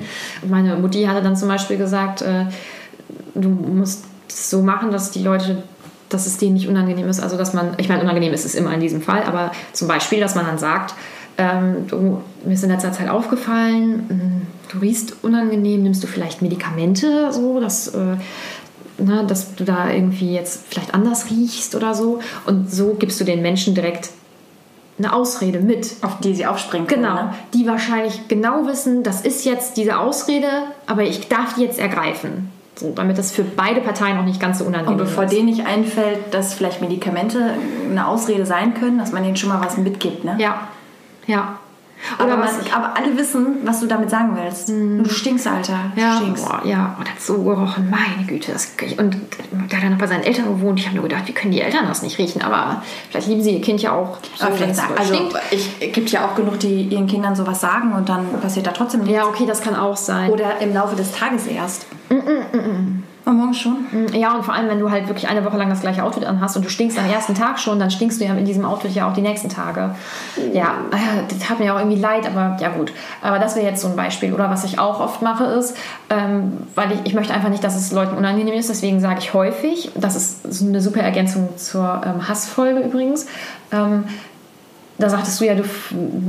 Und 0.44 0.52
meine 0.52 0.76
Mutti 0.76 1.06
hatte 1.06 1.24
dann 1.24 1.36
zum 1.36 1.48
Beispiel 1.48 1.78
gesagt, 1.78 2.22
äh, 2.22 2.46
du 3.34 3.50
musst 3.50 4.06
es 4.30 4.52
so 4.52 4.62
machen, 4.62 4.92
dass 4.92 5.10
die 5.10 5.24
Leute 5.24 5.64
dass 6.10 6.28
es 6.28 6.38
denen 6.38 6.54
nicht 6.54 6.68
unangenehm 6.68 7.10
ist. 7.10 7.20
Also, 7.20 7.36
dass 7.36 7.54
man, 7.54 7.74
ich 7.78 7.90
meine, 7.90 8.04
unangenehm 8.04 8.32
ist 8.32 8.46
es 8.46 8.54
immer 8.54 8.72
in 8.72 8.80
diesem 8.80 9.02
Fall, 9.02 9.24
aber 9.24 9.52
zum 9.74 9.88
Beispiel, 9.88 10.20
dass 10.20 10.36
man 10.36 10.46
dann 10.46 10.60
sagt, 10.60 10.94
ähm, 11.38 11.88
du, 11.88 12.22
mir 12.46 12.54
ist 12.54 12.64
in 12.64 12.70
letzter 12.70 12.92
Zeit 12.92 13.10
aufgefallen, 13.10 14.06
hm, 14.08 14.42
du 14.72 14.80
riechst 14.80 15.24
unangenehm, 15.24 15.84
nimmst 15.84 16.04
du 16.04 16.08
vielleicht 16.08 16.42
Medikamente, 16.42 17.32
so, 17.32 17.60
dass, 17.60 17.90
äh, 17.90 18.16
ne, 18.98 19.26
dass 19.28 19.56
du 19.56 19.64
da 19.64 19.92
irgendwie 19.92 20.34
jetzt 20.34 20.66
vielleicht 20.70 20.94
anders 20.94 21.30
riechst 21.30 21.76
oder 21.76 21.94
so. 21.94 22.20
Und 22.46 22.72
so 22.72 22.96
gibst 22.98 23.20
du 23.20 23.26
den 23.26 23.42
Menschen 23.42 23.76
direkt 23.76 24.10
eine 24.98 25.14
Ausrede 25.14 25.60
mit. 25.60 25.96
Auf 26.02 26.20
die 26.22 26.34
sie 26.34 26.46
aufspringen 26.46 26.88
können. 26.88 27.04
Genau. 27.04 27.16
Ne? 27.16 27.34
Die 27.54 27.68
wahrscheinlich 27.68 28.28
genau 28.28 28.66
wissen, 28.66 29.04
das 29.04 29.22
ist 29.22 29.44
jetzt 29.46 29.78
diese 29.78 30.00
Ausrede, 30.00 30.48
aber 30.88 31.04
ich 31.04 31.28
darf 31.28 31.56
die 31.56 31.64
jetzt 31.64 31.80
ergreifen. 31.80 32.50
So, 32.76 32.92
damit 32.94 33.18
das 33.18 33.32
für 33.32 33.44
beide 33.44 33.80
Parteien 33.80 34.18
auch 34.18 34.26
nicht 34.26 34.42
ganz 34.42 34.60
so 34.60 34.66
unangenehm 34.66 34.98
ist. 34.98 35.02
Und 35.02 35.08
bevor 35.08 35.24
ist. 35.26 35.34
denen 35.34 35.46
nicht 35.46 35.66
einfällt, 35.66 36.34
dass 36.34 36.54
vielleicht 36.54 36.82
Medikamente 36.82 37.54
eine 37.90 38.06
Ausrede 38.08 38.46
sein 38.46 38.74
können, 38.74 38.98
dass 38.98 39.14
man 39.14 39.24
denen 39.24 39.38
schon 39.38 39.50
mal 39.50 39.62
was 39.62 39.78
mitgibt. 39.78 40.26
Ne? 40.26 40.36
Ja, 40.40 40.68
ja. 41.28 41.60
Oder 42.20 42.34
aber, 42.34 42.46
man, 42.46 42.50
aber 42.74 42.96
alle 42.96 43.18
wissen, 43.18 43.58
was 43.64 43.80
du 43.80 43.88
damit 43.88 44.10
sagen 44.10 44.38
willst. 44.40 44.70
Mm. 44.70 45.04
Du 45.04 45.10
stinkst, 45.10 45.48
Alter. 45.48 45.92
Du 45.96 46.02
ja, 46.02 46.18
stinkst. 46.18 46.46
Boah, 46.46 46.62
ja, 46.64 46.96
und 47.00 47.10
hat 47.10 47.20
so 47.20 47.42
gerochen. 47.42 47.90
Meine 47.90 48.28
Güte. 48.28 48.52
Das, 48.52 48.74
und 48.98 49.18
der 49.52 49.78
hat 49.78 49.84
dann 49.84 49.92
noch 49.92 49.98
bei 49.98 50.08
seinen 50.08 50.24
Eltern 50.24 50.46
gewohnt. 50.46 50.80
Ich 50.80 50.86
habe 50.86 50.98
nur 50.98 51.08
gedacht, 51.08 51.24
wie 51.28 51.32
können 51.32 51.52
die 51.52 51.62
Eltern 51.62 51.88
das 51.88 52.04
nicht 52.04 52.18
riechen? 52.18 52.42
Aber 52.42 52.84
vielleicht 53.10 53.28
lieben 53.28 53.42
sie 53.42 53.52
ihr 53.52 53.62
Kind 53.62 53.82
ja 53.82 53.94
auch 53.94 54.20
so, 54.36 54.46
aber 54.46 54.56
vielleicht 54.56 54.76
sagen, 54.76 54.94
also 54.98 55.16
es 55.52 55.94
gibt 55.94 56.10
ja 56.12 56.26
auch 56.26 56.36
genug, 56.36 56.60
die 56.60 56.84
ihren 56.84 57.08
Kindern 57.08 57.36
sowas 57.36 57.62
sagen 57.62 57.94
und 57.94 58.08
dann 58.08 58.40
passiert 58.42 58.68
da 58.68 58.72
trotzdem 58.72 59.02
nichts. 59.02 59.16
Ja, 59.16 59.26
okay, 59.26 59.46
das 59.48 59.62
kann 59.62 59.76
auch 59.76 59.98
sein. 59.98 60.30
Oder 60.30 60.60
im 60.60 60.74
Laufe 60.74 60.96
des 60.96 61.12
Tages 61.12 61.48
erst. 61.48 61.88
Mm 62.10 62.14
-mm, 62.14 63.02
und 63.26 63.38
morgen 63.38 63.54
schon? 63.54 63.86
Mm, 63.92 64.14
ja, 64.14 64.36
und 64.36 64.44
vor 64.44 64.54
allem, 64.54 64.70
wenn 64.70 64.80
du 64.80 64.92
halt 64.92 65.08
wirklich 65.08 65.28
eine 65.28 65.44
Woche 65.44 65.58
lang 65.58 65.70
das 65.70 65.82
gleiche 65.82 66.04
Outfit 66.04 66.26
anhast 66.26 66.56
und 66.56 66.64
du 66.64 66.70
stinkst 66.70 66.98
am 66.98 67.10
ersten 67.10 67.34
Tag 67.34 67.60
schon, 67.60 67.80
dann 67.80 67.92
stinkst 67.92 68.22
du 68.22 68.26
ja 68.26 68.34
in 68.34 68.46
diesem 68.46 68.66
Outfit 68.66 68.92
ja 68.92 69.10
auch 69.10 69.14
die 69.14 69.22
nächsten 69.22 69.50
Tage. 69.50 69.96
Ja, 70.54 70.76
äh, 70.92 71.24
das 71.28 71.50
hat 71.50 71.60
mir 71.60 71.74
auch 71.74 71.80
irgendwie 71.80 72.00
leid, 72.00 72.28
aber 72.28 72.58
ja 72.62 72.70
gut. 72.70 72.94
Aber 73.22 73.40
das 73.40 73.56
wäre 73.56 73.66
jetzt 73.66 73.82
so 73.82 73.88
ein 73.88 73.96
Beispiel. 73.96 74.34
Oder 74.34 74.50
was 74.50 74.64
ich 74.64 74.80
auch 74.80 75.00
oft 75.00 75.22
mache 75.22 75.46
ist, 75.46 75.76
ähm, 76.10 76.54
weil 76.76 76.92
ich, 76.92 77.00
ich 77.06 77.14
möchte 77.14 77.34
einfach 77.34 77.50
nicht, 77.50 77.64
dass 77.64 77.76
es 77.76 77.92
Leuten 77.92 78.16
unangenehm 78.16 78.54
ist, 78.54 78.70
deswegen 78.70 79.00
sage 79.00 79.20
ich 79.20 79.34
häufig, 79.34 79.92
das 79.96 80.16
ist 80.16 80.62
eine 80.62 80.82
super 80.82 81.02
Ergänzung 81.02 81.50
zur 81.58 82.02
ähm, 82.06 82.28
Hassfolge 82.28 82.82
übrigens, 82.82 83.26
ähm, 83.72 84.06
da 84.98 85.10
sagtest 85.10 85.42
du 85.42 85.46
ja, 85.46 85.56
du, 85.56 85.64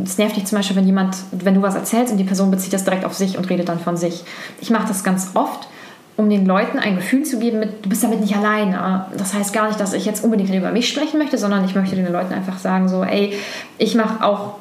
es 0.05 0.19
nervt 0.19 0.37
dich 0.37 0.47
zum 0.47 0.59
Beispiel, 0.59 0.77
wenn 0.77 0.87
jemand, 0.87 1.17
wenn 1.31 1.55
du 1.55 1.63
was 1.63 1.77
erzählst 1.77 2.11
und 2.11 2.19
die 2.19 2.25
Person 2.25 2.51
bezieht 2.51 2.73
das 2.73 2.83
direkt 2.83 3.05
auf 3.05 3.15
sich 3.15 3.39
und 3.39 3.49
redet 3.49 3.69
dann 3.69 3.79
von 3.79 3.97
sich. 3.97 4.25
Ich 4.61 4.71
mache 4.71 4.89
das 4.89 5.05
ganz 5.05 5.31
oft, 5.35 5.69
um 6.17 6.31
den 6.31 6.47
Leuten 6.47 6.79
ein 6.79 6.97
Gefühl 6.97 7.25
zu 7.25 7.39
geben, 7.39 7.59
mit, 7.59 7.85
du 7.85 7.89
bist 7.89 8.03
damit 8.03 8.21
nicht 8.21 8.35
alleine. 8.37 9.07
Das 9.17 9.35
heißt 9.35 9.53
gar 9.53 9.69
nicht, 9.69 9.79
dass 9.79 9.93
ich 9.93 10.05
jetzt 10.07 10.25
unbedingt 10.25 10.53
über 10.55 10.73
mich 10.73 10.89
sprechen 10.89 11.19
möchte, 11.19 11.37
sondern 11.37 11.65
ich 11.65 11.75
möchte 11.75 11.95
den 11.95 12.11
Leuten 12.11 12.33
einfach 12.33 12.59
sagen, 12.59 12.89
so, 12.89 13.05
ey, 13.05 13.35
ich 13.79 13.95
mache 13.95 14.25
auch 14.25 14.55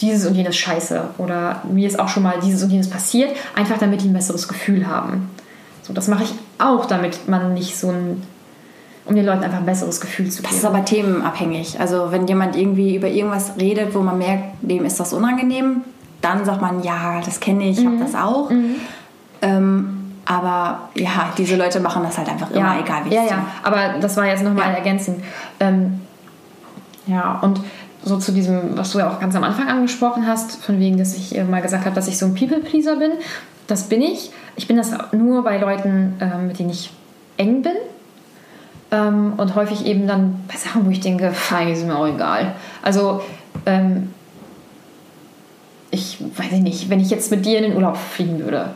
dieses 0.00 0.26
und 0.26 0.34
jenes 0.34 0.56
Scheiße 0.56 1.02
oder 1.18 1.62
mir 1.70 1.86
ist 1.86 1.98
auch 1.98 2.08
schon 2.08 2.22
mal 2.22 2.38
dieses 2.42 2.62
und 2.62 2.70
jenes 2.70 2.90
passiert, 2.90 3.30
einfach 3.54 3.78
damit 3.78 4.02
die 4.02 4.08
ein 4.08 4.12
besseres 4.12 4.48
Gefühl 4.48 4.86
haben. 4.86 5.30
So, 5.82 5.92
das 5.92 6.08
mache 6.08 6.24
ich 6.24 6.34
auch, 6.58 6.86
damit 6.86 7.28
man 7.28 7.54
nicht 7.54 7.76
so 7.76 7.90
ein 7.90 8.22
um 9.06 9.14
den 9.14 9.24
Leuten 9.24 9.44
einfach 9.44 9.58
ein 9.58 9.66
besseres 9.66 10.00
Gefühl 10.00 10.28
zu 10.30 10.42
geben. 10.42 10.48
Das 10.48 10.58
ist 10.58 10.64
aber 10.64 10.84
themenabhängig. 10.84 11.78
Also 11.78 12.10
wenn 12.10 12.26
jemand 12.26 12.56
irgendwie 12.56 12.96
über 12.96 13.06
irgendwas 13.06 13.52
redet, 13.56 13.94
wo 13.94 14.00
man 14.00 14.18
merkt, 14.18 14.54
dem 14.62 14.84
ist 14.84 14.98
das 14.98 15.12
unangenehm, 15.12 15.82
dann 16.20 16.44
sagt 16.44 16.60
man, 16.60 16.82
ja, 16.82 17.20
das 17.24 17.38
kenne 17.38 17.68
ich, 17.68 17.78
ich 17.78 17.84
mhm. 17.84 18.00
habe 18.00 18.04
das 18.04 18.14
auch. 18.16 18.50
Mhm. 18.50 18.74
Ähm, 19.42 19.95
aber 20.26 20.88
ja, 20.94 21.32
diese 21.38 21.56
Leute 21.56 21.80
machen 21.80 22.02
das 22.02 22.18
halt 22.18 22.28
einfach 22.28 22.50
immer, 22.50 22.74
ja. 22.74 22.80
egal 22.80 23.04
wie 23.04 23.14
Ja, 23.14 23.24
ja, 23.24 23.46
aber 23.62 23.94
das 24.00 24.16
war 24.16 24.26
jetzt 24.26 24.42
nochmal 24.42 24.70
ja. 24.70 24.74
ergänzend. 24.74 25.22
Ähm, 25.60 26.00
ja, 27.06 27.38
und 27.40 27.60
so 28.02 28.18
zu 28.18 28.32
diesem, 28.32 28.76
was 28.76 28.90
du 28.92 28.98
ja 28.98 29.10
auch 29.10 29.20
ganz 29.20 29.36
am 29.36 29.44
Anfang 29.44 29.68
angesprochen 29.68 30.26
hast, 30.26 30.64
von 30.64 30.80
wegen, 30.80 30.98
dass 30.98 31.16
ich 31.16 31.40
mal 31.48 31.62
gesagt 31.62 31.86
habe, 31.86 31.94
dass 31.94 32.08
ich 32.08 32.18
so 32.18 32.26
ein 32.26 32.34
People-Pleaser 32.34 32.96
bin. 32.96 33.12
Das 33.68 33.84
bin 33.84 34.02
ich. 34.02 34.30
Ich 34.56 34.66
bin 34.66 34.76
das 34.76 34.92
nur 35.12 35.44
bei 35.44 35.58
Leuten, 35.58 36.14
ähm, 36.20 36.48
mit 36.48 36.58
denen 36.58 36.70
ich 36.70 36.90
eng 37.36 37.62
bin. 37.62 37.72
Ähm, 38.90 39.34
und 39.36 39.54
häufig 39.54 39.86
eben 39.86 40.06
dann 40.06 40.44
bei 40.48 40.56
Sachen, 40.56 40.86
wo 40.86 40.90
ich 40.90 41.00
denke, 41.00 41.32
fein, 41.32 41.68
ist 41.68 41.84
mir 41.84 41.96
auch 41.96 42.06
egal. 42.06 42.54
Also, 42.82 43.22
ähm, 43.64 44.12
ich 45.90 46.18
weiß 46.20 46.52
nicht, 46.60 46.90
wenn 46.90 47.00
ich 47.00 47.10
jetzt 47.10 47.30
mit 47.30 47.44
dir 47.46 47.58
in 47.58 47.64
den 47.64 47.76
Urlaub 47.76 47.96
fliegen 47.96 48.40
würde 48.40 48.70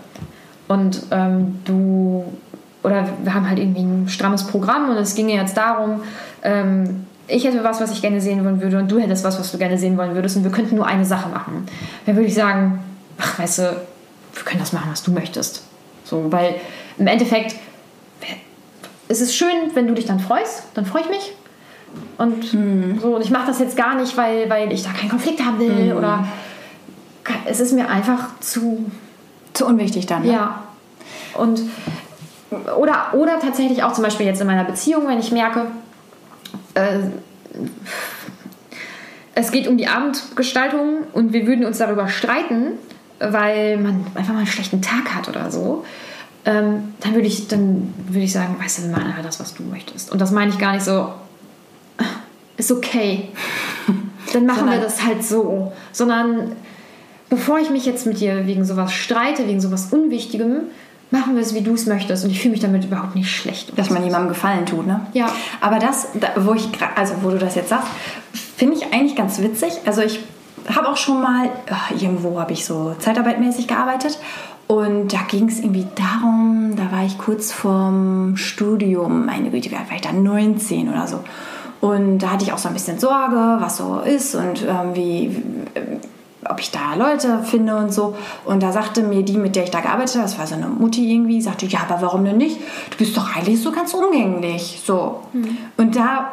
und 0.70 1.02
ähm, 1.11 1.59
du, 1.64 2.24
oder 2.85 3.04
wir 3.24 3.35
haben 3.35 3.48
halt 3.48 3.59
irgendwie 3.59 3.80
ein 3.80 4.09
strammes 4.09 4.46
Programm 4.46 4.88
und 4.88 4.96
es 4.98 5.16
ginge 5.16 5.35
jetzt 5.35 5.56
darum, 5.56 6.02
ähm, 6.44 7.06
ich 7.26 7.44
hätte 7.44 7.64
was, 7.64 7.80
was 7.80 7.90
ich 7.90 8.00
gerne 8.00 8.20
sehen 8.20 8.44
wollen 8.44 8.62
würde 8.62 8.78
und 8.78 8.88
du 8.88 9.00
hättest 9.00 9.24
was, 9.24 9.37
was 9.37 9.50
du 9.50 9.59
gerne 9.59 9.78
sehen 9.78 9.98
wollen 9.98 10.14
würdest 10.14 10.37
und 10.37 10.44
wir 10.44 10.52
könnten 10.52 10.76
nur 10.76 10.87
eine 10.87 11.04
Sache 11.04 11.28
machen. 11.28 11.66
Dann 12.06 12.14
würde 12.14 12.28
ich 12.28 12.35
sagen, 12.35 12.78
ach, 13.18 13.37
weißt 13.37 13.59
du, 13.59 13.62
wir 13.62 14.44
können 14.44 14.61
das 14.61 14.72
machen, 14.72 14.88
was 14.92 15.02
du 15.02 15.11
möchtest. 15.11 15.64
So, 16.04 16.30
weil 16.30 16.54
im 16.98 17.09
Endeffekt 17.09 17.56
es 19.09 19.20
ist 19.20 19.35
schön, 19.35 19.72
wenn 19.74 19.88
du 19.88 19.94
dich 19.94 20.06
dann 20.06 20.20
freust, 20.20 20.66
dann 20.74 20.87
freue 20.87 21.02
ich 21.02 21.09
mich. 21.09 21.33
Und 22.16 22.44
hm. 22.44 23.00
so, 23.00 23.16
und 23.16 23.24
ich 23.24 23.33
mache 23.33 23.48
das 23.48 23.59
jetzt 23.59 23.76
gar 23.76 23.96
nicht, 23.96 24.16
weil, 24.16 24.48
weil 24.48 24.72
ich 24.72 24.85
da 24.85 24.90
keinen 24.90 25.11
Konflikt 25.11 25.44
haben 25.44 25.59
will 25.59 25.90
hm. 25.90 25.96
oder 25.96 26.28
es 27.44 27.59
ist 27.59 27.72
mir 27.72 27.88
einfach 27.88 28.38
zu 28.38 28.88
zu 29.54 29.66
unwichtig 29.66 30.06
dann. 30.06 30.22
Ne? 30.22 30.32
Ja. 30.32 30.62
Und 31.34 31.62
oder, 32.76 33.14
oder 33.14 33.38
tatsächlich 33.38 33.82
auch 33.82 33.92
zum 33.92 34.04
Beispiel 34.04 34.26
jetzt 34.26 34.40
in 34.40 34.46
meiner 34.46 34.64
Beziehung, 34.64 35.06
wenn 35.06 35.20
ich 35.20 35.30
merke, 35.30 35.66
äh, 36.74 36.98
es 39.34 39.52
geht 39.52 39.68
um 39.68 39.78
die 39.78 39.86
Abendgestaltung 39.86 41.04
und 41.12 41.32
wir 41.32 41.46
würden 41.46 41.64
uns 41.64 41.78
darüber 41.78 42.08
streiten, 42.08 42.72
weil 43.20 43.76
man 43.76 44.06
einfach 44.14 44.32
mal 44.32 44.38
einen 44.38 44.46
schlechten 44.46 44.82
Tag 44.82 45.14
hat 45.14 45.28
oder 45.28 45.50
so 45.50 45.84
ähm, 46.44 46.94
dann 47.00 47.14
würde 47.14 47.26
ich, 47.26 47.48
dann 47.48 47.92
würde 48.08 48.24
ich 48.24 48.32
sagen, 48.32 48.56
weißt 48.58 48.78
du, 48.78 48.82
wir 48.84 48.90
machen 48.90 49.06
einfach 49.08 49.22
das, 49.22 49.40
was 49.40 49.54
du 49.54 49.62
möchtest. 49.62 50.10
Und 50.10 50.20
das 50.20 50.30
meine 50.30 50.50
ich 50.50 50.58
gar 50.58 50.72
nicht 50.72 50.84
so, 50.84 51.12
ist 52.56 52.72
okay. 52.72 53.28
Dann 54.32 54.46
machen 54.46 54.60
sondern, 54.60 54.78
wir 54.78 54.84
das 54.84 55.02
halt 55.04 55.24
so. 55.24 55.72
Sondern 55.92 56.52
bevor 57.30 57.58
ich 57.58 57.70
mich 57.70 57.86
jetzt 57.86 58.06
mit 58.06 58.20
dir 58.20 58.46
wegen 58.46 58.64
sowas 58.64 58.92
streite, 58.92 59.46
wegen 59.46 59.60
sowas 59.60 59.88
Unwichtigem, 59.92 60.64
machen 61.10 61.34
wir 61.34 61.42
es, 61.42 61.54
wie 61.54 61.62
du 61.62 61.74
es 61.74 61.86
möchtest. 61.86 62.24
Und 62.24 62.30
ich 62.30 62.40
fühle 62.40 62.52
mich 62.52 62.60
damit 62.60 62.84
überhaupt 62.84 63.14
nicht 63.14 63.30
schlecht. 63.30 63.76
Dass 63.78 63.90
man 63.90 64.04
jemandem 64.04 64.28
Gefallen 64.28 64.66
tut, 64.66 64.86
ne? 64.86 65.06
Ja. 65.12 65.32
Aber 65.60 65.78
das, 65.78 66.08
wo 66.36 66.52
ich, 66.54 66.68
also 66.96 67.14
wo 67.22 67.30
du 67.30 67.38
das 67.38 67.54
jetzt 67.54 67.70
sagst, 67.70 67.88
finde 68.56 68.76
ich 68.76 68.92
eigentlich 68.92 69.16
ganz 69.16 69.40
witzig. 69.40 69.72
Also 69.86 70.02
ich 70.02 70.20
habe 70.68 70.88
auch 70.88 70.96
schon 70.96 71.22
mal, 71.22 71.48
irgendwo 71.98 72.38
habe 72.38 72.52
ich 72.52 72.64
so 72.64 72.94
zeitarbeitmäßig 72.98 73.66
gearbeitet 73.66 74.18
und 74.66 75.12
da 75.12 75.18
ging 75.28 75.48
es 75.48 75.58
irgendwie 75.58 75.86
darum, 75.96 76.74
da 76.76 76.96
war 76.96 77.04
ich 77.04 77.18
kurz 77.18 77.50
vorm 77.50 78.36
Studium, 78.36 79.26
meine 79.26 79.50
Güte, 79.50 79.72
war 79.72 79.80
ich 79.94 80.02
da? 80.02 80.12
19 80.12 80.88
oder 80.88 81.06
so. 81.06 81.20
Und 81.80 82.18
da 82.18 82.32
hatte 82.32 82.44
ich 82.44 82.52
auch 82.52 82.58
so 82.58 82.68
ein 82.68 82.74
bisschen 82.74 82.98
Sorge, 82.98 83.56
was 83.58 83.78
so 83.78 84.00
ist 84.00 84.34
und 84.34 84.62
ähm, 84.68 84.94
wie, 84.94 85.42
ob 86.48 86.61
ich 86.61 86.70
da 86.70 86.94
Leute 86.94 87.42
finde 87.44 87.76
und 87.76 87.92
so. 87.92 88.16
Und 88.44 88.62
da 88.62 88.72
sagte 88.72 89.03
mir 89.03 89.22
die, 89.22 89.37
mit 89.37 89.57
der 89.57 89.64
ich 89.64 89.70
da 89.70 89.81
gearbeitet 89.81 90.16
habe, 90.16 90.24
das 90.24 90.38
war 90.38 90.46
so 90.46 90.55
eine 90.55 90.68
Mutti 90.68 91.12
irgendwie, 91.12 91.40
sagte, 91.40 91.66
ja, 91.66 91.81
aber 91.88 92.00
warum 92.00 92.24
denn 92.24 92.38
nicht? 92.38 92.59
Du 92.90 92.96
bist 92.96 93.16
doch 93.16 93.37
eigentlich 93.37 93.61
so 93.61 93.72
ganz 93.72 93.92
umgänglich. 93.92 94.81
So. 94.85 95.20
Mhm. 95.33 95.59
Und 95.76 95.96
da, 95.96 96.31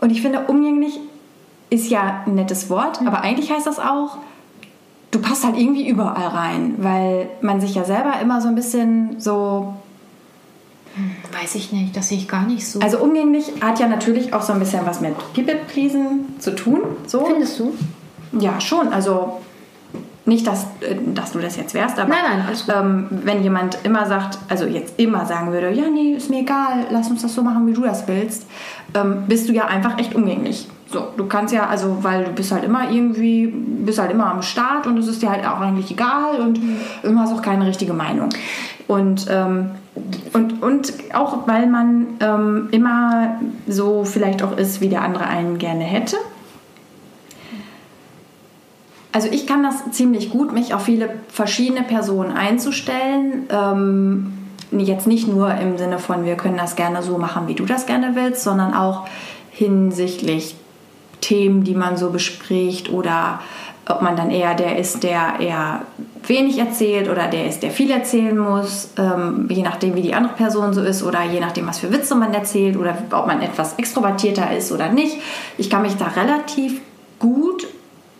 und 0.00 0.10
ich 0.10 0.20
finde, 0.20 0.40
umgänglich 0.48 1.00
ist 1.70 1.88
ja 1.88 2.22
ein 2.26 2.34
nettes 2.34 2.68
Wort, 2.70 3.00
mhm. 3.00 3.08
aber 3.08 3.22
eigentlich 3.22 3.50
heißt 3.50 3.66
das 3.66 3.78
auch, 3.78 4.18
du 5.10 5.20
passt 5.20 5.44
halt 5.44 5.56
irgendwie 5.56 5.88
überall 5.88 6.28
rein, 6.28 6.74
weil 6.78 7.30
man 7.40 7.60
sich 7.60 7.74
ja 7.74 7.84
selber 7.84 8.20
immer 8.20 8.40
so 8.40 8.48
ein 8.48 8.54
bisschen 8.54 9.20
so. 9.20 9.74
Hm, 10.94 11.10
weiß 11.40 11.54
ich 11.54 11.72
nicht, 11.72 11.96
das 11.96 12.08
sehe 12.08 12.18
ich 12.18 12.28
gar 12.28 12.46
nicht 12.46 12.66
so. 12.66 12.80
Also 12.80 12.98
umgänglich 12.98 13.52
hat 13.62 13.80
ja 13.80 13.88
natürlich 13.88 14.34
auch 14.34 14.42
so 14.42 14.52
ein 14.52 14.58
bisschen 14.58 14.84
was 14.84 15.00
mit 15.00 15.14
People-Pleasen 15.34 16.38
zu 16.38 16.54
tun. 16.54 16.80
So. 17.06 17.24
Findest 17.24 17.58
du? 17.58 17.74
Ja, 18.32 18.60
schon. 18.60 18.88
Also 18.88 19.40
nicht, 20.28 20.46
dass, 20.46 20.64
äh, 20.80 20.94
dass 21.14 21.32
du 21.32 21.38
das 21.38 21.56
jetzt 21.56 21.72
wärst, 21.74 21.98
aber 21.98 22.10
nein, 22.10 22.44
nein. 22.46 22.56
Ähm, 22.76 23.06
wenn 23.24 23.42
jemand 23.42 23.78
immer 23.84 24.06
sagt, 24.06 24.38
also 24.48 24.66
jetzt 24.66 25.00
immer 25.00 25.24
sagen 25.24 25.52
würde, 25.52 25.70
ja, 25.70 25.88
nee, 25.88 26.12
ist 26.12 26.28
mir 26.28 26.40
egal, 26.40 26.86
lass 26.90 27.10
uns 27.10 27.22
das 27.22 27.34
so 27.34 27.42
machen, 27.42 27.66
wie 27.66 27.72
du 27.72 27.82
das 27.82 28.06
willst, 28.06 28.46
ähm, 28.94 29.24
bist 29.26 29.48
du 29.48 29.52
ja 29.52 29.64
einfach 29.66 29.98
echt 29.98 30.14
umgänglich. 30.14 30.68
So, 30.90 31.08
du 31.16 31.26
kannst 31.26 31.52
ja, 31.52 31.66
also, 31.66 31.98
weil 32.02 32.24
du 32.24 32.30
bist 32.30 32.52
halt 32.52 32.64
immer 32.64 32.90
irgendwie, 32.90 33.46
bist 33.46 33.98
halt 33.98 34.10
immer 34.10 34.26
am 34.30 34.42
Start 34.42 34.86
und 34.86 34.98
es 34.98 35.06
ist 35.06 35.22
dir 35.22 35.30
halt 35.30 35.46
auch 35.46 35.60
eigentlich 35.60 35.90
egal 35.90 36.40
und 36.40 36.60
immer 37.02 37.22
hast 37.22 37.32
auch 37.32 37.42
keine 37.42 37.66
richtige 37.66 37.92
Meinung. 37.92 38.30
Und, 38.86 39.26
ähm, 39.30 39.70
und, 40.32 40.62
und 40.62 40.92
auch, 41.14 41.46
weil 41.46 41.66
man 41.66 42.06
ähm, 42.20 42.68
immer 42.70 43.38
so 43.66 44.04
vielleicht 44.04 44.42
auch 44.42 44.56
ist, 44.56 44.80
wie 44.80 44.88
der 44.88 45.02
andere 45.02 45.26
einen 45.26 45.58
gerne 45.58 45.84
hätte. 45.84 46.16
Also 49.18 49.30
ich 49.32 49.48
kann 49.48 49.64
das 49.64 49.90
ziemlich 49.90 50.30
gut, 50.30 50.52
mich 50.52 50.74
auf 50.74 50.84
viele 50.84 51.10
verschiedene 51.26 51.82
Personen 51.82 52.30
einzustellen. 52.30 53.48
Ähm, 53.50 54.32
jetzt 54.70 55.08
nicht 55.08 55.26
nur 55.26 55.52
im 55.56 55.76
Sinne 55.76 55.98
von, 55.98 56.24
wir 56.24 56.36
können 56.36 56.56
das 56.56 56.76
gerne 56.76 57.02
so 57.02 57.18
machen, 57.18 57.48
wie 57.48 57.56
du 57.56 57.66
das 57.66 57.86
gerne 57.86 58.14
willst, 58.14 58.44
sondern 58.44 58.74
auch 58.74 59.08
hinsichtlich 59.50 60.54
Themen, 61.20 61.64
die 61.64 61.74
man 61.74 61.96
so 61.96 62.10
bespricht 62.10 62.92
oder 62.92 63.40
ob 63.88 64.02
man 64.02 64.14
dann 64.14 64.30
eher 64.30 64.54
der 64.54 64.78
ist, 64.78 65.02
der 65.02 65.40
eher 65.40 65.82
wenig 66.24 66.56
erzählt 66.58 67.10
oder 67.10 67.26
der 67.26 67.48
ist, 67.48 67.64
der 67.64 67.72
viel 67.72 67.90
erzählen 67.90 68.38
muss, 68.38 68.90
ähm, 68.98 69.48
je 69.50 69.62
nachdem, 69.64 69.96
wie 69.96 70.02
die 70.02 70.14
andere 70.14 70.34
Person 70.34 70.72
so 70.72 70.80
ist 70.80 71.02
oder 71.02 71.24
je 71.24 71.40
nachdem, 71.40 71.66
was 71.66 71.80
für 71.80 71.92
Witze 71.92 72.14
man 72.14 72.32
erzählt 72.32 72.76
oder 72.76 72.96
ob 73.10 73.26
man 73.26 73.42
etwas 73.42 73.80
extrovertierter 73.80 74.56
ist 74.56 74.70
oder 74.70 74.92
nicht. 74.92 75.16
Ich 75.56 75.68
kann 75.68 75.82
mich 75.82 75.96
da 75.96 76.06
relativ 76.06 76.80
gut 77.18 77.66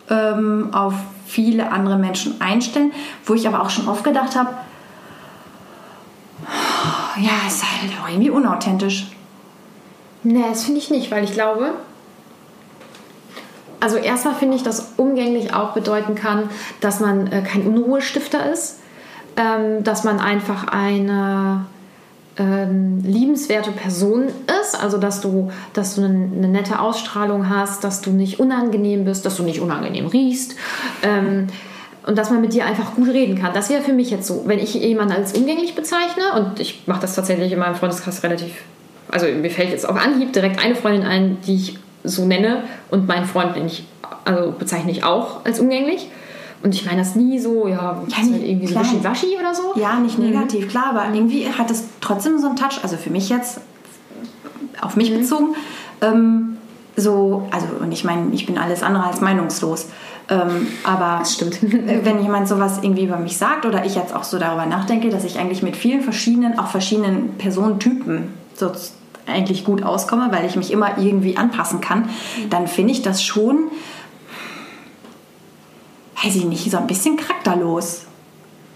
ähm, 0.09 0.69
auf 0.73 0.93
viele 1.25 1.71
andere 1.71 1.97
Menschen 1.97 2.41
einstellen, 2.41 2.91
wo 3.25 3.33
ich 3.33 3.47
aber 3.47 3.61
auch 3.61 3.69
schon 3.69 3.87
oft 3.87 4.03
gedacht 4.03 4.35
habe, 4.35 4.49
ja, 7.17 7.47
ist 7.47 7.63
halt 7.63 7.91
auch 8.01 8.09
irgendwie 8.09 8.29
unauthentisch. 8.29 9.07
Nee, 10.23 10.43
das 10.49 10.65
finde 10.65 10.79
ich 10.79 10.89
nicht, 10.89 11.11
weil 11.11 11.23
ich 11.23 11.33
glaube, 11.33 11.73
also 13.79 13.97
erstmal 13.97 14.35
finde 14.35 14.57
ich, 14.57 14.63
dass 14.63 14.93
umgänglich 14.97 15.53
auch 15.53 15.73
bedeuten 15.73 16.15
kann, 16.15 16.49
dass 16.81 16.99
man 16.99 17.27
äh, 17.27 17.41
kein 17.41 17.65
Unruhestifter 17.65 18.51
ist, 18.51 18.79
ähm, 19.37 19.83
dass 19.83 20.03
man 20.03 20.19
einfach 20.19 20.67
eine 20.67 21.65
ähm, 22.37 23.01
liebenswerte 23.03 23.71
Person 23.71 24.27
ist, 24.61 24.81
also 24.81 24.97
dass 24.97 25.21
du, 25.21 25.51
dass 25.73 25.95
du 25.95 26.03
eine, 26.03 26.29
eine, 26.35 26.47
nette 26.47 26.79
Ausstrahlung 26.79 27.49
hast, 27.49 27.83
dass 27.83 28.01
du 28.01 28.11
nicht 28.11 28.39
unangenehm 28.39 29.05
bist, 29.05 29.25
dass 29.25 29.35
du 29.35 29.43
nicht 29.43 29.59
unangenehm 29.59 30.07
riechst. 30.07 30.55
Ähm, 31.03 31.47
und 32.05 32.17
dass 32.17 32.31
man 32.31 32.41
mit 32.41 32.53
dir 32.53 32.65
einfach 32.65 32.95
gut 32.95 33.09
reden 33.09 33.37
kann. 33.37 33.53
Das 33.53 33.69
wäre 33.69 33.83
für 33.83 33.93
mich 33.93 34.09
jetzt 34.09 34.25
so, 34.25 34.43
wenn 34.45 34.57
ich 34.57 34.73
jemanden 34.73 35.13
als 35.13 35.33
umgänglich 35.33 35.75
bezeichne, 35.75 36.23
und 36.37 36.59
ich 36.59 36.83
mache 36.87 37.01
das 37.01 37.13
tatsächlich 37.13 37.51
in 37.51 37.59
meinem 37.59 37.75
Freundeskreis 37.75 38.23
relativ, 38.23 38.51
also 39.11 39.27
mir 39.27 39.51
fällt 39.51 39.69
jetzt 39.69 39.87
auf 39.87 39.95
Anhieb 39.95 40.33
direkt 40.33 40.63
eine 40.63 40.75
Freundin 40.75 41.03
ein, 41.03 41.37
die 41.45 41.55
ich 41.55 41.77
so 42.03 42.25
nenne 42.25 42.63
und 42.89 43.07
meinen 43.07 43.25
Freund 43.25 43.55
den 43.55 43.67
ich, 43.67 43.85
also 44.25 44.53
bezeichne 44.57 44.91
ich 44.91 45.03
auch 45.03 45.45
als 45.45 45.59
umgänglich. 45.59 46.07
Und 46.61 46.75
ich 46.75 46.85
meine 46.85 46.97
das 46.97 47.15
nie 47.15 47.39
so, 47.39 47.67
ja, 47.67 48.01
ja 48.07 48.17
halt 48.17 48.43
irgendwie 48.43 48.67
so 48.67 48.79
wischi-waschi 48.79 49.37
oder 49.39 49.55
so. 49.55 49.79
Ja, 49.79 49.99
nicht 49.99 50.17
mhm. 50.19 50.25
negativ, 50.25 50.65
mhm. 50.65 50.69
klar, 50.69 50.85
aber 50.89 51.13
irgendwie 51.13 51.47
hat 51.49 51.71
es 51.71 51.85
trotzdem 52.01 52.39
so 52.39 52.47
einen 52.47 52.55
Touch, 52.57 52.79
also 52.83 52.97
für 52.97 53.09
mich 53.09 53.29
jetzt, 53.29 53.61
auf 54.81 54.95
mich 54.95 55.11
mhm. 55.11 55.19
bezogen, 55.19 55.55
ähm, 56.01 56.57
so, 56.95 57.47
also 57.51 57.67
und 57.81 57.91
ich 57.91 58.03
meine, 58.03 58.33
ich 58.33 58.45
bin 58.45 58.57
alles 58.57 58.83
andere 58.83 59.05
als 59.05 59.21
meinungslos. 59.21 59.87
Ähm, 60.29 60.67
aber 60.83 61.23
wenn 61.61 62.21
jemand 62.21 62.47
sowas 62.47 62.79
irgendwie 62.81 63.05
über 63.05 63.17
mich 63.17 63.37
sagt 63.37 63.65
oder 63.65 63.85
ich 63.85 63.95
jetzt 63.95 64.13
auch 64.13 64.23
so 64.23 64.37
darüber 64.37 64.65
nachdenke, 64.65 65.09
dass 65.09 65.23
ich 65.23 65.39
eigentlich 65.39 65.63
mit 65.63 65.75
vielen 65.75 66.01
verschiedenen, 66.01 66.59
auch 66.59 66.67
verschiedenen 66.67 67.35
Personentypen 67.37 68.33
so 68.53 68.71
eigentlich 69.25 69.63
gut 69.63 69.83
auskomme, 69.83 70.29
weil 70.31 70.45
ich 70.45 70.55
mich 70.55 70.71
immer 70.71 70.97
irgendwie 70.97 71.37
anpassen 71.37 71.81
kann, 71.81 72.09
dann 72.49 72.67
finde 72.67 72.91
ich 72.91 73.01
das 73.01 73.23
schon, 73.23 73.69
weiß 76.23 76.35
ich 76.35 76.45
nicht, 76.45 76.69
so 76.69 76.77
ein 76.77 76.87
bisschen 76.87 77.17
charakterlos. 77.17 78.03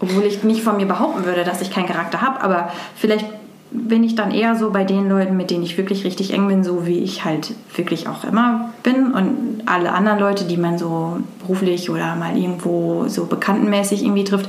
Obwohl 0.00 0.24
ich 0.24 0.42
nicht 0.42 0.62
von 0.62 0.76
mir 0.76 0.86
behaupten 0.86 1.24
würde, 1.24 1.44
dass 1.44 1.62
ich 1.62 1.70
keinen 1.70 1.86
Charakter 1.86 2.20
habe, 2.20 2.42
aber 2.42 2.70
vielleicht 2.96 3.26
bin 3.74 4.04
ich 4.04 4.14
dann 4.14 4.30
eher 4.30 4.54
so 4.54 4.70
bei 4.70 4.84
den 4.84 5.08
Leuten, 5.08 5.36
mit 5.36 5.50
denen 5.50 5.64
ich 5.64 5.76
wirklich 5.76 6.04
richtig 6.04 6.32
eng 6.32 6.46
bin, 6.46 6.62
so 6.62 6.86
wie 6.86 7.00
ich 7.00 7.24
halt 7.24 7.54
wirklich 7.74 8.06
auch 8.06 8.22
immer 8.22 8.72
bin. 8.84 9.12
Und 9.12 9.62
alle 9.66 9.92
anderen 9.92 10.20
Leute, 10.20 10.44
die 10.44 10.56
man 10.56 10.78
so 10.78 11.18
beruflich 11.40 11.90
oder 11.90 12.14
mal 12.14 12.36
irgendwo 12.36 13.08
so 13.08 13.26
bekanntenmäßig 13.26 14.04
irgendwie 14.04 14.22
trifft, 14.22 14.48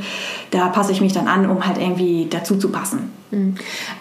da 0.51 0.67
passe 0.67 0.91
ich 0.91 1.01
mich 1.01 1.11
dann 1.11 1.27
an, 1.27 1.49
um 1.49 1.65
halt 1.65 1.79
irgendwie 1.79 2.27
dazu 2.29 2.57
zu 2.57 2.69
passen. 2.69 3.11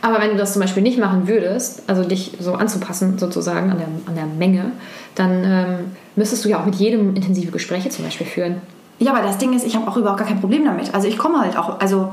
Aber 0.02 0.20
wenn 0.20 0.30
du 0.30 0.36
das 0.36 0.52
zum 0.52 0.60
Beispiel 0.60 0.82
nicht 0.82 0.98
machen 0.98 1.26
würdest, 1.26 1.82
also 1.86 2.04
dich 2.04 2.32
so 2.38 2.52
anzupassen 2.54 3.18
sozusagen 3.18 3.70
an 3.70 3.78
der, 3.78 3.88
an 4.06 4.14
der 4.14 4.26
Menge, 4.26 4.72
dann 5.14 5.44
ähm, 5.44 5.78
müsstest 6.16 6.44
du 6.44 6.50
ja 6.50 6.60
auch 6.60 6.66
mit 6.66 6.74
jedem 6.74 7.16
intensive 7.16 7.50
Gespräche 7.50 7.88
zum 7.88 8.04
Beispiel 8.04 8.26
führen. 8.26 8.56
Ja, 8.98 9.12
aber 9.12 9.22
das 9.22 9.38
Ding 9.38 9.52
ist, 9.52 9.64
ich 9.66 9.76
habe 9.76 9.88
auch 9.88 9.96
überhaupt 9.96 10.18
gar 10.20 10.28
kein 10.28 10.40
Problem 10.40 10.64
damit. 10.64 10.94
Also 10.94 11.08
ich 11.08 11.18
komme 11.18 11.40
halt 11.40 11.56
auch, 11.56 11.80
also 11.80 12.12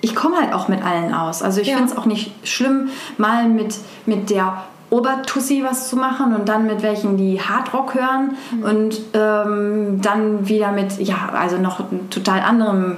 ich 0.00 0.14
komme 0.14 0.36
halt 0.36 0.52
auch 0.52 0.68
mit 0.68 0.82
allen 0.84 1.12
aus. 1.14 1.42
Also 1.42 1.60
ich 1.60 1.68
Ja. 1.68 1.76
finde 1.76 1.92
es 1.92 1.98
auch 1.98 2.06
nicht 2.06 2.32
schlimm, 2.46 2.88
mal 3.18 3.48
mit, 3.48 3.76
mit 4.06 4.30
der 4.30 4.62
Obertussi 4.90 5.62
was 5.68 5.90
zu 5.90 5.96
machen 5.96 6.34
und 6.34 6.48
dann 6.48 6.66
mit 6.66 6.82
welchen, 6.82 7.16
die 7.18 7.40
Hardrock 7.40 7.94
hören 7.94 8.36
und 8.62 8.98
ähm, 9.12 10.00
dann 10.00 10.48
wieder 10.48 10.72
mit, 10.72 10.98
ja, 11.00 11.28
also 11.34 11.58
noch 11.58 11.80
total 12.10 12.40
anderem 12.40 12.96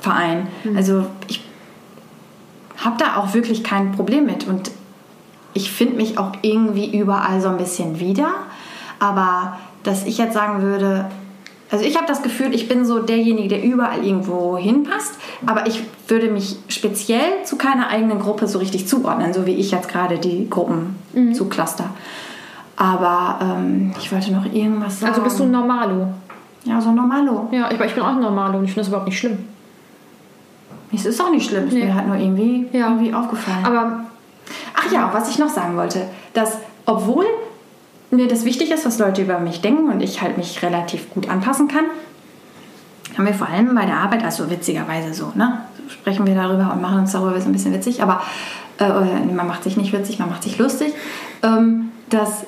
Verein. 0.00 0.48
Also 0.76 1.06
ich 1.28 1.44
habe 2.84 2.96
da 2.98 3.16
auch 3.16 3.34
wirklich 3.34 3.62
kein 3.62 3.92
Problem 3.92 4.26
mit 4.26 4.46
und 4.48 4.70
ich 5.54 5.70
finde 5.70 5.96
mich 5.96 6.18
auch 6.18 6.32
irgendwie 6.42 6.98
überall 6.98 7.40
so 7.40 7.48
ein 7.48 7.56
bisschen 7.56 8.00
wieder. 8.00 8.30
Aber 8.98 9.58
dass 9.84 10.04
ich 10.04 10.18
jetzt 10.18 10.34
sagen 10.34 10.60
würde, 10.62 11.06
also 11.70 11.84
ich 11.84 11.96
habe 11.96 12.06
das 12.06 12.22
Gefühl, 12.22 12.54
ich 12.54 12.68
bin 12.68 12.84
so 12.84 13.00
derjenige, 13.00 13.48
der 13.48 13.62
überall 13.64 14.04
irgendwo 14.04 14.56
hinpasst, 14.56 15.14
aber 15.46 15.66
ich 15.66 15.82
würde 16.08 16.30
mich 16.30 16.56
speziell 16.68 17.44
zu 17.44 17.56
keiner 17.56 17.88
eigenen 17.88 18.20
Gruppe 18.20 18.46
so 18.46 18.58
richtig 18.58 18.86
zuordnen, 18.86 19.32
so 19.34 19.46
wie 19.46 19.54
ich 19.54 19.70
jetzt 19.72 19.88
gerade 19.88 20.18
die 20.18 20.48
Gruppen 20.48 20.96
zu 21.34 21.48
Cluster. 21.48 21.90
Aber 22.76 23.38
ähm, 23.42 23.92
ich 23.98 24.12
wollte 24.12 24.32
noch 24.32 24.44
irgendwas 24.44 25.00
sagen. 25.00 25.12
Also 25.12 25.22
bist 25.24 25.38
du 25.38 25.44
ein 25.44 25.50
Normalo. 25.50 26.08
ja 26.64 26.80
so 26.80 26.92
normalo. 26.92 27.48
Ja, 27.50 27.70
ich, 27.70 27.80
ich 27.80 27.94
bin 27.94 28.02
auch 28.02 28.08
ein 28.08 28.20
Normalo 28.20 28.58
und 28.58 28.64
ich 28.64 28.70
finde 28.70 28.80
das 28.82 28.88
überhaupt 28.88 29.08
nicht 29.08 29.18
schlimm. 29.18 29.38
Es 30.94 31.04
ist 31.06 31.20
auch 31.20 31.30
nicht 31.30 31.48
schlimm, 31.48 31.64
es 31.64 31.72
ist 31.72 31.78
Nee. 31.78 31.86
mir 31.86 31.94
halt 31.94 32.06
nur 32.06 32.16
irgendwie, 32.16 32.66
Ja. 32.72 32.88
irgendwie 32.90 33.12
aufgefallen. 33.12 33.64
Aber 33.64 34.00
Ach 34.78 34.92
ja, 34.92 35.10
was 35.12 35.28
ich 35.30 35.38
noch 35.38 35.48
sagen 35.48 35.76
wollte, 35.76 36.02
dass 36.32 36.58
obwohl 36.84 37.24
mir 38.10 38.28
das 38.28 38.44
wichtig 38.44 38.70
ist, 38.70 38.86
was 38.86 38.98
Leute 38.98 39.22
über 39.22 39.38
mich 39.38 39.60
denken 39.60 39.90
und 39.90 40.02
ich 40.02 40.22
halt 40.22 40.36
mich 40.36 40.62
relativ 40.62 41.10
gut 41.10 41.28
anpassen 41.28 41.68
kann, 41.68 41.84
haben 43.16 43.26
wir 43.26 43.34
vor 43.34 43.48
allem 43.48 43.74
bei 43.74 43.86
der 43.86 43.96
Arbeit, 43.96 44.24
also 44.24 44.50
witzigerweise 44.50 45.14
so, 45.14 45.32
ne, 45.34 45.60
sprechen 45.88 46.26
wir 46.26 46.34
darüber 46.34 46.72
und 46.72 46.82
machen 46.82 47.00
uns 47.00 47.12
darüber 47.12 47.40
so 47.40 47.48
ein 47.48 47.52
bisschen 47.52 47.72
witzig, 47.72 48.02
aber 48.02 48.22
äh, 48.78 48.84
oder 48.84 49.20
man 49.34 49.46
macht 49.46 49.64
sich 49.64 49.76
nicht 49.76 49.92
witzig, 49.92 50.18
man 50.18 50.28
macht 50.28 50.42
sich 50.42 50.58
lustig, 50.58 50.92
ähm, 51.42 51.90
dass 52.10 52.44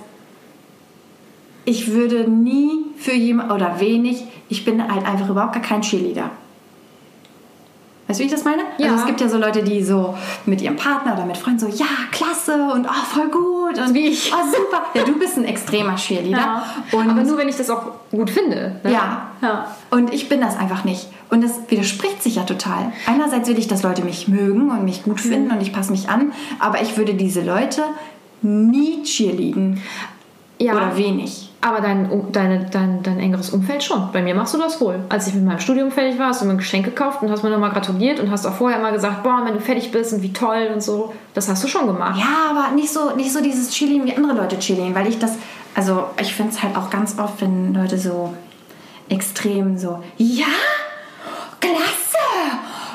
ich 1.64 1.92
würde 1.92 2.30
nie 2.30 2.86
für 2.96 3.12
jemand 3.12 3.52
oder 3.52 3.80
wenig, 3.80 4.24
ich 4.48 4.64
bin 4.64 4.82
halt 4.82 5.06
einfach 5.06 5.28
überhaupt 5.28 5.52
gar 5.52 5.62
kein 5.62 5.82
Cheerleader. 5.82 6.30
Weißt 8.08 8.18
du, 8.18 8.22
wie 8.22 8.26
ich 8.26 8.32
das 8.32 8.44
meine? 8.44 8.62
Ja. 8.78 8.86
Also 8.86 9.00
es 9.00 9.06
gibt 9.06 9.20
ja 9.20 9.28
so 9.28 9.36
Leute, 9.36 9.62
die 9.62 9.84
so 9.84 10.16
mit 10.46 10.62
ihrem 10.62 10.76
Partner 10.76 11.12
oder 11.12 11.26
mit 11.26 11.36
Freunden 11.36 11.60
so, 11.60 11.68
ja, 11.68 11.86
klasse 12.10 12.54
und 12.72 12.86
oh, 12.86 13.04
voll 13.14 13.28
gut 13.28 13.78
und 13.78 13.92
Wie 13.92 14.08
ich. 14.08 14.32
Oh, 14.32 14.46
super. 14.46 14.86
Ja, 14.94 15.04
du 15.04 15.18
bist 15.18 15.36
ein 15.36 15.44
extremer 15.44 15.94
Cheerleader. 15.96 16.38
Ja. 16.38 16.64
Und 16.92 17.10
aber 17.10 17.22
nur 17.22 17.36
wenn 17.36 17.50
ich 17.50 17.56
das 17.56 17.68
auch 17.68 17.82
gut 18.10 18.30
finde. 18.30 18.80
Ne? 18.82 18.92
ja. 18.92 19.28
ja. 19.42 19.76
Und 19.90 20.14
ich 20.14 20.30
bin 20.30 20.40
das 20.40 20.56
einfach 20.56 20.84
nicht. 20.84 21.08
Und 21.28 21.44
das 21.44 21.52
widerspricht 21.68 22.22
sich 22.22 22.36
ja 22.36 22.44
total. 22.44 22.92
Einerseits 23.06 23.46
will 23.46 23.58
ich, 23.58 23.68
dass 23.68 23.82
Leute 23.82 24.02
mich 24.02 24.26
mögen 24.26 24.70
und 24.70 24.84
mich 24.84 25.02
gut 25.02 25.20
finden 25.20 25.50
und 25.50 25.60
ich 25.60 25.74
passe 25.74 25.90
mich 25.90 26.08
an, 26.08 26.32
aber 26.58 26.80
ich 26.80 26.96
würde 26.96 27.12
diese 27.12 27.42
Leute 27.42 27.82
nie 28.40 29.02
cheerleaden. 29.02 29.82
Ja. 30.58 30.72
Oder 30.74 30.96
wenig. 30.96 31.47
Aber 31.60 31.80
dein, 31.80 32.30
deine, 32.30 32.66
dein, 32.70 33.02
dein 33.02 33.18
engeres 33.18 33.50
Umfeld 33.50 33.82
schon. 33.82 34.12
Bei 34.12 34.22
mir 34.22 34.34
machst 34.34 34.54
du 34.54 34.58
das 34.58 34.80
wohl. 34.80 35.00
Als 35.08 35.26
ich 35.26 35.34
mit 35.34 35.44
meinem 35.44 35.58
Studium 35.58 35.90
fertig 35.90 36.16
war, 36.16 36.28
hast 36.28 36.40
du 36.40 36.46
mir 36.46 36.52
ein 36.52 36.58
Geschenk 36.58 36.84
gekauft 36.84 37.20
und 37.20 37.30
hast 37.30 37.42
mir 37.42 37.50
nochmal 37.50 37.70
gratuliert 37.70 38.20
und 38.20 38.30
hast 38.30 38.46
auch 38.46 38.54
vorher 38.54 38.78
mal 38.78 38.92
gesagt, 38.92 39.24
boah, 39.24 39.42
wenn 39.44 39.54
du 39.54 39.60
fertig 39.60 39.90
bist 39.90 40.12
und 40.12 40.22
wie 40.22 40.32
toll 40.32 40.70
und 40.72 40.82
so. 40.82 41.12
Das 41.34 41.48
hast 41.48 41.64
du 41.64 41.68
schon 41.68 41.88
gemacht. 41.88 42.16
Ja, 42.18 42.50
aber 42.50 42.74
nicht 42.76 42.90
so, 42.90 43.16
nicht 43.16 43.32
so 43.32 43.42
dieses 43.42 43.70
Cheerleading 43.70 44.04
wie 44.06 44.14
andere 44.14 44.34
Leute 44.34 44.58
cheerleading, 44.58 44.94
weil 44.94 45.08
ich 45.08 45.18
das, 45.18 45.32
also 45.74 46.04
ich 46.20 46.32
finde 46.32 46.52
es 46.52 46.62
halt 46.62 46.76
auch 46.76 46.90
ganz 46.90 47.18
oft, 47.18 47.40
wenn 47.40 47.74
Leute 47.74 47.98
so 47.98 48.34
extrem 49.08 49.76
so, 49.78 50.02
ja, 50.16 50.46
klasse, 51.60 52.18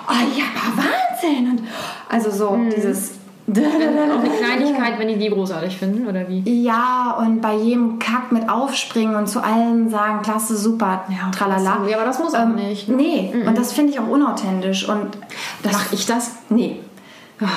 oh 0.07 0.37
ja, 0.37 0.45
aber 0.55 0.83
Wahnsinn. 0.83 1.51
Und 1.51 1.67
also 2.07 2.31
so 2.31 2.57
dieses, 2.73 3.15
Auch 3.47 4.19
eine 4.19 4.29
Kleinigkeit, 4.39 4.97
wenn 4.99 5.07
die 5.09 5.17
die 5.17 5.29
großartig 5.29 5.77
finden, 5.77 6.07
oder 6.07 6.27
wie? 6.29 6.63
Ja, 6.63 7.15
und 7.19 7.41
bei 7.41 7.53
jedem 7.55 7.99
Kack 7.99 8.31
mit 8.31 8.47
aufspringen 8.49 9.15
und 9.15 9.27
zu 9.27 9.41
allen 9.43 9.89
sagen, 9.89 10.21
klasse, 10.21 10.55
super, 10.55 11.03
tralala. 11.37 11.79
so. 11.83 11.89
Ja, 11.89 11.97
aber 11.97 12.05
das 12.05 12.19
muss 12.19 12.33
auch 12.33 12.45
nicht. 12.47 12.87
Nee, 12.89 13.33
und 13.45 13.57
das 13.57 13.73
finde 13.73 13.91
ich 13.91 13.99
auch 13.99 14.07
unauthentisch. 14.07 14.87
Und 14.87 15.17
das, 15.61 15.73
Mach 15.73 15.91
ich 15.91 16.05
das? 16.05 16.31
Nee. 16.49 16.79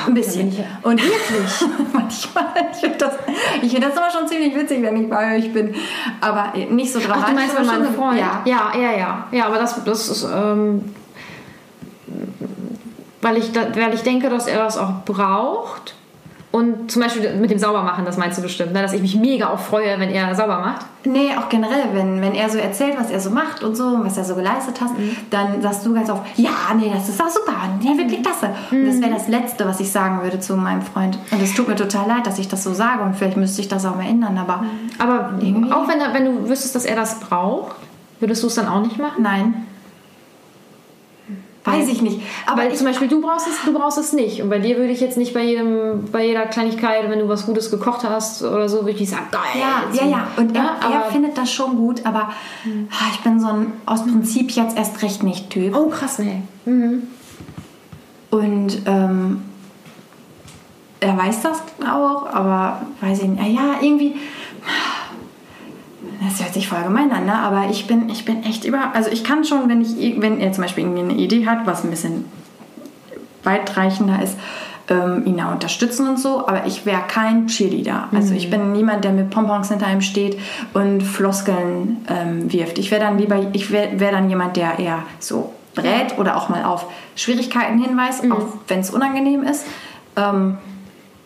Ein 0.07 0.15
bisschen. 0.15 0.51
ja- 0.57 0.65
Und 0.83 1.01
wirklich, 1.05 1.69
manchmal, 1.93 2.45
ich 2.73 2.79
finde 2.79 2.97
das, 2.99 3.13
ich 3.63 3.71
find 3.71 3.85
das 3.85 3.93
immer 3.97 4.11
schon 4.11 4.27
ziemlich 4.27 4.57
witzig, 4.57 4.83
wenn 4.83 5.01
ich 5.05 5.09
bei 5.09 5.37
euch 5.37 5.53
bin. 5.53 5.73
Aber 6.21 6.53
nicht 6.71 6.93
so 6.93 6.99
dramatisch. 6.99 7.25
Ach, 7.25 7.29
du 7.29 7.35
meinst 7.37 7.73
meinem 7.73 7.85
schon- 7.87 7.95
Freund? 7.95 8.19
Ja. 8.19 8.41
ja, 8.45 8.73
ja, 8.75 8.93
ja. 8.99 9.27
Ja, 9.31 9.47
aber 9.47 9.59
das, 9.59 9.85
das 9.85 10.09
ist, 10.09 10.25
ähm, 10.35 10.83
weil, 13.27 13.37
ich 13.39 13.51
weil 13.55 13.93
ich 13.95 14.03
denke, 14.03 14.29
dass 14.31 14.47
er 14.47 14.59
das 14.59 14.79
auch 14.79 14.93
braucht. 15.05 15.95
Und 16.53 16.91
zum 16.91 17.03
Beispiel 17.03 17.35
mit 17.37 17.51
dem 17.51 17.59
Saubermachen, 17.59 18.07
das 18.07 18.17
meinst 18.17 18.39
du 18.39 18.43
bestimmt, 18.43 18.73
ne? 18.73 18.81
dass 18.81 18.95
ich 18.95 19.03
mich 19.03 19.15
mega 19.17 19.49
auch 19.51 19.59
freue, 19.59 20.01
wenn 20.01 20.09
er 20.09 20.35
sauber 20.35 20.59
macht. 20.61 20.87
Nee, 21.05 21.29
auch 21.39 21.51
generell, 21.51 21.89
wenn, 21.93 22.23
wenn 22.23 22.35
er 22.35 22.49
so 22.49 22.57
erzählt, 22.57 22.95
was 22.99 23.11
er 23.11 23.21
so 23.21 23.29
macht 23.29 23.63
und 23.63 23.77
so, 23.77 23.85
und 23.89 24.07
was 24.07 24.17
er 24.17 24.25
so 24.25 24.35
geleistet 24.35 24.81
hat, 24.81 24.97
Mhm. 24.97 25.17
dann 25.29 25.61
sagst 25.61 25.85
du 25.85 25.93
ganz 25.93 26.09
oft, 26.09 26.23
ja, 26.39 26.51
nee, 26.75 26.91
das 26.95 27.11
ist 27.11 27.21
auch 27.23 27.29
super, 27.29 27.53
nee, 27.83 27.99
wirklich 27.99 28.23
klasse. 28.23 28.49
Und 28.71 28.79
Mhm. 28.85 28.87
das 28.87 29.01
wäre 29.03 29.11
das 29.13 29.29
Letzte, 29.29 29.67
was 29.67 29.81
ich 29.81 29.93
sagen 29.93 30.23
würde 30.23 30.41
zu 30.41 30.57
meinem 30.57 30.81
Freund. 30.81 31.19
Und 31.31 31.43
es 31.43 31.53
tut 31.53 31.69
mir 31.69 31.77
total 31.77 32.07
leid, 32.09 32.27
dass 32.27 32.39
ich 32.39 32.49
das 32.49 32.63
so 32.65 32.73
sage 32.73 33.03
und 33.03 33.17
vielleicht 33.17 33.37
müsste 33.37 33.61
ich 33.61 33.69
das 33.69 33.85
auch 33.85 33.97
mal 33.97 34.07
ändern, 34.07 34.39
aber 34.39 34.65
Aber 34.99 35.35
Irgendwie- 35.41 35.71
auch 35.73 35.87
wenn, 35.89 35.99
wenn 36.15 36.25
du 36.25 36.49
wüsstest, 36.49 36.75
dass 36.75 36.87
er 36.87 36.97
das 36.97 37.21
braucht, 37.21 37.77
würdest 38.19 38.43
du 38.43 38.47
es 38.47 38.55
dann 38.55 38.69
auch 38.69 38.81
nicht 38.81 38.97
machen? 38.99 39.23
nein. 39.23 39.67
Weiß 41.67 41.89
ich 41.89 42.01
nicht. 42.03 42.21
Aber 42.47 42.63
Weil 42.63 42.75
zum 42.75 42.87
Beispiel 42.87 43.09
du 43.09 43.21
brauchst 43.21 43.47
es, 43.49 43.55
du 43.65 43.73
brauchst 43.73 43.99
es 43.99 44.13
nicht. 44.13 44.41
Und 44.43 44.51
bei 44.51 44.59
dir 44.61 44.77
würde 44.77 44.93
ich 44.93 45.01
jetzt 45.01 45.17
nicht 45.19 45.35
bei 45.35 45.43
jedem, 45.43 46.05
bei 46.13 46.25
jeder 46.27 46.47
Kleinigkeit, 46.47 47.11
wenn 47.11 47.19
du 47.19 47.29
was 47.29 47.45
Gutes 47.47 47.71
gekocht 47.71 48.05
hast 48.09 48.43
oder 48.43 48.69
so, 48.69 48.87
würde 48.87 48.99
ich 49.03 49.11
sagen, 49.11 49.27
geil. 49.33 49.43
Ja, 49.61 49.83
ja, 49.93 50.11
ja. 50.11 50.27
Und 50.37 50.55
er, 50.57 50.63
Ja, 50.63 50.77
er 50.81 50.87
aber- 51.03 51.11
findet 51.11 51.37
das 51.37 51.51
schon 51.53 51.77
gut, 51.77 52.07
aber 52.07 52.31
ah, 52.31 53.05
ich 53.13 53.21
bin 53.21 53.41
so 53.41 53.49
ein 53.49 53.73
aus 53.85 54.03
Prinzip 54.05 54.51
jetzt 54.53 54.77
erst 54.77 55.03
recht 55.03 55.23
nicht 55.23 55.51
Typ. 55.51 55.77
Oh, 55.77 55.89
krass, 55.89 56.19
nee. 56.19 56.43
Und 58.31 58.83
ähm, 58.87 59.43
er 61.01 61.17
weiß 61.17 61.43
das 61.43 61.63
auch, 61.89 62.27
aber 62.27 62.83
weiß 63.01 63.23
ich 63.23 63.29
nicht. 63.29 63.55
Ja, 63.55 63.77
irgendwie. 63.81 64.15
Das 66.21 66.43
hört 66.43 66.55
sich 66.55 66.69
voll 66.69 66.83
gemein 66.83 67.11
an, 67.13 67.27
ne? 67.27 67.35
aber 67.35 67.69
ich 67.71 67.87
bin, 67.87 68.09
ich 68.09 68.25
bin 68.25 68.43
echt 68.43 68.65
über. 68.65 68.95
Also 68.95 69.11
ich 69.11 69.23
kann 69.23 69.45
schon, 69.45 69.69
wenn 69.69 69.83
ich, 69.83 70.21
wenn 70.21 70.41
er 70.41 70.53
zum 70.53 70.63
Beispiel 70.63 70.85
irgendwie 70.85 71.03
eine 71.03 71.15
Idee 71.15 71.47
hat, 71.47 71.67
was 71.67 71.85
ein 71.85 71.91
bisschen 71.91 72.25
weitreichender 73.43 74.23
ist, 74.23 74.37
ähm, 74.89 75.25
ihn 75.27 75.37
da 75.37 75.53
unterstützen 75.53 76.09
und 76.09 76.19
so, 76.19 76.47
aber 76.47 76.67
ich 76.67 76.87
wäre 76.87 77.03
kein 77.09 77.49
Cheerleader. 77.49 78.09
Also 78.13 78.35
ich 78.35 78.51
bin 78.51 78.73
niemand, 78.73 79.05
der 79.05 79.13
mit 79.13 79.31
Pompons 79.31 79.69
hinter 79.69 79.87
einem 79.87 80.01
steht 80.01 80.39
und 80.75 81.03
Floskeln 81.03 82.05
ähm, 82.09 82.53
wirft. 82.53 82.79
Ich 82.79 82.91
wäre 82.91 83.01
dann 83.01 83.19
lieber, 83.19 83.37
ich 83.53 83.71
wäre 83.71 83.99
wär 83.99 84.13
dann 84.13 84.29
jemand, 84.29 84.57
der 84.57 84.79
eher 84.79 85.03
so 85.19 85.53
brät 85.75 86.19
oder 86.19 86.37
auch 86.37 86.49
mal 86.49 86.65
auf 86.65 86.87
Schwierigkeiten 87.17 87.79
hinweist, 87.79 88.25
auch 88.31 88.47
wenn 88.69 88.81
es 88.81 88.91
unangenehm 88.91 89.43
ist. 89.43 89.67
Ähm, 90.17 90.59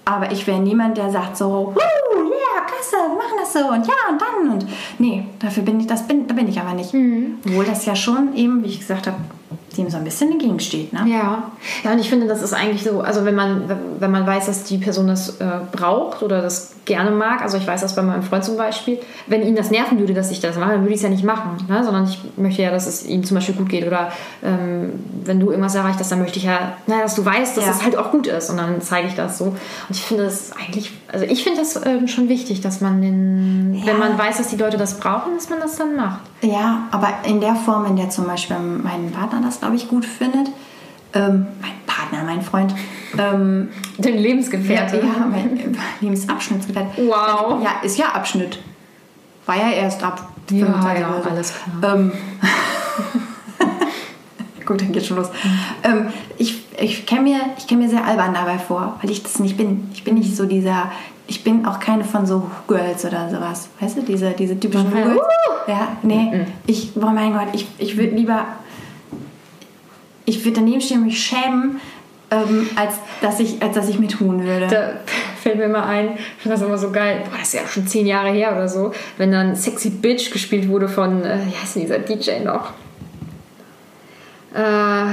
aber 0.04 0.32
ich 0.32 0.46
wäre 0.46 0.58
niemand, 0.58 0.96
der 0.96 1.10
sagt 1.10 1.36
so, 1.36 1.74
"Wuhu, 1.74 2.30
yeah, 2.30 2.39
klasse, 2.80 2.96
wir 3.08 3.16
machen 3.16 3.36
das 3.38 3.52
so 3.52 3.58
und 3.60 3.86
ja 3.86 3.94
und 4.10 4.20
dann 4.20 4.50
und 4.52 4.66
nee, 4.98 5.24
dafür 5.38 5.62
bin 5.62 5.80
ich, 5.80 5.86
das 5.86 6.06
bin, 6.06 6.26
da 6.26 6.34
bin 6.34 6.48
ich 6.48 6.60
aber 6.60 6.74
nicht. 6.74 6.94
Obwohl 7.46 7.64
das 7.64 7.84
ja 7.86 7.94
schon 7.94 8.34
eben, 8.34 8.62
wie 8.64 8.68
ich 8.68 8.80
gesagt 8.80 9.06
habe, 9.06 9.16
die 9.76 9.82
ihm 9.82 9.90
so 9.90 9.96
ein 9.96 10.04
bisschen 10.04 10.32
entgegensteht. 10.32 10.92
Ne? 10.92 11.04
Ja. 11.06 11.52
ja, 11.84 11.92
und 11.92 11.98
ich 11.98 12.08
finde, 12.08 12.26
das 12.26 12.42
ist 12.42 12.52
eigentlich 12.52 12.82
so, 12.82 13.00
also 13.00 13.24
wenn 13.24 13.34
man, 13.34 13.68
wenn 13.98 14.10
man 14.10 14.26
weiß, 14.26 14.46
dass 14.46 14.64
die 14.64 14.78
Person 14.78 15.06
das 15.06 15.40
äh, 15.40 15.44
braucht 15.70 16.22
oder 16.22 16.42
das 16.42 16.72
gerne 16.84 17.10
mag, 17.10 17.42
also 17.42 17.56
ich 17.56 17.66
weiß 17.66 17.80
das 17.80 17.94
bei 17.94 18.02
meinem 18.02 18.22
Freund 18.22 18.44
zum 18.44 18.56
Beispiel, 18.56 18.98
wenn 19.28 19.42
ihn 19.42 19.54
das 19.54 19.70
nerven 19.70 19.98
würde, 19.98 20.12
dass 20.12 20.30
ich 20.30 20.40
das 20.40 20.56
mache, 20.56 20.72
dann 20.72 20.80
würde 20.82 20.90
ich 20.90 20.96
es 20.96 21.02
ja 21.02 21.08
nicht 21.08 21.24
machen, 21.24 21.64
ne? 21.68 21.84
sondern 21.84 22.04
ich 22.04 22.18
möchte 22.36 22.62
ja, 22.62 22.70
dass 22.70 22.86
es 22.86 23.06
ihm 23.06 23.22
zum 23.22 23.36
Beispiel 23.36 23.54
gut 23.54 23.68
geht 23.68 23.86
oder 23.86 24.10
ähm, 24.42 24.92
wenn 25.24 25.38
du 25.38 25.50
irgendwas 25.50 25.74
erreicht 25.74 26.00
hast, 26.00 26.10
dann 26.10 26.20
möchte 26.20 26.38
ich 26.38 26.44
ja, 26.44 26.72
na, 26.86 27.00
dass 27.02 27.14
du 27.14 27.24
weißt, 27.24 27.56
dass 27.56 27.64
ja. 27.64 27.70
es 27.70 27.84
halt 27.84 27.96
auch 27.96 28.10
gut 28.10 28.26
ist 28.26 28.50
und 28.50 28.56
dann 28.56 28.80
zeige 28.80 29.06
ich 29.06 29.14
das 29.14 29.38
so. 29.38 29.44
Und 29.44 29.56
ich 29.90 30.02
finde 30.02 30.24
das 30.24 30.52
eigentlich, 30.52 30.92
also 31.12 31.24
ich 31.26 31.44
finde 31.44 31.60
das 31.60 31.80
ähm, 31.86 32.08
schon 32.08 32.28
wichtig, 32.28 32.60
dass 32.60 32.80
man 32.80 33.00
den, 33.00 33.74
ja. 33.74 33.86
wenn 33.86 33.98
man 33.98 34.18
weiß, 34.18 34.38
dass 34.38 34.48
die 34.48 34.56
Leute 34.56 34.76
das 34.76 34.98
brauchen, 34.98 35.34
dass 35.34 35.48
man 35.48 35.60
das 35.60 35.76
dann 35.76 35.94
macht. 35.94 36.29
Ja, 36.42 36.88
aber 36.90 37.08
in 37.24 37.40
der 37.40 37.54
Form, 37.54 37.84
in 37.86 37.96
der 37.96 38.10
zum 38.10 38.26
Beispiel 38.26 38.56
mein 38.58 39.10
Partner 39.10 39.40
das, 39.42 39.60
glaube 39.60 39.76
ich, 39.76 39.88
gut 39.88 40.04
findet, 40.04 40.48
ähm, 41.12 41.46
mein 41.60 41.72
Partner, 41.86 42.24
mein 42.24 42.42
Freund, 42.42 42.74
ähm, 43.18 43.68
Den 43.98 44.18
Lebensgefährte. 44.18 44.98
Ja, 44.98 45.02
ja 45.02 45.26
mein 45.30 45.76
Lebensabschnittsgefährte. 46.00 47.02
Wow. 47.08 47.62
Ja, 47.62 47.80
ist 47.82 47.98
ja 47.98 48.06
Abschnitt. 48.06 48.60
War 49.46 49.56
ja 49.56 49.70
erst 49.70 50.02
ab 50.02 50.30
ja, 50.50 50.94
ja, 50.94 51.22
alles 51.28 51.54
klar. 51.54 51.94
Ähm, 51.94 52.12
gut, 54.70 54.80
dann 54.82 54.92
geht 54.92 55.04
schon 55.04 55.16
los. 55.16 55.30
Ähm, 55.82 56.06
ich 56.38 56.60
ich 56.80 57.06
kenne 57.06 57.22
mir, 57.22 57.40
kenn 57.68 57.78
mir 57.78 57.88
sehr 57.88 58.04
albern 58.04 58.32
dabei 58.32 58.58
vor, 58.58 58.98
weil 59.02 59.10
ich 59.10 59.22
das 59.22 59.38
nicht 59.38 59.56
bin. 59.56 59.90
Ich 59.92 60.02
bin 60.02 60.14
nicht 60.14 60.34
so 60.34 60.46
dieser, 60.46 60.90
ich 61.26 61.44
bin 61.44 61.66
auch 61.66 61.78
keine 61.78 62.04
von 62.04 62.26
so 62.26 62.50
Girls 62.66 63.04
oder 63.04 63.28
sowas. 63.28 63.68
Weißt 63.80 63.98
du, 63.98 64.02
diese, 64.02 64.30
diese 64.30 64.58
typischen 64.58 64.90
Girls. 64.90 65.16
Uh! 65.16 65.70
Ja, 65.70 65.96
nee. 66.02 66.30
Mhm. 66.32 66.46
Ich, 66.66 66.92
oh 66.96 67.06
mein 67.06 67.34
Gott, 67.34 67.48
ich, 67.52 67.66
ich 67.78 67.96
würde 67.96 68.16
lieber, 68.16 68.46
ich 70.24 70.44
würde 70.44 70.60
daneben 70.60 70.80
stehen 70.80 70.98
und 70.98 71.06
mich 71.06 71.22
schämen, 71.22 71.80
ähm, 72.30 72.68
als, 72.76 72.94
dass 73.20 73.40
ich, 73.40 73.60
als 73.62 73.74
dass 73.74 73.88
ich 73.88 73.98
mir 73.98 74.08
tun 74.08 74.44
würde. 74.44 74.68
Da 74.68 74.92
fällt 75.42 75.58
mir 75.58 75.64
immer 75.64 75.84
ein, 75.84 76.14
ich 76.14 76.42
finde 76.42 76.56
das 76.56 76.66
immer 76.66 76.78
so 76.78 76.90
geil, 76.90 77.24
boah, 77.24 77.36
das 77.38 77.48
ist 77.48 77.54
ja 77.54 77.66
schon 77.66 77.86
zehn 77.86 78.06
Jahre 78.06 78.30
her 78.30 78.52
oder 78.52 78.68
so, 78.68 78.92
wenn 79.18 79.32
dann 79.32 79.54
Sexy 79.54 79.90
Bitch 79.90 80.30
gespielt 80.30 80.68
wurde 80.68 80.88
von, 80.88 81.24
äh, 81.24 81.38
wie 81.46 81.56
heißt 81.56 81.76
denn 81.76 81.82
dieser 81.82 81.98
DJ 81.98 82.42
noch? 82.44 82.72
Äh, 84.54 85.12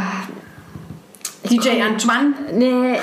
DJ 1.49 1.81
Antoine? 1.81 2.33
Nee. 2.53 2.99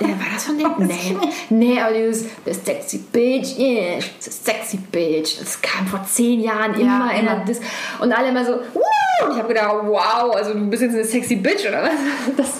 Ja, 0.00 0.08
war 0.08 0.26
das 0.34 0.44
von 0.44 0.58
dem? 0.78 0.86
Nee. 0.86 1.16
Nee, 1.50 1.80
aber 1.80 1.94
dieses 1.94 2.26
The 2.44 2.52
Sexy 2.52 2.98
Bitch, 2.98 3.58
yeah, 3.58 4.00
the 4.20 4.30
Sexy 4.30 4.78
Bitch. 4.78 5.38
Das 5.40 5.60
kam 5.62 5.86
vor 5.86 6.04
zehn 6.04 6.40
Jahren 6.40 6.74
immer, 6.74 7.12
ja, 7.12 7.18
immer. 7.18 7.44
Das, 7.46 7.60
und 8.00 8.12
alle 8.12 8.28
immer 8.28 8.44
so! 8.44 8.54
Und 8.54 9.32
ich 9.32 9.38
habe 9.38 9.48
gedacht, 9.48 9.74
wow, 9.84 10.34
also 10.34 10.54
du 10.54 10.66
bist 10.68 10.82
jetzt 10.82 10.94
eine 10.94 11.04
Sexy 11.04 11.36
Bitch 11.36 11.66
oder 11.66 11.84
was? 11.84 11.92
Das 12.36 12.50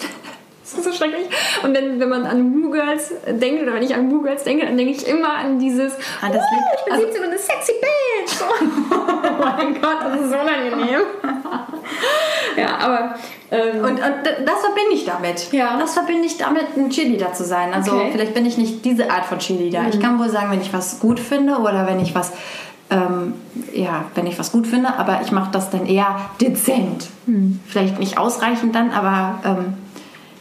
ist 0.74 0.84
so 0.84 0.92
schrecklich. 0.92 1.26
Und 1.62 1.76
dann, 1.76 2.00
wenn 2.00 2.08
man 2.08 2.24
an 2.26 2.54
Woo 2.54 2.70
Girls 2.70 3.12
denkt, 3.26 3.62
oder 3.62 3.74
wenn 3.74 3.82
ich 3.82 3.94
an 3.94 4.10
Woo 4.10 4.22
Girls 4.22 4.44
denke, 4.44 4.66
dann 4.66 4.76
denke 4.76 4.92
ich 4.92 5.06
immer 5.06 5.34
an 5.34 5.58
dieses, 5.58 5.94
ah, 6.20 6.28
das 6.28 6.42
Woo, 6.42 6.60
ich 6.76 6.84
bin 6.84 6.92
also, 6.94 7.06
17 7.06 7.22
und 7.22 7.28
eine 7.28 7.38
Sexy 7.38 7.72
Bitch. 7.80 8.34
oh 8.90 9.44
mein 9.44 9.80
Gott, 9.80 9.98
das 10.04 10.20
ist 10.20 10.30
so 10.30 10.36
unangenehm. 10.36 11.00
ja, 12.56 12.78
aber 12.78 13.14
ähm, 13.52 13.84
und, 13.84 13.90
und, 13.90 14.00
das 14.00 14.60
verbinde 14.60 14.94
ich 14.94 15.04
damit. 15.04 15.52
Ja. 15.52 15.78
Das 15.78 15.92
verbinde 15.92 16.24
ich 16.24 16.38
damit, 16.38 16.74
ein 16.74 16.88
Cheerleader 16.88 17.34
zu 17.34 17.44
sein. 17.44 17.74
Also 17.74 17.92
okay. 17.92 18.08
vielleicht 18.12 18.32
bin 18.32 18.46
ich 18.46 18.56
nicht 18.56 18.82
diese 18.84 19.10
Art 19.10 19.26
von 19.26 19.38
Cheerleader. 19.38 19.82
Mhm. 19.82 19.88
Ich 19.90 20.00
kann 20.00 20.18
wohl 20.18 20.30
sagen, 20.30 20.50
wenn 20.50 20.62
ich 20.62 20.72
was 20.72 21.00
gut 21.00 21.20
finde 21.20 21.58
oder 21.58 21.86
wenn 21.86 22.00
ich 22.00 22.14
was, 22.14 22.32
ähm, 22.88 23.34
ja, 23.74 24.06
wenn 24.14 24.26
ich 24.26 24.38
was 24.38 24.52
gut 24.52 24.66
finde, 24.66 24.98
aber 24.98 25.20
ich 25.22 25.32
mache 25.32 25.50
das 25.52 25.68
dann 25.68 25.86
eher 25.86 26.30
dezent. 26.40 27.08
Mhm. 27.26 27.60
Vielleicht 27.66 27.98
nicht 27.98 28.16
ausreichend 28.16 28.74
dann, 28.74 28.90
aber 28.90 29.40
ähm, 29.44 29.74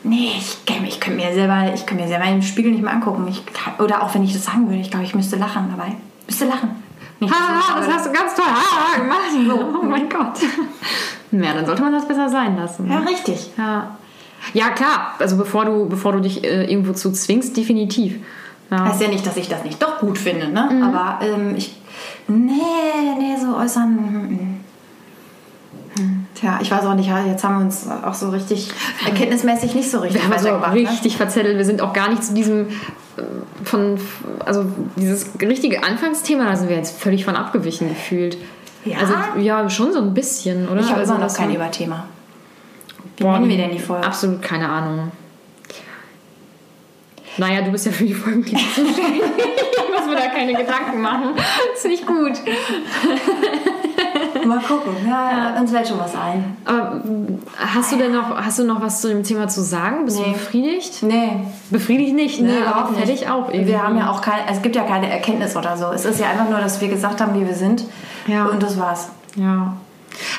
nee, 0.04 0.32
ich, 0.38 0.66
kann, 0.66 0.86
ich 0.86 1.00
könnte 1.00 1.24
mir 1.24 1.34
selber, 1.34 1.74
ich 1.74 1.86
könnte 1.86 2.04
mir 2.04 2.10
selber 2.10 2.26
im 2.26 2.42
Spiegel 2.42 2.72
nicht 2.72 2.84
mehr 2.84 2.94
angucken. 2.94 3.28
Ich, 3.30 3.44
oder 3.80 4.04
auch 4.04 4.14
wenn 4.14 4.24
ich 4.24 4.34
das 4.34 4.46
sagen 4.46 4.68
würde, 4.68 4.82
ich 4.82 4.90
glaube, 4.90 5.06
ich 5.06 5.16
müsste 5.16 5.36
lachen 5.38 5.74
dabei. 5.76 5.94
Müsste 6.28 6.46
lachen. 6.46 6.82
Nicht 7.20 7.34
ha, 7.34 7.78
das 7.78 7.88
hast 7.88 8.08
du 8.08 8.12
ganz 8.12 8.34
toll 8.36 8.46
ha, 8.46 8.98
gemacht. 8.98 9.20
So, 9.48 9.80
oh 9.80 9.86
mein 9.86 10.10
Gott. 10.10 10.40
Ja, 11.32 11.54
dann 11.54 11.66
sollte 11.66 11.82
man 11.82 11.94
das 11.94 12.08
besser 12.08 12.30
sein 12.30 12.58
lassen. 12.58 12.90
Ja, 12.90 13.00
richtig. 13.00 13.52
Ja, 13.58 13.96
ja 14.54 14.70
klar. 14.70 15.16
Also 15.20 15.38
bevor 15.38 15.66
du, 15.66 15.88
bevor 15.88 16.14
du 16.14 16.20
dich 16.20 16.44
äh, 16.44 16.66
irgendwo 16.66 16.94
zu 16.94 17.12
zwingst, 17.12 17.56
definitiv. 17.56 18.16
Ja. 18.70 18.86
Heißt 18.86 19.02
ja 19.02 19.08
nicht, 19.08 19.26
dass 19.26 19.38
ich 19.38 19.50
das 19.50 19.64
nicht 19.64 19.82
doch 19.82 20.00
gut 20.00 20.18
finde, 20.18 20.50
ne? 20.50 20.70
Mhm. 20.72 20.84
Aber 20.84 21.26
ähm, 21.26 21.56
ich. 21.56 21.76
Nee, 22.28 22.62
nee, 23.20 23.36
so 23.40 23.56
äußern. 23.56 24.61
Tja, 26.36 26.60
ich 26.62 26.72
weiß 26.72 26.86
auch 26.86 26.96
nicht, 26.96 27.10
jetzt 27.28 27.44
haben 27.44 27.60
wir 27.60 27.66
uns 27.66 27.88
auch 27.88 28.14
so 28.14 28.30
richtig 28.30 28.72
erkenntnismäßig 29.06 29.76
nicht 29.76 29.92
so 29.92 30.00
richtig 30.00 30.22
wir 30.22 30.30
haben 30.30 30.42
so 30.42 30.58
ne? 30.58 30.74
richtig 30.74 31.14
ne? 31.14 31.18
verzettelt. 31.18 31.58
Wir 31.58 31.66
sind 31.66 31.82
auch 31.82 31.94
gar 31.94 32.10
nicht 32.10 32.24
zu 32.24 32.34
diesem 32.34 32.70
äh, 33.18 33.24
von 33.64 34.00
also 34.46 34.66
dieses 34.96 35.32
richtige 35.42 35.84
Anfangsthema, 35.84 36.46
da 36.46 36.56
sind 36.56 36.70
wir 36.70 36.78
jetzt 36.78 37.00
völlig 37.00 37.26
von 37.26 37.36
abgewichen 37.36 37.90
gefühlt. 37.90 38.38
Ja? 38.86 39.00
Also 39.00 39.14
ja, 39.40 39.70
schon 39.70 39.92
so 39.94 40.00
ein 40.00 40.14
bisschen, 40.14 40.70
oder? 40.70 40.82
Ich 40.82 40.90
habe 40.90 41.02
also, 41.02 41.16
immer 41.16 41.26
noch 41.26 41.34
kein 41.34 41.54
Überthema. 41.54 42.06
Wie 43.18 43.24
Boah, 43.24 43.34
nennen 43.34 43.50
wir 43.50 43.58
denn 43.58 43.72
die 43.72 43.80
Folge? 43.80 44.08
Absolut 44.08 44.42
keine 44.42 44.68
Ahnung. 44.70 45.12
Naja, 47.38 47.62
du 47.62 47.72
bist 47.72 47.86
ja 47.86 47.92
für 47.92 48.06
die 48.06 48.14
Folgen 48.14 48.44
zuständig. 48.44 48.66
ich 48.78 49.96
muss 49.96 50.08
mir 50.08 50.16
da 50.16 50.28
keine 50.28 50.54
Gedanken 50.54 51.02
machen. 51.02 51.36
Das 51.36 51.80
ist 51.80 51.88
nicht 51.88 52.06
gut. 52.06 52.34
Mal 54.46 54.60
gucken. 54.60 54.94
Ja, 55.08 55.56
uns 55.60 55.72
fällt 55.72 55.88
schon 55.88 56.00
was 56.00 56.16
ein. 56.16 56.58
Aber 56.66 57.02
hast 57.58 57.92
du 57.92 57.98
denn 57.98 58.12
noch, 58.12 58.36
hast 58.36 58.60
du 58.60 58.64
noch 58.64 58.82
was 58.82 59.02
zu 59.02 59.08
dem 59.08 59.24
Thema 59.24 59.48
zu 59.48 59.62
sagen? 59.62 60.06
Bist 60.06 60.20
nee. 60.20 60.26
du 60.26 60.32
befriedigt? 60.34 61.04
Nee. 61.04 61.32
Befriedigt 61.70 62.16
nicht? 62.16 62.42
Nee, 62.42 62.60
überhaupt 62.60 62.92
nicht. 62.92 63.06
Fertig 63.06 63.30
auch 63.30 63.50
irgendwie. 63.50 63.68
Wir 63.68 63.84
haben 63.84 63.98
ja 63.98 64.10
auch 64.10 64.22
keine, 64.22 64.44
es 64.50 64.62
gibt 64.62 64.76
ja 64.76 64.84
keine 64.84 65.10
Erkenntnis 65.12 65.56
oder 65.56 65.78
so. 65.78 65.88
Es 65.88 66.06
ist 66.06 66.20
ja 66.20 66.30
einfach 66.30 66.50
nur, 66.50 66.60
dass 66.60 66.82
wir 66.82 66.88
gesagt 66.88 67.22
haben, 67.22 67.40
wie 67.40 67.46
wir 67.46 67.56
sind. 67.56 67.86
Ja. 68.28 68.46
Und 68.46 68.62
das 68.64 68.80
war's. 68.80 69.10
Ja. 69.36 69.76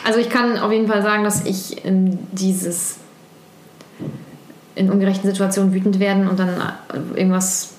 Also 0.05 0.18
ich 0.18 0.28
kann 0.28 0.59
auf 0.59 0.72
jeden 0.72 0.88
Fall 0.88 1.03
sagen, 1.03 1.24
dass 1.24 1.44
ich 1.44 1.82
dieses 1.84 2.96
in 4.74 4.90
ungerechten 4.90 5.28
Situationen 5.28 5.74
wütend 5.74 5.98
werden 5.98 6.28
und 6.28 6.38
dann 6.38 6.50
irgendwas 7.14 7.74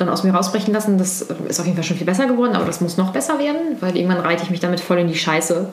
dann 0.00 0.08
aus 0.08 0.24
mir 0.24 0.34
rausbrechen 0.34 0.72
lassen. 0.72 0.98
Das 0.98 1.22
ist 1.22 1.60
auf 1.60 1.66
jeden 1.66 1.76
Fall 1.76 1.84
schon 1.84 1.96
viel 1.96 2.06
besser 2.06 2.26
geworden, 2.26 2.54
aber 2.54 2.64
das 2.64 2.80
muss 2.80 2.96
noch 2.96 3.12
besser 3.12 3.38
werden, 3.38 3.76
weil 3.80 3.96
irgendwann 3.96 4.20
reite 4.20 4.42
ich 4.42 4.50
mich 4.50 4.60
damit 4.60 4.80
voll 4.80 4.98
in 4.98 5.08
die 5.08 5.16
Scheiße. 5.16 5.72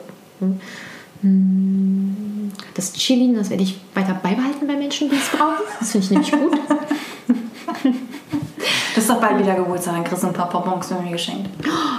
Das 2.74 2.92
Chili, 2.92 3.34
das 3.34 3.50
werde 3.50 3.62
ich 3.62 3.80
weiter 3.94 4.14
beibehalten 4.22 4.66
bei 4.66 4.76
Menschen, 4.76 5.10
die 5.10 5.16
es 5.16 5.28
brauchen. 5.28 5.64
Das 5.80 5.92
finde 5.92 6.06
ich 6.06 6.10
nämlich 6.10 6.32
gut. 6.32 6.58
Das 8.94 9.04
ist 9.04 9.10
doch 9.10 9.20
bald 9.20 9.38
wieder 9.38 9.54
Geburtstag, 9.54 9.94
dann 9.94 10.02
kriegst 10.02 10.24
du 10.24 10.26
ein 10.26 10.32
paar 10.32 10.50
Bonbons 10.50 10.90
mir 10.90 11.12
geschenkt. 11.12 11.48
Oh 11.64 11.98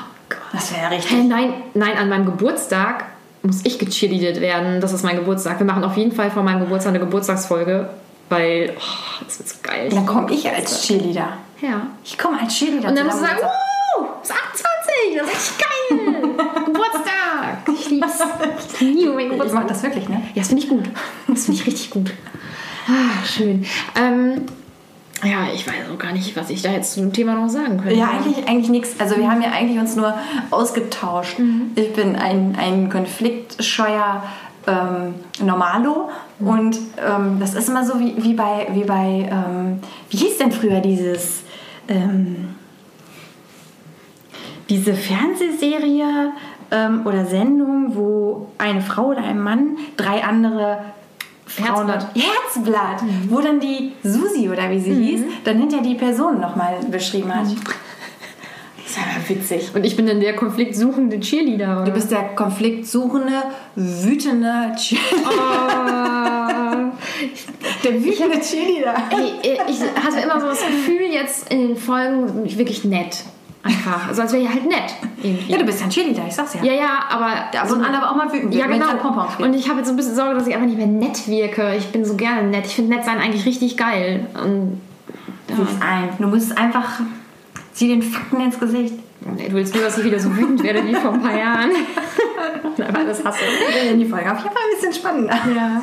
das 0.52 0.72
wäre 0.72 0.84
ja 0.84 0.88
richtig. 0.90 1.12
Hey, 1.12 1.24
nein, 1.24 1.54
nein, 1.74 1.98
an 1.98 2.10
meinem 2.10 2.26
Geburtstag 2.26 3.06
muss 3.42 3.62
ich 3.64 3.80
gechillidet 3.80 4.42
werden. 4.42 4.82
Das 4.82 4.92
ist 4.92 5.04
mein 5.04 5.16
Geburtstag. 5.16 5.60
Wir 5.60 5.66
machen 5.66 5.84
auf 5.84 5.96
jeden 5.96 6.12
Fall 6.12 6.30
vor 6.32 6.44
meinem 6.44 6.60
Geburtstag 6.60 6.90
eine 6.90 7.00
Geburtstagsfolge, 7.00 7.90
weil 8.28 8.74
oh, 8.78 9.24
das 9.24 9.40
wird 9.40 9.50
so 9.50 9.56
geil. 9.64 9.90
Dann 9.90 10.06
komme 10.06 10.34
ich 10.34 10.50
als 10.50 10.82
Cheerleader. 10.82 11.30
Ja. 11.62 11.88
Ich 12.04 12.18
komme 12.18 12.40
als 12.40 12.54
Cheerleader. 12.54 12.90
Und 12.90 12.98
dann 12.98 13.06
musst 13.06 13.20
du 13.20 13.22
sagen, 13.22 13.40
wow, 13.42 14.08
ist 14.24 14.32
28, 14.32 15.18
das 15.18 15.28
ist 15.28 15.34
echt 15.36 15.60
geil. 15.60 16.66
Geburtstag. 16.66 17.70
Ich 17.74 17.90
lieb's. 17.90 18.20
Ich 18.74 18.80
liebe 18.82 19.12
meinen 19.12 19.32
Geburtstag. 19.32 19.48
Ich 19.48 19.54
mach 19.54 19.68
das 19.68 19.84
wirklich, 19.84 20.08
ne? 20.08 20.22
Ja, 20.34 20.42
das 20.42 20.48
finde 20.48 20.64
ich 20.64 20.70
gut. 20.70 20.86
Das 21.28 21.46
finde 21.46 21.60
ich 21.60 21.68
richtig 21.68 21.90
gut. 21.90 22.14
Ah, 22.88 23.26
schön. 23.26 23.66
Ähm, 23.96 24.46
ja, 25.24 25.48
ich 25.54 25.68
weiß 25.68 25.90
auch 25.94 25.98
gar 25.98 26.14
nicht, 26.14 26.36
was 26.38 26.50
ich 26.50 26.62
da 26.62 26.72
jetzt 26.72 26.94
zu 26.94 27.02
dem 27.02 27.12
Thema 27.12 27.36
noch 27.36 27.50
sagen 27.50 27.78
könnte. 27.82 27.96
Ja, 27.96 28.10
eigentlich, 28.10 28.48
eigentlich 28.48 28.70
nichts. 28.70 29.00
Also 29.00 29.18
wir 29.18 29.30
haben 29.30 29.42
ja 29.42 29.52
eigentlich 29.52 29.80
uns 29.80 29.96
nur 29.96 30.14
ausgetauscht. 30.50 31.40
Mhm. 31.40 31.72
Ich 31.76 31.92
bin 31.94 32.16
ein, 32.16 32.58
ein 32.58 32.90
konfliktscheuer 32.90 34.24
ähm, 34.66 35.16
Normalo 35.44 36.10
mhm. 36.40 36.48
und 36.48 36.78
ähm, 37.06 37.38
das 37.40 37.54
ist 37.54 37.68
immer 37.68 37.86
so 37.86 38.00
wie, 38.00 38.16
wie 38.24 38.34
bei, 38.34 38.68
wie 38.72 38.84
bei 38.84 39.30
ähm, 39.30 39.80
wie 40.10 40.18
hieß 40.18 40.38
denn 40.38 40.52
früher 40.52 40.80
dieses 40.80 41.44
ähm, 41.90 42.56
diese 44.70 44.94
Fernsehserie 44.94 46.32
ähm, 46.72 47.02
oder 47.06 47.26
Sendung, 47.26 47.96
wo 47.96 48.48
eine 48.58 48.82
Frau 48.82 49.08
oder 49.08 49.24
ein 49.24 49.40
Mann 49.40 49.78
drei 49.98 50.24
andere 50.24 50.80
Herzblatt. 51.58 52.08
Herzblatt, 52.16 53.02
mhm. 53.02 53.28
wo 53.30 53.42
dann 53.42 53.60
die 53.60 53.94
Susi 54.04 54.50
oder 54.50 54.70
wie 54.70 54.80
sie 54.80 54.92
mhm. 54.92 55.04
hieß, 55.04 55.22
dann 55.44 55.58
hinter 55.58 55.82
die 55.82 55.96
Person 55.96 56.40
nochmal 56.40 56.76
beschrieben 56.92 57.34
hat. 57.34 57.46
Mhm. 57.46 57.58
Das 58.90 58.98
ist 58.98 59.04
aber 59.04 59.30
witzig. 59.30 59.76
Und 59.76 59.86
ich 59.86 59.96
bin 59.96 60.08
dann 60.08 60.20
der 60.20 60.36
konfliktsuchende 60.36 61.20
Cheerleader. 61.20 61.78
Oder? 61.78 61.86
Du 61.86 61.92
bist 61.92 62.10
der 62.10 62.30
konfliktsuchende, 62.36 63.44
wütende 63.76 64.74
Cheerleader. 64.76 65.30
Oh. 65.30 66.92
der 67.84 68.04
wütende 68.04 68.40
ich, 68.40 68.50
Cheerleader. 68.50 68.96
Ey, 69.12 69.60
ich 69.70 69.82
hatte 69.82 70.20
immer 70.22 70.42
so 70.42 70.48
das 70.48 70.66
Gefühl, 70.66 71.02
jetzt 71.12 71.52
in 71.52 71.68
den 71.68 71.78
Folgen 71.78 72.46
wirklich 72.58 72.84
nett. 72.84 73.24
Einfach. 73.62 74.08
Also 74.08 74.24
als 74.24 74.32
wäre 74.32 74.42
ich 74.42 74.50
halt 74.50 74.66
nett. 74.66 74.96
Irgendwie. 75.22 75.52
Ja, 75.52 75.60
du 75.60 75.66
bist 75.66 75.82
ja 75.82 75.86
ein 75.86 75.92
Cheerleader, 75.92 76.24
ich 76.28 76.34
sag's 76.34 76.56
ja. 76.56 76.64
Ja, 76.64 76.74
ja, 76.74 77.00
aber. 77.10 77.60
Ab 77.60 77.72
und 77.72 77.84
an 77.84 77.94
aber 77.94 78.10
auch 78.10 78.16
mal 78.16 78.34
wütend 78.34 78.56
Ja, 78.56 78.66
genau. 78.66 78.88
Und 79.38 79.54
ich 79.54 79.70
habe 79.70 79.80
jetzt 79.80 79.88
so 79.88 79.94
ein 79.94 79.98
bisschen 79.98 80.16
Sorge, 80.16 80.34
dass 80.34 80.48
ich 80.48 80.56
einfach 80.56 80.68
nicht 80.68 80.78
mehr 80.78 80.88
nett 80.88 81.28
wirke. 81.28 81.76
Ich 81.78 81.90
bin 81.90 82.06
so 82.06 82.16
gerne 82.16 82.48
nett. 82.48 82.66
Ich 82.66 82.76
finde 82.76 82.96
nett 82.96 83.06
sein 83.06 83.20
eigentlich 83.20 83.46
richtig 83.46 83.78
geil. 83.78 84.26
Und 84.44 84.82
ein. 85.80 86.10
Du 86.18 86.28
musst 86.28 86.58
einfach. 86.58 87.02
Zieh 87.80 87.88
den 87.88 88.02
Fakten 88.02 88.42
ins 88.42 88.60
Gesicht. 88.60 88.94
Du 89.22 89.54
willst 89.54 89.74
nur, 89.74 89.86
dass 89.86 89.98
ich 89.98 90.04
wieder 90.04 90.20
so 90.20 90.36
wütend 90.36 90.62
werde 90.64 90.86
wie 90.86 90.94
vor 90.96 91.14
ein 91.14 91.22
paar 91.22 91.38
Jahren. 91.38 91.72
Aber 92.78 93.06
das 93.06 93.24
hasse 93.24 93.40
ich. 93.46 93.90
In 93.90 94.00
die 94.00 94.06
Folge 94.06 94.30
auf 94.30 94.40
jeden 94.40 94.50
Fall 94.54 94.64
ein 94.70 94.76
bisschen 94.76 94.94
spannender. 94.94 95.34
Ja. 95.56 95.82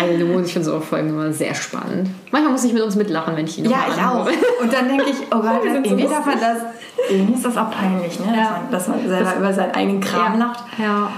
Hallo, 0.00 0.40
ich 0.40 0.52
finde 0.52 0.66
so 0.66 0.78
Folgen 0.78 1.08
immer 1.08 1.32
sehr 1.32 1.52
spannend. 1.56 2.10
Manchmal 2.30 2.52
muss 2.52 2.62
ich 2.62 2.72
mit 2.72 2.80
uns 2.80 2.94
mitlachen, 2.94 3.34
wenn 3.34 3.44
ich 3.44 3.58
noch 3.58 3.72
Ja, 3.72 3.86
ich 3.88 3.94
auch. 3.94 4.20
anhöre. 4.20 4.34
Und 4.62 4.72
dann 4.72 4.86
denke 4.86 5.06
ich, 5.10 5.16
oh 5.32 5.40
Gott, 5.40 5.62
so 5.62 5.68
irgendwie 5.68 6.04
darf 6.04 6.26
man 6.26 6.38
das. 6.38 6.58
Irgendwie 7.10 7.34
ist 7.34 7.44
das 7.44 7.56
auch 7.56 7.72
peinlich, 7.72 8.20
ne? 8.20 8.26
Ja. 8.26 8.60
Dass, 8.70 8.86
man, 8.86 8.98
dass 8.98 9.08
man 9.08 9.08
selber 9.08 9.36
über 9.36 9.52
seinen 9.52 9.74
eigenen 9.74 10.00
Kram 10.00 10.38
lacht. 10.38 10.62
Ja. 10.78 11.10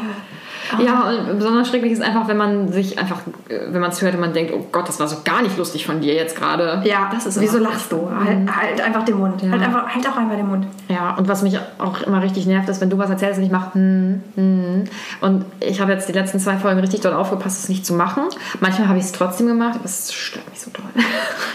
Ja, 0.79 1.11
und 1.11 1.39
besonders 1.39 1.69
schrecklich 1.69 1.93
ist 1.93 2.03
einfach, 2.03 2.29
wenn 2.29 2.37
man 2.37 2.73
sich 2.73 2.99
einfach, 2.99 3.21
äh, 3.49 3.73
wenn 3.73 3.81
man 3.81 3.91
es 3.91 4.03
hört 4.03 4.15
und 4.15 4.21
man 4.21 4.33
denkt, 4.33 4.53
oh 4.55 4.67
Gott, 4.71 4.89
das 4.89 5.01
war 5.01 5.09
so 5.09 5.17
gar 5.25 5.43
nicht 5.43 5.57
lustig 5.57 5.87
von 5.87 6.01
dir 6.01 6.15
jetzt 6.15 6.37
gerade. 6.37 6.83
Ja, 6.85 7.11
das 7.13 7.27
ist 7.27 7.41
wieso 7.41 7.59
lachst 7.59 7.91
du? 7.93 8.09
Halt, 8.11 8.55
halt 8.55 8.81
einfach 8.81 9.05
den 9.05 9.19
Mund. 9.19 9.43
Halt, 9.43 9.63
einfach, 9.63 9.89
halt 9.89 10.09
auch 10.09 10.17
einfach 10.17 10.37
den 10.37 10.49
Mund. 10.49 10.67
Ja, 10.89 11.15
und 11.17 11.29
was 11.29 11.43
mich 11.43 11.59
auch 11.79 12.01
immer 12.03 12.23
richtig 12.23 12.47
nervt, 12.47 12.69
ist, 12.69 12.81
wenn 12.81 12.91
du 12.91 12.99
was 12.99 13.11
erzählst 13.11 13.39
und 13.39 13.45
ich 13.45 13.53
mache 13.53 13.75
hm, 13.75 14.23
hm. 14.35 14.85
Und 15.21 15.45
ich 15.61 15.81
habe 15.81 15.93
jetzt 15.93 16.09
die 16.09 16.13
letzten 16.13 16.39
zwei 16.39 16.57
Folgen 16.57 16.81
richtig 16.81 17.01
doll 17.01 17.13
aufgepasst, 17.13 17.63
es 17.63 17.69
nicht 17.69 17.87
zu 17.87 17.95
machen. 17.95 18.25
Manchmal 18.61 18.89
habe 18.89 18.99
ich 18.99 19.05
es 19.05 19.13
trotzdem 19.13 19.47
gemacht, 19.47 19.77
aber 19.77 19.85
es 19.85 20.13
stört 20.13 20.49
mich 20.51 20.61
so 20.61 20.71
doll. 20.71 20.85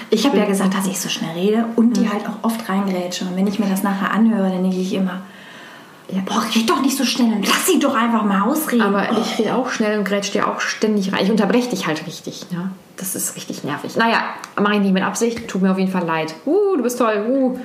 Ich 0.10 0.28
habe 0.28 0.38
ja 0.38 0.46
gesagt, 0.46 0.76
dass 0.76 0.86
ich 0.86 1.00
so 1.00 1.10
schnell 1.10 1.32
rede 1.32 1.66
und 1.76 1.98
die 1.98 2.08
halt 2.08 2.28
auch 2.28 2.44
oft 2.44 2.70
reingrätsche. 2.70 3.26
Und 3.26 3.36
wenn 3.36 3.48
ich 3.48 3.58
mir 3.58 3.66
das 3.66 3.82
nachher 3.82 4.12
anhöre, 4.12 4.52
dann 4.52 4.62
denke 4.62 4.78
ich 4.78 4.94
immer, 4.94 5.22
Ja. 6.12 6.22
boah, 6.26 6.44
red 6.56 6.70
doch 6.70 6.82
nicht 6.82 6.98
so 6.98 7.06
schnell 7.06 7.34
und 7.34 7.48
lass 7.48 7.66
sie 7.66 7.80
doch 7.80 7.96
einfach 7.96 8.24
mal 8.24 8.42
ausreden. 8.42 8.82
Aber 8.84 9.08
ich 9.12 9.40
rede 9.40 9.56
auch 9.56 9.70
schnell 9.70 9.98
und 9.98 10.06
grätsch 10.06 10.32
dir 10.32 10.48
auch 10.48 10.60
ständig 10.60 11.12
rein. 11.14 11.24
Ich 11.24 11.32
unterbreche 11.32 11.70
dich 11.70 11.88
halt 11.88 12.06
richtig. 12.06 12.46
Ja? 12.52 12.72
Das 12.98 13.16
ist 13.16 13.36
richtig 13.36 13.64
nervig. 13.64 13.96
Naja, 13.96 14.24
mache 14.60 14.76
ich 14.76 14.82
nicht 14.82 14.94
mit 14.94 15.04
Absicht. 15.04 15.48
Tut 15.48 15.62
mir 15.62 15.72
auf 15.72 15.80
jeden 15.80 15.92
Fall 15.92 16.06
leid. 16.06 16.36
Uh, 16.46 16.76
du 16.76 16.84
bist 16.84 16.98
toll. 16.98 17.26
Uh. 17.28 17.50
Uh. 17.54 17.58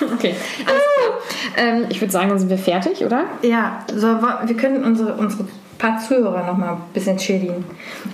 Okay, 0.14 0.34
alles 0.66 0.82
klar. 0.96 1.18
Ähm, 1.58 1.86
ich 1.90 2.00
würde 2.00 2.10
sagen, 2.10 2.30
dann 2.30 2.38
sind 2.38 2.48
wir 2.48 2.56
fertig, 2.56 3.04
oder? 3.04 3.24
Ja, 3.42 3.84
so, 3.94 4.06
wir 4.06 4.56
können 4.56 4.82
unsere, 4.82 5.12
unsere 5.12 5.44
paar 5.76 5.98
Zuhörer 5.98 6.46
noch 6.46 6.56
mal 6.56 6.72
ein 6.72 6.82
bisschen 6.94 7.18
chillen. 7.18 7.64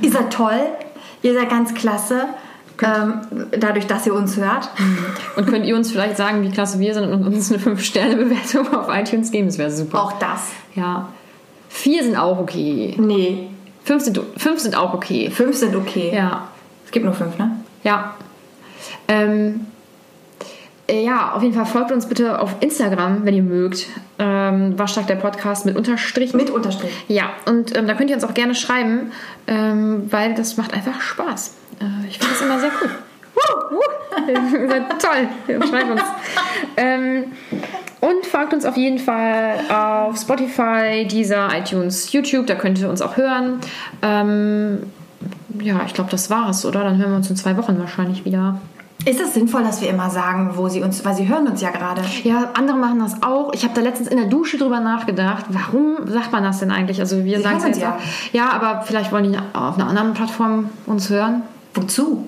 Ihr 0.01 0.11
seid 0.11 0.33
toll, 0.33 0.61
ihr 1.23 1.35
seid 1.35 1.49
ganz 1.49 1.75
klasse. 1.75 2.27
Ähm, 2.83 3.47
dadurch, 3.59 3.87
dass 3.87 4.07
ihr 4.07 4.15
uns 4.15 4.37
hört. 4.37 4.69
Und 5.37 5.47
könnt 5.47 5.65
ihr 5.65 5.75
uns 5.77 5.91
vielleicht 5.91 6.17
sagen, 6.17 6.43
wie 6.43 6.51
klasse 6.51 6.79
wir 6.79 6.93
sind 6.93 7.11
und 7.11 7.27
uns 7.27 7.51
eine 7.51 7.61
5-Sterne-Bewertung 7.63 8.75
auf 8.75 8.89
iTunes 8.95 9.31
geben? 9.31 9.47
Das 9.47 9.57
wäre 9.57 9.71
super. 9.71 10.03
Auch 10.03 10.13
das. 10.19 10.51
Ja. 10.75 11.09
Vier 11.69 12.03
sind 12.03 12.17
auch 12.17 12.39
okay. 12.39 12.95
Nee, 12.99 13.49
Fünf 13.87 14.03
sind, 14.03 14.21
fünf 14.37 14.59
sind 14.59 14.77
auch 14.77 14.95
okay. 14.95 15.31
fünf 15.31 15.57
sind 15.57 15.77
okay. 15.77 16.11
Ja. 16.13 16.49
Es 16.85 16.91
gibt 16.91 17.05
nur 17.05 17.15
fünf, 17.15 17.39
ne? 17.39 17.53
Ja. 17.85 18.17
Ähm, 19.07 19.61
äh, 19.61 19.76
ja, 20.91 21.33
auf 21.33 21.43
jeden 21.43 21.55
Fall 21.55 21.67
folgt 21.67 21.91
uns 21.91 22.07
bitte 22.07 22.41
auf 22.41 22.57
Instagram, 22.61 23.25
wenn 23.25 23.35
ihr 23.35 23.43
mögt. 23.43 23.87
Ähm, 24.19 24.79
Waschtag 24.79 25.07
der 25.09 25.17
Podcast 25.17 25.67
mit 25.67 25.77
Unterstrichen. 25.77 26.37
Mit 26.37 26.51
Unterstrich. 26.51 26.91
Ja, 27.09 27.31
und 27.47 27.77
ähm, 27.77 27.87
da 27.87 27.95
könnt 27.95 28.11
ihr 28.11 28.17
uns 28.17 28.25
auch 28.25 28.35
gerne 28.35 28.55
schreiben, 28.55 29.13
ähm, 29.47 30.07
weil 30.11 30.35
das 30.35 30.57
macht 30.57 30.75
einfach 30.75 31.01
Spaß. 31.01 31.57
Äh, 31.81 32.09
ich 32.09 32.19
finde 32.19 32.35
das 32.35 32.43
immer 32.43 32.61
sehr 32.61 32.71
cool. 32.81 32.91
Toll. 34.99 35.69
Schreibt 35.69 35.91
uns. 35.91 36.03
Ähm, 36.77 37.25
und 38.01 38.27
folgt 38.27 38.55
uns 38.55 38.65
auf 38.65 38.77
jeden 38.77 38.99
Fall 38.99 39.59
auf 39.69 40.17
Spotify, 40.19 41.07
Deezer, 41.11 41.49
iTunes, 41.53 42.13
YouTube. 42.13 42.47
Da 42.47 42.55
könnt 42.55 42.79
ihr 42.79 42.89
uns 42.89 43.03
auch 43.03 43.17
hören. 43.17 43.61
Ähm, 44.03 44.85
ja, 45.61 45.81
ich 45.87 45.95
glaube, 45.95 46.11
das 46.11 46.31
war's, 46.31 46.65
oder? 46.65 46.85
Dann 46.85 46.99
hören 46.99 47.11
wir 47.11 47.17
uns 47.17 47.29
in 47.29 47.37
zwei 47.37 47.57
Wochen 47.57 47.79
wahrscheinlich 47.79 48.25
wieder. 48.25 48.61
Ist 49.05 49.21
es 49.21 49.35
sinnvoll, 49.35 49.63
dass 49.63 49.81
wir 49.81 49.89
immer 49.89 50.11
sagen, 50.11 50.53
wo 50.55 50.69
sie 50.69 50.83
uns, 50.83 51.05
weil 51.05 51.15
sie 51.15 51.29
hören 51.29 51.47
uns 51.47 51.61
ja 51.61 51.71
gerade. 51.71 52.03
Ja, 52.25 52.51
andere 52.55 52.77
machen 52.77 52.99
das 52.99 53.23
auch. 53.23 53.53
Ich 53.53 53.63
habe 53.63 53.75
da 53.75 53.81
letztens 53.81 54.09
in 54.09 54.17
der 54.17 54.27
Dusche 54.27 54.59
drüber 54.59 54.81
nachgedacht. 54.81 55.45
Warum 55.49 56.09
sagt 56.09 56.33
man 56.33 56.43
das 56.43 56.59
denn 56.59 56.73
eigentlich? 56.73 56.99
Also 56.99 57.25
wir 57.25 57.41
sagen 57.41 57.59
es 57.59 57.65
jetzt 57.65 57.81
ja. 57.81 57.93
auch. 57.93 58.33
Ja, 58.33 58.51
aber 58.51 58.83
vielleicht 58.83 59.13
wollen 59.13 59.31
die 59.31 59.39
auf 59.53 59.77
einer 59.77 59.87
anderen 59.87 60.15
Plattform 60.15 60.71
uns 60.87 61.09
hören. 61.09 61.43
Wozu? 61.75 62.27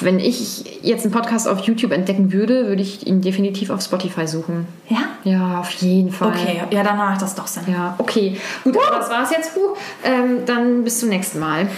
Wenn 0.00 0.18
ich 0.18 0.82
jetzt 0.82 1.04
einen 1.04 1.12
Podcast 1.12 1.46
auf 1.46 1.60
YouTube 1.60 1.92
entdecken 1.92 2.32
würde, 2.32 2.66
würde 2.66 2.82
ich 2.82 3.06
ihn 3.06 3.20
definitiv 3.20 3.70
auf 3.70 3.82
Spotify 3.82 4.26
suchen. 4.26 4.66
Ja? 4.88 4.98
Ja, 5.24 5.60
auf 5.60 5.70
jeden 5.70 6.10
Fall. 6.10 6.28
Okay, 6.28 6.62
ja, 6.70 6.82
dann 6.82 6.96
macht 6.96 7.22
das 7.22 7.34
doch 7.34 7.46
Sinn. 7.46 7.64
Ja, 7.66 7.94
okay. 7.98 8.36
Gut, 8.64 8.76
aber 8.76 8.98
das 8.98 9.10
war's 9.10 9.30
jetzt. 9.30 9.52
Ähm, 10.04 10.44
dann 10.44 10.84
bis 10.84 11.00
zum 11.00 11.08
nächsten 11.08 11.38
Mal. 11.38 11.68